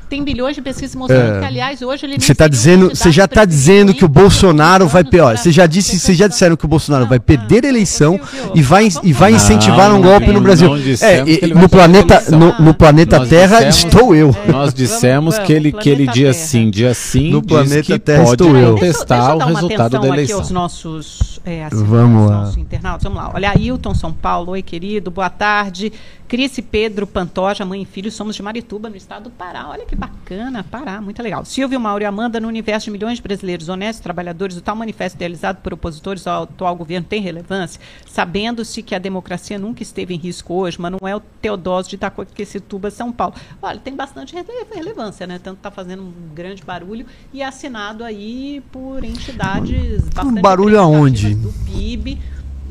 Tem 0.10 0.24
bilhões 0.24 0.56
de 0.56 0.62
pesquisas 0.62 0.96
mostrando 0.96 1.38
é. 1.38 1.40
que, 1.40 1.46
aliás, 1.46 1.82
hoje 1.82 2.06
ele 2.06 2.20
Você 2.20 2.32
está 2.32 2.48
dizendo, 2.48 2.90
você 2.90 3.12
já 3.12 3.26
está 3.26 3.46
dizendo 3.46 3.94
que 3.94 4.06
o 4.06 4.08
Bolsonaro 4.08 4.88
vai 4.88 5.04
pior. 5.04 5.38
Você 5.38 5.52
já 5.52 5.66
disse, 5.66 6.00
vocês 6.00 6.18
já 6.18 6.28
disseram 6.28 6.56
que 6.56 6.66
o 6.66 6.68
Bolsonaro 6.68 7.08
vai 7.08 7.20
perder 7.20 7.66
a 7.66 7.70
eleição 7.70 8.20
e 8.54 8.62
vai, 8.62 8.75
e 8.82 9.14
vai 9.14 9.34
incentivar 9.34 9.94
um 9.94 10.02
golpe 10.02 10.32
no 10.32 10.42
Brasil. 10.42 10.70
É, 11.02 11.48
no 11.54 11.70
planeta, 11.70 12.24
no, 12.32 12.60
no 12.60 12.74
planeta 12.74 13.26
Terra 13.26 13.64
dissemos, 13.64 13.94
estou 13.94 14.16
eu. 14.16 14.36
Nós 14.48 14.74
dissemos 14.74 15.38
que 15.40 15.54
ele, 15.54 15.72
que 15.72 15.90
ele 15.90 16.08
dia 16.08 16.34
sim, 16.34 16.70
dia 16.70 16.94
sim, 16.94 17.32
no 17.32 17.42
planeta 17.42 17.98
Terra 18.00 18.24
estou 18.24 18.56
eu. 18.56 18.74
contestar 18.74 19.36
o 19.36 19.40
resultado 19.40 20.00
da 20.00 20.08
eleição. 20.08 20.38
Aqui 20.38 20.44
aos 20.44 20.52
nossos, 20.52 21.40
é, 21.46 21.66
assim, 21.66 21.84
Vamos 21.84 22.30
lá. 22.30 22.38
Nossos 22.42 22.58
internautas. 22.58 23.04
Vamos 23.04 23.18
lá. 23.18 23.32
Olha, 23.34 23.52
Ailton 23.52 23.94
São 23.94 24.12
Paulo, 24.12 24.52
oi 24.52 24.62
querido, 24.62 25.12
boa 25.12 25.30
tarde. 25.30 25.92
Cris 26.28 26.58
e 26.58 26.62
Pedro 26.62 27.06
Pantoja, 27.06 27.64
mãe 27.64 27.84
e 27.84 27.86
filho, 27.86 28.12
somos 28.12 28.36
de 28.36 28.42
Marituba, 28.42 28.90
no 28.90 28.96
estado 28.96 29.26
do 29.26 29.30
Pará. 29.30 29.70
Olha 29.70 29.86
que 29.86 29.96
bacana, 29.96 30.64
Pará, 30.64 31.00
muito 31.00 31.22
legal. 31.22 31.46
Silvio 31.46 31.80
Mauro 31.80 32.04
e 32.04 32.06
Amanda, 32.06 32.40
no 32.40 32.48
universo 32.48 32.86
de 32.86 32.92
milhões 32.92 33.18
de 33.18 33.22
brasileiros 33.22 33.70
honestos, 33.70 34.02
trabalhadores, 34.02 34.58
o 34.58 34.62
tal 34.62 34.76
manifesto 34.76 35.16
idealizado 35.16 35.60
por 35.62 35.74
opositores 35.74 36.26
ao 36.26 36.44
atual 36.44 36.76
governo 36.76 37.06
tem 37.08 37.22
relevância, 37.22 37.80
sabendo-se 38.08 38.82
que 38.82 38.96
a 38.96 39.00
democracia 39.00 39.60
nunca 39.60 39.84
esteve 39.84 40.16
em 40.16 40.18
risco 40.18 40.54
hoje, 40.56 40.78
o 40.80 41.20
Teodósio 41.42 41.92
de 41.92 41.96
Itacoaquecetuba, 41.98 42.90
São 42.90 43.12
Paulo. 43.12 43.36
Olha, 43.62 43.80
tem 43.80 43.96
bastante 43.96 44.36
relevância, 44.74 45.28
né? 45.28 45.40
Tanto 45.42 45.58
está 45.58 45.70
fazendo 45.70 46.02
um 46.02 46.34
grande 46.34 46.64
barulho 46.64 47.06
e 47.32 47.42
é 47.42 47.46
assinado 47.46 48.04
aí 48.04 48.64
por 48.72 49.04
entidades 49.04 50.10
bastante... 50.10 50.40
Um 50.40 50.42
barulho 50.42 50.80
aonde? 50.80 51.36
Do 51.36 51.54
PIB, 51.66 52.20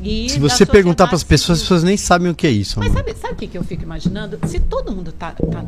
e 0.01 0.29
Se 0.29 0.39
você 0.39 0.65
perguntar 0.65 1.07
para 1.07 1.15
as 1.15 1.23
pessoas, 1.23 1.59
as 1.59 1.63
pessoas 1.63 1.83
nem 1.83 1.97
sabem 1.97 2.29
o 2.29 2.35
que 2.35 2.45
é 2.45 2.51
isso. 2.51 2.79
Mas 2.79 2.91
sabe, 2.91 3.13
sabe 3.15 3.33
o 3.33 3.37
que, 3.37 3.47
que 3.47 3.57
eu 3.57 3.63
fico 3.63 3.83
imaginando? 3.83 4.39
Se 4.47 4.59
todo 4.59 4.91
mundo 4.91 5.09
está 5.09 5.31
tá 5.31 5.65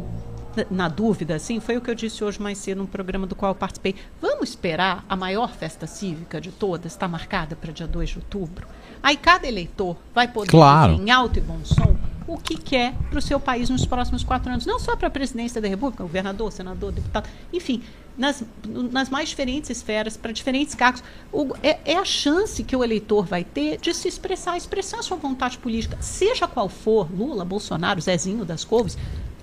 na 0.72 0.88
dúvida, 0.88 1.36
assim, 1.36 1.60
foi 1.60 1.78
o 1.78 1.82
que 1.82 1.90
eu 1.90 1.96
disse 1.96 2.24
hoje 2.24 2.42
mais 2.42 2.58
cedo 2.58 2.80
no 2.80 2.88
programa 2.88 3.28
do 3.28 3.36
qual 3.36 3.52
eu 3.52 3.56
participei. 3.56 3.96
Vamos 4.22 4.50
esperar 4.50 5.06
a 5.08 5.16
maior 5.16 5.52
festa 5.52 5.86
cívica 5.86 6.42
de 6.42 6.52
todas, 6.52 6.94
está 6.94 7.08
marcada 7.08 7.56
para 7.56 7.72
dia 7.72 7.88
2 7.88 8.10
de 8.10 8.18
outubro. 8.18 8.68
Aí 9.02 9.16
cada 9.16 9.48
eleitor 9.48 9.96
vai 10.14 10.28
poder 10.28 10.50
claro. 10.50 10.94
dizer 10.94 11.04
em 11.04 11.12
alto 11.12 11.38
e 11.38 11.42
bom 11.42 11.60
som 11.64 11.96
o 12.28 12.38
que 12.38 12.58
quer 12.58 12.94
para 13.10 13.20
o 13.20 13.22
seu 13.22 13.40
país 13.40 13.70
nos 13.70 13.86
próximos 13.86 14.24
quatro 14.24 14.52
anos. 14.52 14.66
Não 14.66 14.80
só 14.80 14.96
para 14.96 15.08
a 15.08 15.12
presidência 15.12 15.62
da 15.62 15.68
República, 15.68 16.04
governador, 16.04 16.52
senador, 16.52 16.92
deputado, 16.92 17.30
enfim, 17.54 17.82
nas, 18.18 18.44
nas 18.92 19.10
mais 19.10 19.30
diferentes 19.30 19.70
esferas, 19.70 20.18
para 20.18 20.32
diferentes 20.32 20.74
cargos. 20.74 21.04
O, 21.32 21.54
é, 21.62 21.80
é, 21.86 21.96
a 21.98 22.06
chance 22.06 22.64
que 22.64 22.76
o 22.76 22.84
eleitor 22.84 23.26
vai 23.26 23.44
ter 23.44 23.78
de 23.80 23.94
se 23.94 24.08
expressar, 24.08 24.58
expressar 24.58 25.00
a 25.00 25.04
sua 25.04 25.18
vontade 25.18 25.58
política, 25.58 25.98
seja 26.02 26.48
qual 26.48 26.68
for, 26.68 27.08
Lula, 27.16 27.46
Bolsonaro, 27.46 28.02
Zezinho 28.02 28.44
das 28.44 28.64
Couves, 28.64 28.98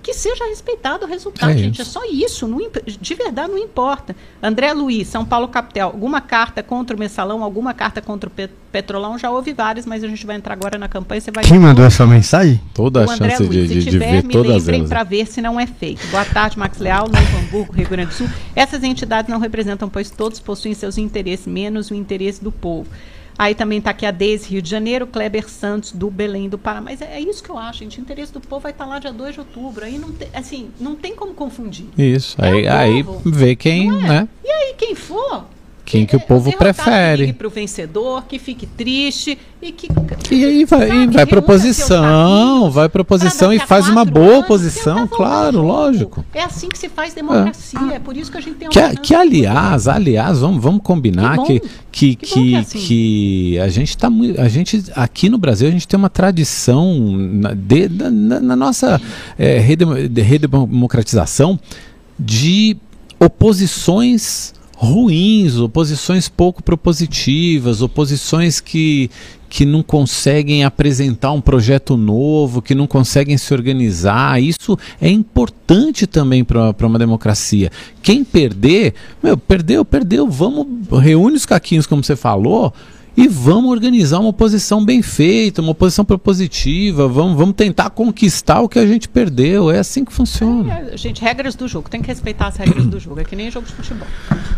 que 0.05 0.13
seja 0.13 0.45
respeitado 0.45 1.03
o 1.03 1.09
resultado, 1.09 1.49
é 1.49 1.57
gente. 1.57 1.81
É 1.81 1.83
só 1.83 2.01
isso. 2.05 2.47
Não, 2.47 2.59
de 2.85 3.15
verdade, 3.15 3.51
não 3.51 3.57
importa. 3.57 4.15
André 4.41 4.71
Luiz, 4.71 5.07
São 5.07 5.25
Paulo 5.25 5.47
Capital, 5.47 5.89
alguma 5.89 6.21
carta 6.21 6.61
contra 6.61 6.95
o 6.95 6.99
mensalão, 6.99 7.43
alguma 7.43 7.73
carta 7.73 8.03
contra 8.03 8.29
o 8.29 8.49
Petrolão? 8.71 9.17
Já 9.17 9.31
houve 9.31 9.51
várias, 9.51 9.83
mas 9.83 10.03
a 10.03 10.07
gente 10.07 10.23
vai 10.23 10.35
entrar 10.35 10.53
agora 10.53 10.77
na 10.77 10.87
campanha. 10.87 11.19
Você 11.19 11.31
vai 11.31 11.43
Quem 11.43 11.57
mandou 11.57 11.83
essa 11.83 12.05
mensagem? 12.05 12.61
Toda 12.71 13.03
a 13.03 13.07
chance 13.07 13.41
Luiz, 13.41 13.67
de, 13.67 13.79
de, 13.79 13.89
tiver, 13.89 14.21
de 14.21 14.27
ver 14.27 14.31
todas 14.31 14.67
elas. 14.69 14.89
para 14.89 15.03
ver 15.03 15.25
se 15.25 15.41
não 15.41 15.59
é 15.59 15.65
feito. 15.65 16.05
Boa 16.09 16.23
tarde, 16.23 16.59
Max 16.59 16.77
Leal, 16.77 17.07
Novo 17.09 17.37
Hamburgo, 17.39 17.73
Rio 17.73 17.89
Grande 17.89 18.09
do 18.09 18.13
Sul. 18.13 18.29
Essas 18.55 18.83
entidades 18.83 19.27
não 19.27 19.39
representam, 19.39 19.89
pois 19.89 20.11
todos 20.11 20.39
possuem 20.39 20.75
seus 20.75 20.99
interesses, 20.99 21.47
menos 21.47 21.89
o 21.89 21.95
interesse 21.95 22.43
do 22.43 22.51
povo. 22.51 22.87
Aí 23.37 23.53
também 23.53 23.79
está 23.79 23.91
aqui 23.91 24.05
a 24.05 24.11
Deise, 24.11 24.49
Rio 24.49 24.61
de 24.61 24.69
Janeiro, 24.69 25.05
Kleber 25.05 25.49
Santos, 25.49 25.91
do 25.91 26.09
Belém 26.09 26.47
do 26.47 26.57
Pará. 26.57 26.79
Mas 26.79 27.01
é, 27.01 27.17
é 27.17 27.19
isso 27.19 27.43
que 27.43 27.49
eu 27.49 27.57
acho, 27.57 27.79
gente. 27.79 27.99
O 27.99 28.01
interesse 28.01 28.31
do 28.31 28.39
povo 28.39 28.61
vai 28.61 28.71
estar 28.71 28.85
tá 28.85 28.89
lá 28.89 28.99
dia 28.99 29.11
2 29.11 29.33
de 29.33 29.39
outubro. 29.39 29.83
Aí 29.83 29.97
não 29.97 30.11
tem, 30.11 30.29
assim, 30.33 30.69
não 30.79 30.95
tem 30.95 31.15
como 31.15 31.33
confundir. 31.33 31.87
Isso. 31.97 32.41
É 32.41 32.49
aí, 32.49 32.67
aí 32.67 33.05
vê 33.25 33.55
quem, 33.55 33.89
é? 33.89 33.91
né? 33.91 34.29
E 34.43 34.49
aí, 34.49 34.73
quem 34.77 34.95
for, 34.95 35.45
quem 35.85 36.05
que 36.05 36.15
o 36.15 36.19
povo 36.19 36.51
prefere. 36.57 37.27
Que 37.27 37.33
para 37.33 37.47
o 37.47 37.49
vencedor, 37.49 38.25
que 38.25 38.39
fique 38.39 38.65
triste 38.65 39.37
e 39.61 39.71
que. 39.71 39.87
E 40.31 40.43
aí 40.43 40.65
vai, 40.65 40.87
sabe, 40.87 41.13
vai 41.13 41.25
proposição, 41.27 42.71
vai 42.71 42.89
proposição 42.89 43.53
e 43.53 43.59
faz 43.59 43.87
uma 43.87 44.03
boa 44.03 44.39
oposição, 44.39 45.07
claro, 45.07 45.61
lógico. 45.61 46.25
É 46.33 46.43
assim 46.43 46.67
que 46.67 46.77
se 46.77 46.89
faz 46.89 47.13
democracia, 47.13 47.79
é, 47.91 47.95
é 47.95 47.99
por 47.99 48.17
isso 48.17 48.31
que 48.31 48.37
a 48.37 48.41
gente 48.41 48.55
tem 48.55 48.69
que, 48.69 48.95
que 48.97 49.13
aliás, 49.13 49.87
aliás, 49.87 50.39
vamos, 50.39 50.61
vamos 50.61 50.81
combinar 50.81 51.37
que 51.43 51.61
que, 51.91 52.13
que, 52.13 52.25
que, 52.25 52.55
é 52.55 52.57
assim. 52.57 52.79
que, 52.79 53.59
a 53.59 53.69
gente 53.69 53.89
está 53.89 54.09
a 54.37 54.49
gente 54.49 54.83
aqui 54.95 55.29
no 55.29 55.37
Brasil 55.37 55.67
a 55.67 55.71
gente 55.71 55.87
tem 55.87 55.97
uma 55.97 56.09
tradição 56.09 56.93
na, 57.17 57.53
de, 57.53 57.87
na, 57.87 58.39
na 58.41 58.55
nossa 58.55 58.99
é, 59.37 59.59
redemocratização 59.59 61.57
de 62.19 62.75
oposições 63.17 64.53
ruins, 64.85 65.57
oposições 65.57 66.29
pouco 66.29 66.63
propositivas, 66.63 67.81
oposições 67.81 68.59
que, 68.59 69.09
que 69.49 69.65
não 69.65 69.83
conseguem 69.83 70.63
apresentar 70.63 71.31
um 71.31 71.41
projeto 71.41 71.97
novo, 71.97 72.61
que 72.61 72.75
não 72.75 72.87
conseguem 72.87 73.37
se 73.37 73.53
organizar. 73.53 74.41
Isso 74.41 74.77
é 75.01 75.09
importante 75.09 76.07
também 76.07 76.43
para 76.43 76.87
uma 76.87 76.99
democracia. 76.99 77.71
Quem 78.01 78.23
perder, 78.23 78.93
meu, 79.21 79.37
perdeu, 79.37 79.83
perdeu. 79.83 80.29
Vamos, 80.29 80.67
reúne 81.01 81.35
os 81.35 81.45
caquinhos, 81.45 81.87
como 81.87 82.03
você 82.03 82.15
falou 82.15 82.73
e 83.17 83.27
vamos 83.27 83.71
organizar 83.71 84.19
uma 84.19 84.29
oposição 84.29 84.83
bem 84.83 85.01
feita, 85.01 85.61
uma 85.61 85.71
oposição 85.71 86.03
propositiva, 86.03 87.07
vamos, 87.07 87.37
vamos 87.37 87.55
tentar 87.55 87.89
conquistar 87.89 88.59
o 88.61 88.67
que 88.67 88.77
a 88.77 88.85
gente 88.85 89.07
perdeu. 89.07 89.71
É 89.71 89.79
assim 89.79 90.03
que 90.03 90.11
funciona. 90.11 90.89
É, 90.91 90.97
gente, 90.97 91.21
regras 91.21 91.55
do 91.55 91.67
jogo, 91.67 91.89
tem 91.89 92.01
que 92.01 92.07
respeitar 92.07 92.47
as 92.47 92.57
regras 92.57 92.85
do 92.85 92.99
jogo, 92.99 93.21
é 93.21 93.23
que 93.23 93.35
nem 93.35 93.49
jogo 93.49 93.65
de 93.65 93.73
futebol. 93.73 94.07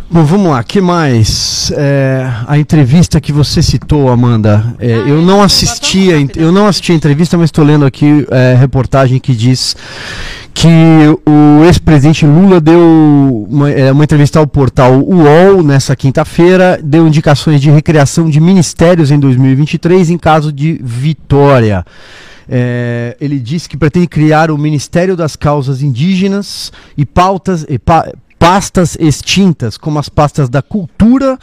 Bom, 0.10 0.24
vamos 0.24 0.52
lá, 0.52 0.64
que 0.64 0.82
mais? 0.82 1.72
É, 1.76 2.26
a 2.48 2.58
entrevista 2.58 3.22
que 3.22 3.32
você 3.32 3.62
citou, 3.62 4.10
Amanda, 4.10 4.76
é, 4.80 4.94
ah, 4.94 4.98
eu, 5.08 5.22
não 5.22 5.44
assisti 5.44 6.12
a, 6.12 6.18
eu 6.36 6.52
não 6.52 6.68
assisti 6.68 6.92
a 6.92 6.96
entrevista, 6.96 7.38
mas 7.38 7.46
estou 7.46 7.64
lendo 7.64 7.86
aqui 7.86 8.26
é, 8.32 8.56
reportagem 8.56 9.20
que 9.20 9.36
diz 9.36 9.76
que 10.60 10.68
o 11.24 11.64
ex-presidente 11.66 12.26
Lula 12.26 12.60
deu 12.60 13.46
uma, 13.48 13.70
é, 13.70 13.92
uma, 13.92 14.04
entrevista 14.04 14.40
ao 14.40 14.48
portal 14.48 15.00
UOL 15.00 15.62
nessa 15.62 15.96
quinta-feira, 15.96 16.80
deu 16.84 17.08
indicações 17.08 17.62
de 17.62 17.70
recriação 17.70 18.28
de 18.28 18.40
ministérios 18.40 19.12
em 19.12 19.20
2023 19.20 20.10
em 20.10 20.18
caso 20.18 20.52
de 20.52 20.82
vitória. 20.84 21.86
É, 22.50 23.16
ele 23.22 23.38
disse 23.38 23.70
que 23.70 23.78
pretende 23.78 24.08
criar 24.08 24.50
o 24.50 24.58
Ministério 24.58 25.16
das 25.16 25.36
Causas 25.36 25.84
Indígenas 25.84 26.72
e 26.98 27.06
pautas, 27.06 27.64
e 27.70 27.78
pa, 27.78 28.12
pastas 28.40 28.96
extintas, 29.00 29.78
como 29.78 30.00
as 30.00 30.10
pastas 30.10 30.48
da 30.50 30.62
cultura 30.62 31.38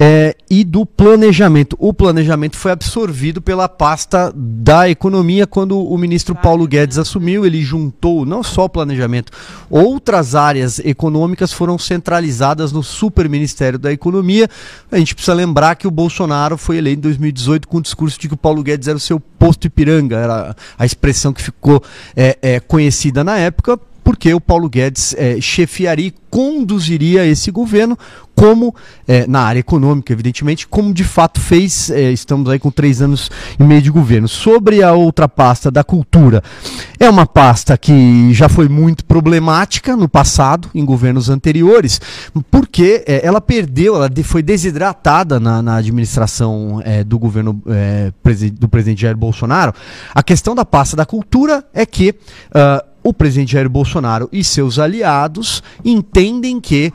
é, 0.00 0.34
e 0.50 0.64
do 0.64 0.86
planejamento. 0.86 1.76
O 1.78 1.92
planejamento 1.92 2.56
foi 2.56 2.72
absorvido 2.72 3.40
pela 3.40 3.68
pasta 3.68 4.32
da 4.34 4.88
economia 4.88 5.46
quando 5.46 5.78
o 5.78 5.96
ministro 5.98 6.34
Paulo 6.34 6.66
Guedes 6.66 6.98
assumiu. 6.98 7.44
Ele 7.44 7.62
juntou 7.62 8.24
não 8.24 8.42
só 8.42 8.64
o 8.64 8.68
planejamento, 8.68 9.32
outras 9.68 10.34
áreas 10.34 10.78
econômicas 10.78 11.52
foram 11.52 11.78
centralizadas 11.78 12.72
no 12.72 12.82
super 12.82 13.28
ministério 13.28 13.78
da 13.78 13.92
economia. 13.92 14.48
A 14.90 14.98
gente 14.98 15.14
precisa 15.14 15.34
lembrar 15.34 15.76
que 15.76 15.86
o 15.86 15.90
Bolsonaro 15.90 16.56
foi 16.56 16.78
eleito 16.78 16.98
em 16.98 17.02
2018 17.02 17.68
com 17.68 17.78
o 17.78 17.82
discurso 17.82 18.18
de 18.18 18.28
que 18.28 18.34
o 18.34 18.38
Paulo 18.38 18.62
Guedes 18.62 18.88
era 18.88 18.96
o 18.96 19.00
seu 19.00 19.20
posto 19.20 19.66
Ipiranga, 19.66 20.16
era 20.16 20.56
a 20.78 20.86
expressão 20.86 21.32
que 21.32 21.42
ficou 21.42 21.82
é, 22.16 22.38
é, 22.40 22.60
conhecida 22.60 23.22
na 23.22 23.38
época 23.38 23.78
porque 24.08 24.32
o 24.32 24.40
Paulo 24.40 24.70
Guedes 24.70 25.14
é, 25.18 25.38
chefiaria 25.38 26.06
e 26.06 26.14
conduziria 26.30 27.26
esse 27.26 27.50
governo, 27.50 27.98
como 28.34 28.74
é, 29.06 29.26
na 29.26 29.40
área 29.40 29.60
econômica, 29.60 30.10
evidentemente, 30.10 30.66
como 30.66 30.94
de 30.94 31.04
fato 31.04 31.38
fez. 31.38 31.90
É, 31.90 32.10
estamos 32.10 32.48
aí 32.48 32.58
com 32.58 32.70
três 32.70 33.02
anos 33.02 33.30
e 33.60 33.62
meio 33.62 33.82
de 33.82 33.90
governo. 33.90 34.26
Sobre 34.26 34.82
a 34.82 34.94
outra 34.94 35.28
pasta 35.28 35.70
da 35.70 35.84
cultura, 35.84 36.42
é 36.98 37.10
uma 37.10 37.26
pasta 37.26 37.76
que 37.76 38.32
já 38.32 38.48
foi 38.48 38.66
muito 38.66 39.04
problemática 39.04 39.94
no 39.94 40.08
passado, 40.08 40.70
em 40.74 40.86
governos 40.86 41.28
anteriores, 41.28 42.00
porque 42.50 43.04
é, 43.06 43.26
ela 43.26 43.42
perdeu, 43.42 43.94
ela 43.94 44.08
foi 44.24 44.42
desidratada 44.42 45.38
na, 45.38 45.60
na 45.60 45.76
administração 45.76 46.80
é, 46.82 47.04
do 47.04 47.18
governo 47.18 47.60
é, 47.66 48.10
do 48.52 48.68
presidente 48.70 49.02
Jair 49.02 49.18
Bolsonaro. 49.18 49.74
A 50.14 50.22
questão 50.22 50.54
da 50.54 50.64
pasta 50.64 50.96
da 50.96 51.04
cultura 51.04 51.62
é 51.74 51.84
que. 51.84 52.14
Uh, 52.54 52.87
o 53.02 53.12
presidente 53.12 53.52
Jair 53.52 53.68
Bolsonaro 53.68 54.28
e 54.32 54.42
seus 54.42 54.78
aliados 54.78 55.62
entendem 55.84 56.60
que 56.60 56.92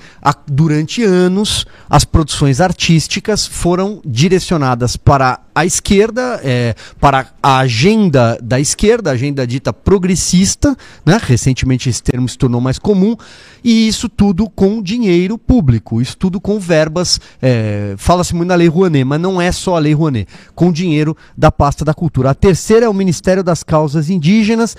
durante 0.48 1.04
anos 1.04 1.66
as 1.90 2.04
produções 2.06 2.60
artísticas 2.60 3.46
foram 3.46 4.02
direcionadas 4.06 4.96
para 4.98 5.40
a 5.56 5.66
esquerda, 5.66 6.42
é, 6.44 6.74
para 7.00 7.28
a 7.42 7.60
agenda 7.60 8.38
da 8.42 8.60
esquerda, 8.60 9.12
a 9.12 9.14
agenda 9.14 9.46
dita 9.46 9.72
progressista, 9.72 10.76
né? 11.06 11.20
recentemente 11.22 11.90
esse 11.90 12.02
termo 12.02 12.28
se 12.28 12.38
tornou 12.38 12.60
mais 12.60 12.80
comum, 12.80 13.16
e 13.64 13.88
isso 13.88 14.10
tudo 14.10 14.50
com 14.50 14.82
dinheiro 14.82 15.38
público, 15.38 16.02
isso 16.02 16.18
tudo 16.18 16.42
com 16.42 16.60
verbas, 16.60 17.20
é, 17.42 17.94
fala-se 17.98 18.34
muito 18.36 18.50
na 18.50 18.56
Lei 18.56 18.68
Rouanet, 18.68 19.06
mas 19.06 19.22
não 19.22 19.40
é 19.40 19.52
só 19.52 19.76
a 19.76 19.80
Lei 19.80 19.94
Rouanet, 19.94 20.28
com 20.56 20.72
dinheiro 20.72 21.16
da 21.38 21.52
pasta 21.52 21.86
da 21.86 21.94
cultura. 21.94 22.32
A 22.32 22.36
terceira 22.36 22.88
é 22.88 22.90
o 22.90 22.94
Ministério 22.94 23.44
das 23.44 23.64
Causas 23.64 24.10
Indígenas, 24.10 24.76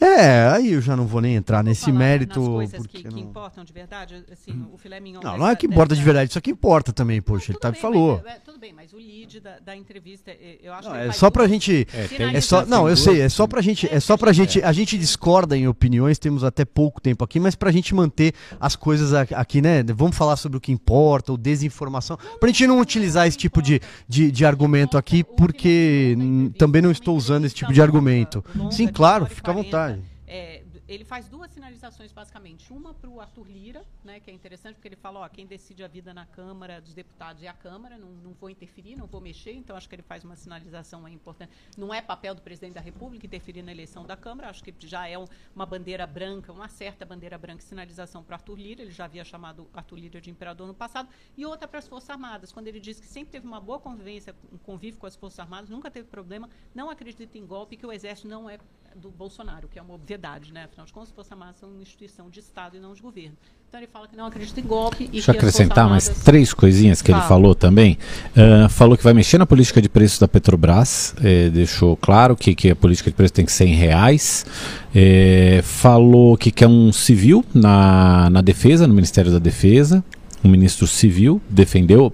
é, 0.00 0.46
aí 0.68 0.74
eu 0.74 0.80
já 0.80 0.96
não 0.96 1.06
vou 1.06 1.20
nem 1.20 1.34
entrar 1.34 1.64
nesse 1.64 1.90
mérito. 1.90 2.40
Coisas 2.40 2.86
que, 2.86 3.02
que, 3.02 3.20
importam 3.20 3.64
de 3.64 3.72
verdade, 3.72 4.24
assim, 4.30 4.66
o 4.72 4.78
filé 4.78 5.00
mignon... 5.00 5.20
Não, 5.22 5.38
não 5.38 5.48
é 5.48 5.56
que 5.56 5.66
importa 5.66 5.94
de 5.94 6.02
verdade, 6.02 6.30
isso 6.30 6.38
aqui 6.38 6.50
importa 6.50 6.92
também, 6.92 7.20
poxa, 7.20 7.46
não, 7.48 7.54
ele 7.54 7.60
tá, 7.60 7.70
bem, 7.70 7.80
falou. 7.80 8.20
Mas, 8.24 8.34
é, 8.34 8.38
tudo 8.38 8.58
bem, 8.58 8.72
mas 8.72 8.92
o 8.92 8.96
lead 8.96 9.40
da, 9.40 9.58
da 9.58 9.76
entrevista, 9.76 10.30
eu 10.62 10.72
acho 10.72 10.88
não, 10.88 10.96
que... 10.96 11.02
É 11.02 11.12
só 11.12 11.30
pra 11.30 11.48
gente... 11.48 11.86
É, 11.92 12.36
é 12.36 12.40
só, 12.40 12.64
não, 12.66 12.88
eu 12.88 12.96
sei, 12.96 13.20
é 13.20 13.28
só 13.28 13.46
pra 13.46 13.60
gente... 13.60 13.92
É 13.92 14.00
só 14.00 14.16
pra 14.16 14.32
gente... 14.32 14.62
A 14.62 14.72
gente 14.72 14.98
discorda 14.98 15.56
em 15.56 15.66
opiniões, 15.66 16.18
temos 16.18 16.44
até 16.44 16.64
pouco 16.64 17.00
tempo 17.00 17.24
aqui, 17.24 17.40
mas 17.40 17.54
pra 17.54 17.70
gente 17.70 17.94
manter 17.94 18.34
as 18.60 18.76
coisas 18.76 19.12
aqui, 19.14 19.60
né? 19.60 19.82
Vamos 19.82 20.16
falar 20.16 20.36
sobre 20.36 20.58
o 20.58 20.60
que 20.60 20.72
importa, 20.72 21.32
ou 21.32 21.38
desinformação, 21.38 22.18
pra 22.38 22.48
gente 22.48 22.66
não 22.66 22.80
utilizar 22.80 23.26
esse 23.26 23.36
tipo 23.36 23.62
de, 23.62 23.80
de, 24.08 24.30
de 24.30 24.44
argumento 24.44 24.98
aqui, 24.98 25.24
porque 25.24 26.16
também 26.56 26.82
não 26.82 26.90
estou 26.90 27.16
usando 27.16 27.44
esse 27.44 27.54
tipo 27.54 27.72
de 27.72 27.80
argumento. 27.80 28.44
Sim, 28.70 28.86
claro, 28.88 29.26
fica 29.26 29.50
à 29.50 29.54
vontade. 29.54 30.00
É, 30.26 30.57
ele 30.88 31.04
faz 31.04 31.28
duas 31.28 31.50
sinalizações, 31.50 32.12
basicamente. 32.12 32.72
Uma 32.72 32.94
para 32.94 33.10
o 33.10 33.20
Arthur 33.20 33.46
Lira, 33.46 33.84
né, 34.02 34.18
que 34.20 34.30
é 34.30 34.32
interessante, 34.34 34.76
porque 34.76 34.88
ele 34.88 34.96
fala, 34.96 35.20
ó, 35.20 35.28
quem 35.28 35.46
decide 35.46 35.84
a 35.84 35.88
vida 35.88 36.14
na 36.14 36.24
Câmara 36.24 36.80
dos 36.80 36.94
Deputados 36.94 37.42
é 37.42 37.48
a 37.48 37.52
Câmara, 37.52 37.98
não, 37.98 38.08
não 38.08 38.32
vou 38.32 38.48
interferir, 38.48 38.96
não 38.96 39.06
vou 39.06 39.20
mexer, 39.20 39.52
então 39.52 39.76
acho 39.76 39.86
que 39.86 39.94
ele 39.94 40.02
faz 40.02 40.24
uma 40.24 40.34
sinalização 40.34 41.06
importante. 41.06 41.52
Não 41.76 41.92
é 41.92 42.00
papel 42.00 42.34
do 42.34 42.40
presidente 42.40 42.74
da 42.74 42.80
República 42.80 43.26
interferir 43.26 43.62
na 43.62 43.70
eleição 43.70 44.06
da 44.06 44.16
Câmara, 44.16 44.48
acho 44.48 44.64
que 44.64 44.74
já 44.86 45.06
é 45.06 45.18
um, 45.18 45.26
uma 45.54 45.66
bandeira 45.66 46.06
branca, 46.06 46.52
uma 46.52 46.68
certa 46.68 47.04
bandeira 47.04 47.36
branca 47.36 47.60
sinalização 47.60 48.24
para 48.24 48.36
Arthur 48.36 48.58
Lira, 48.58 48.82
ele 48.82 48.90
já 48.90 49.04
havia 49.04 49.24
chamado 49.24 49.68
Arthur 49.74 49.96
Lira 49.96 50.20
de 50.22 50.30
imperador 50.30 50.66
no 50.66 50.74
passado, 50.74 51.10
e 51.36 51.44
outra 51.44 51.68
para 51.68 51.80
as 51.80 51.86
Forças 51.86 52.08
Armadas, 52.08 52.50
quando 52.50 52.66
ele 52.66 52.80
diz 52.80 52.98
que 52.98 53.06
sempre 53.06 53.32
teve 53.32 53.46
uma 53.46 53.60
boa 53.60 53.78
convivência, 53.78 54.34
um 54.50 54.56
convívio 54.56 54.98
com 54.98 55.06
as 55.06 55.16
Forças 55.16 55.40
Armadas, 55.40 55.68
nunca 55.68 55.90
teve 55.90 56.08
problema, 56.08 56.48
não 56.74 56.88
acredita 56.88 57.36
em 57.36 57.44
golpe, 57.44 57.76
que 57.76 57.84
o 57.84 57.92
Exército 57.92 58.26
não 58.26 58.48
é 58.48 58.58
do 58.96 59.10
Bolsonaro, 59.10 59.68
que 59.68 59.78
é 59.78 59.82
uma 59.82 59.94
obviedade, 59.94 60.52
né? 60.52 60.64
Afinal 60.64 60.86
de 60.86 60.92
contas, 60.92 61.10
as 61.10 61.14
Forças 61.14 61.32
Armadas 61.32 61.56
são 61.56 61.68
uma 61.68 61.82
instituição 61.82 62.28
de 62.28 62.40
Estado 62.40 62.76
e 62.76 62.80
não 62.80 62.92
de 62.94 63.00
governo. 63.00 63.36
Então 63.68 63.78
ele 63.80 63.86
fala 63.86 64.08
que 64.08 64.16
não 64.16 64.26
acredita 64.26 64.58
em 64.60 64.64
golpe 64.64 65.04
e 65.04 65.08
Deixa 65.08 65.30
eu 65.30 65.36
acrescentar 65.36 65.88
mais 65.88 66.08
três 66.08 66.54
coisinhas 66.54 67.02
que 67.02 67.10
Fala. 67.10 67.22
ele 67.22 67.28
falou 67.28 67.54
também. 67.54 67.98
Uh, 68.30 68.68
falou 68.68 68.96
que 68.96 69.04
vai 69.04 69.12
mexer 69.12 69.36
na 69.38 69.44
política 69.44 69.82
de 69.82 69.88
preços 69.88 70.18
da 70.18 70.26
Petrobras, 70.26 71.14
eh, 71.22 71.50
deixou 71.50 71.96
claro 71.96 72.34
que, 72.34 72.54
que 72.54 72.70
a 72.70 72.76
política 72.76 73.10
de 73.10 73.16
preços 73.16 73.32
tem 73.32 73.44
que 73.44 73.52
ser 73.52 73.66
em 73.66 73.74
reais. 73.74 74.46
Eh, 74.94 75.60
falou 75.62 76.36
que 76.36 76.50
quer 76.50 76.66
um 76.66 76.90
civil 76.92 77.44
na, 77.52 78.30
na 78.30 78.40
defesa, 78.40 78.86
no 78.86 78.94
Ministério 78.94 79.30
da 79.30 79.38
Defesa, 79.38 80.02
um 80.42 80.48
ministro 80.48 80.86
civil, 80.86 81.40
defendeu, 81.48 82.12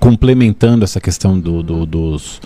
complementando 0.00 0.84
essa 0.84 1.00
questão 1.00 1.38
do, 1.38 1.62
do 1.62 1.86
dos 1.86 2.40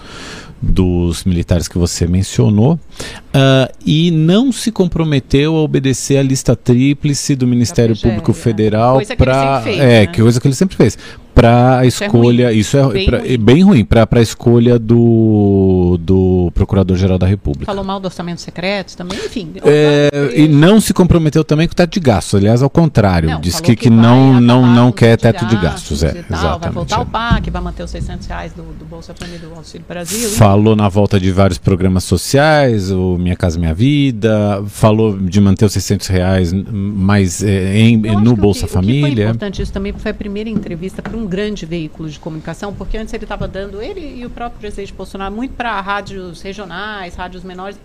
dos 0.63 1.25
militares 1.25 1.67
que 1.67 1.77
você 1.77 2.07
mencionou, 2.07 2.75
uh, 2.75 3.73
e 3.85 4.13
não 4.13 4.53
se 4.53 4.71
comprometeu 4.71 5.57
a 5.57 5.61
obedecer 5.61 6.19
a 6.19 6.23
lista 6.23 6.55
tríplice 6.55 7.35
do 7.35 7.47
Ministério 7.47 7.99
Público 7.99 8.31
é. 8.31 8.35
Federal 8.35 9.01
para 9.19 9.63
é, 9.67 9.77
né? 9.77 10.07
que 10.07 10.23
coisa 10.23 10.41
que 10.41 10.47
ele 10.47 10.55
sempre 10.55 10.77
fez 10.77 10.97
para 11.35 11.79
a 11.79 11.87
escolha. 11.87 12.53
Isso 12.53 12.77
é, 12.77 12.89
bem, 12.89 13.07
pra, 13.07 13.19
ruim. 13.19 13.39
bem 13.39 13.63
ruim 13.63 13.85
para 13.85 14.09
a 14.11 14.23
escolha 14.23 14.79
do, 14.79 15.99
do 16.01 16.51
Procurador-Geral 16.55 17.19
da 17.19 17.27
República. 17.27 17.67
Falou 17.67 17.85
mal 17.85 17.99
do 18.01 18.07
orçamento 18.07 18.41
secreto 18.41 18.97
também, 18.97 19.19
enfim. 19.19 19.53
É, 19.65 20.33
e 20.35 20.49
não 20.49 20.81
se 20.81 20.93
comprometeu 20.93 21.45
também 21.45 21.67
com 21.67 21.73
o 21.73 21.77
teto 21.77 21.93
de 21.93 22.01
gastos. 22.01 22.39
Aliás, 22.39 22.63
ao 22.63 22.71
contrário, 22.71 23.31
não, 23.31 23.41
diz 23.41 23.61
que, 23.61 23.75
que, 23.75 23.85
que 23.85 23.91
não, 23.91 24.41
não, 24.41 24.67
não 24.67 24.93
quer 24.93 25.17
teto 25.17 25.47
de 25.47 25.57
gastos. 25.57 26.01
De 26.01 26.07
gastos 26.07 26.31
é, 26.31 26.35
exatamente, 26.35 26.61
vai 26.61 26.71
voltar 26.71 27.01
o 27.01 27.07
PAC, 27.07 27.51
vai 27.51 27.63
manter 27.63 27.83
os 27.83 27.91
600 27.91 28.27
reais 28.27 28.53
do, 28.53 28.63
do 28.63 28.85
Bolsa 28.85 29.15
Família 29.15 29.41
do 29.41 29.55
Auxílio 29.55 29.85
Brasil. 29.89 30.31
Falou 30.31 30.77
na 30.77 30.89
volta 30.89 31.19
de 31.19 31.31
vários 31.31 31.59
programas 31.59 32.05
sociais, 32.05 32.91
o 32.91 33.17
Minha 33.19 33.37
Casa 33.37 33.59
Minha 33.59 33.75
Vida, 33.75 34.63
falou 34.67 35.19
de 35.19 35.41
manter 35.41 35.65
os 35.65 35.73
600 35.73 36.07
reais 36.09 36.53
mais 36.53 37.43
é, 37.43 37.77
em, 37.79 37.97
no 37.97 38.37
Bolsa 38.37 38.67
que, 38.67 38.73
Família. 38.73 39.07
O 39.07 39.11
que 39.11 39.15
foi 39.15 39.23
importante 39.25 39.63
isso 39.63 39.73
também 39.73 39.93
foi 39.93 40.11
a 40.11 40.15
primeira 40.15 40.51
entrevista 40.51 41.03
para 41.03 41.17
um 41.17 41.22
um 41.23 41.27
grande 41.27 41.65
veículo 41.65 42.09
de 42.09 42.19
comunicação, 42.19 42.75
porque 42.75 42.97
antes 42.97 43.15
ele 43.15 43.25
estava 43.25 43.47
dando, 43.47 43.81
ele 43.81 44.21
e 44.21 44.27
o 44.27 44.31
próprio 44.31 44.61
presidente 44.61 44.93
Bolsonaro, 44.93 45.35
muito 45.35 45.55
para 45.55 45.81
rádios 45.81 46.43
regionais, 46.43 47.15
rádios 47.15 47.45
menores. 47.45 47.79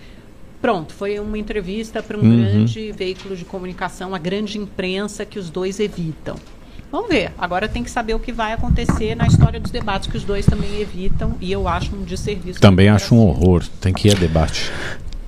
Pronto, 0.62 0.94
foi 0.94 1.20
uma 1.20 1.38
entrevista 1.38 2.02
para 2.02 2.18
um 2.18 2.22
uhum. 2.22 2.38
grande 2.42 2.92
veículo 2.92 3.36
de 3.36 3.46
comunicação, 3.46 4.16
a 4.16 4.18
grande 4.18 4.58
imprensa 4.58 5.24
que 5.24 5.38
os 5.38 5.50
dois 5.50 5.80
evitam. 5.80 6.36
Vamos 6.92 7.10
ver. 7.10 7.32
Agora 7.38 7.68
tem 7.68 7.84
que 7.84 7.92
saber 7.92 8.14
o 8.14 8.20
que 8.20 8.32
vai 8.32 8.54
acontecer 8.54 9.14
na 9.14 9.28
história 9.28 9.60
dos 9.60 9.72
debates, 9.72 10.10
que 10.10 10.18
os 10.18 10.24
dois 10.24 10.46
também 10.46 10.80
evitam, 10.80 11.36
e 11.40 11.52
eu 11.52 11.68
acho 11.68 11.96
um 11.96 12.04
desserviço. 12.04 12.60
Também 12.60 12.90
acho 12.90 13.14
um 13.14 13.20
horror. 13.20 13.64
Tem 13.82 13.94
que 13.94 14.08
ir 14.08 14.16
a 14.16 14.20
debate. 14.20 14.72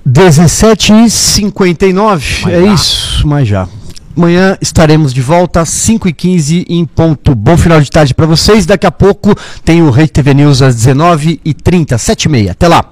17 0.04 0.92
e 0.92 1.10
59 1.10 2.50
é 2.50 2.72
isso, 2.72 3.26
mas 3.28 3.46
já. 3.46 3.68
Amanhã 4.16 4.56
estaremos 4.60 5.14
de 5.14 5.22
volta 5.22 5.60
às 5.60 5.70
5h15 5.70 6.66
em 6.68 6.84
ponto. 6.84 7.34
Bom 7.34 7.56
final 7.56 7.80
de 7.80 7.90
tarde 7.90 8.12
para 8.12 8.26
vocês. 8.26 8.66
Daqui 8.66 8.86
a 8.86 8.90
pouco 8.90 9.34
tem 9.64 9.82
o 9.82 9.90
Rede 9.90 10.12
TV 10.12 10.34
News 10.34 10.60
às 10.62 10.76
19h30, 10.76 11.94
7h30. 11.94 12.50
Até 12.50 12.68
lá. 12.68 12.84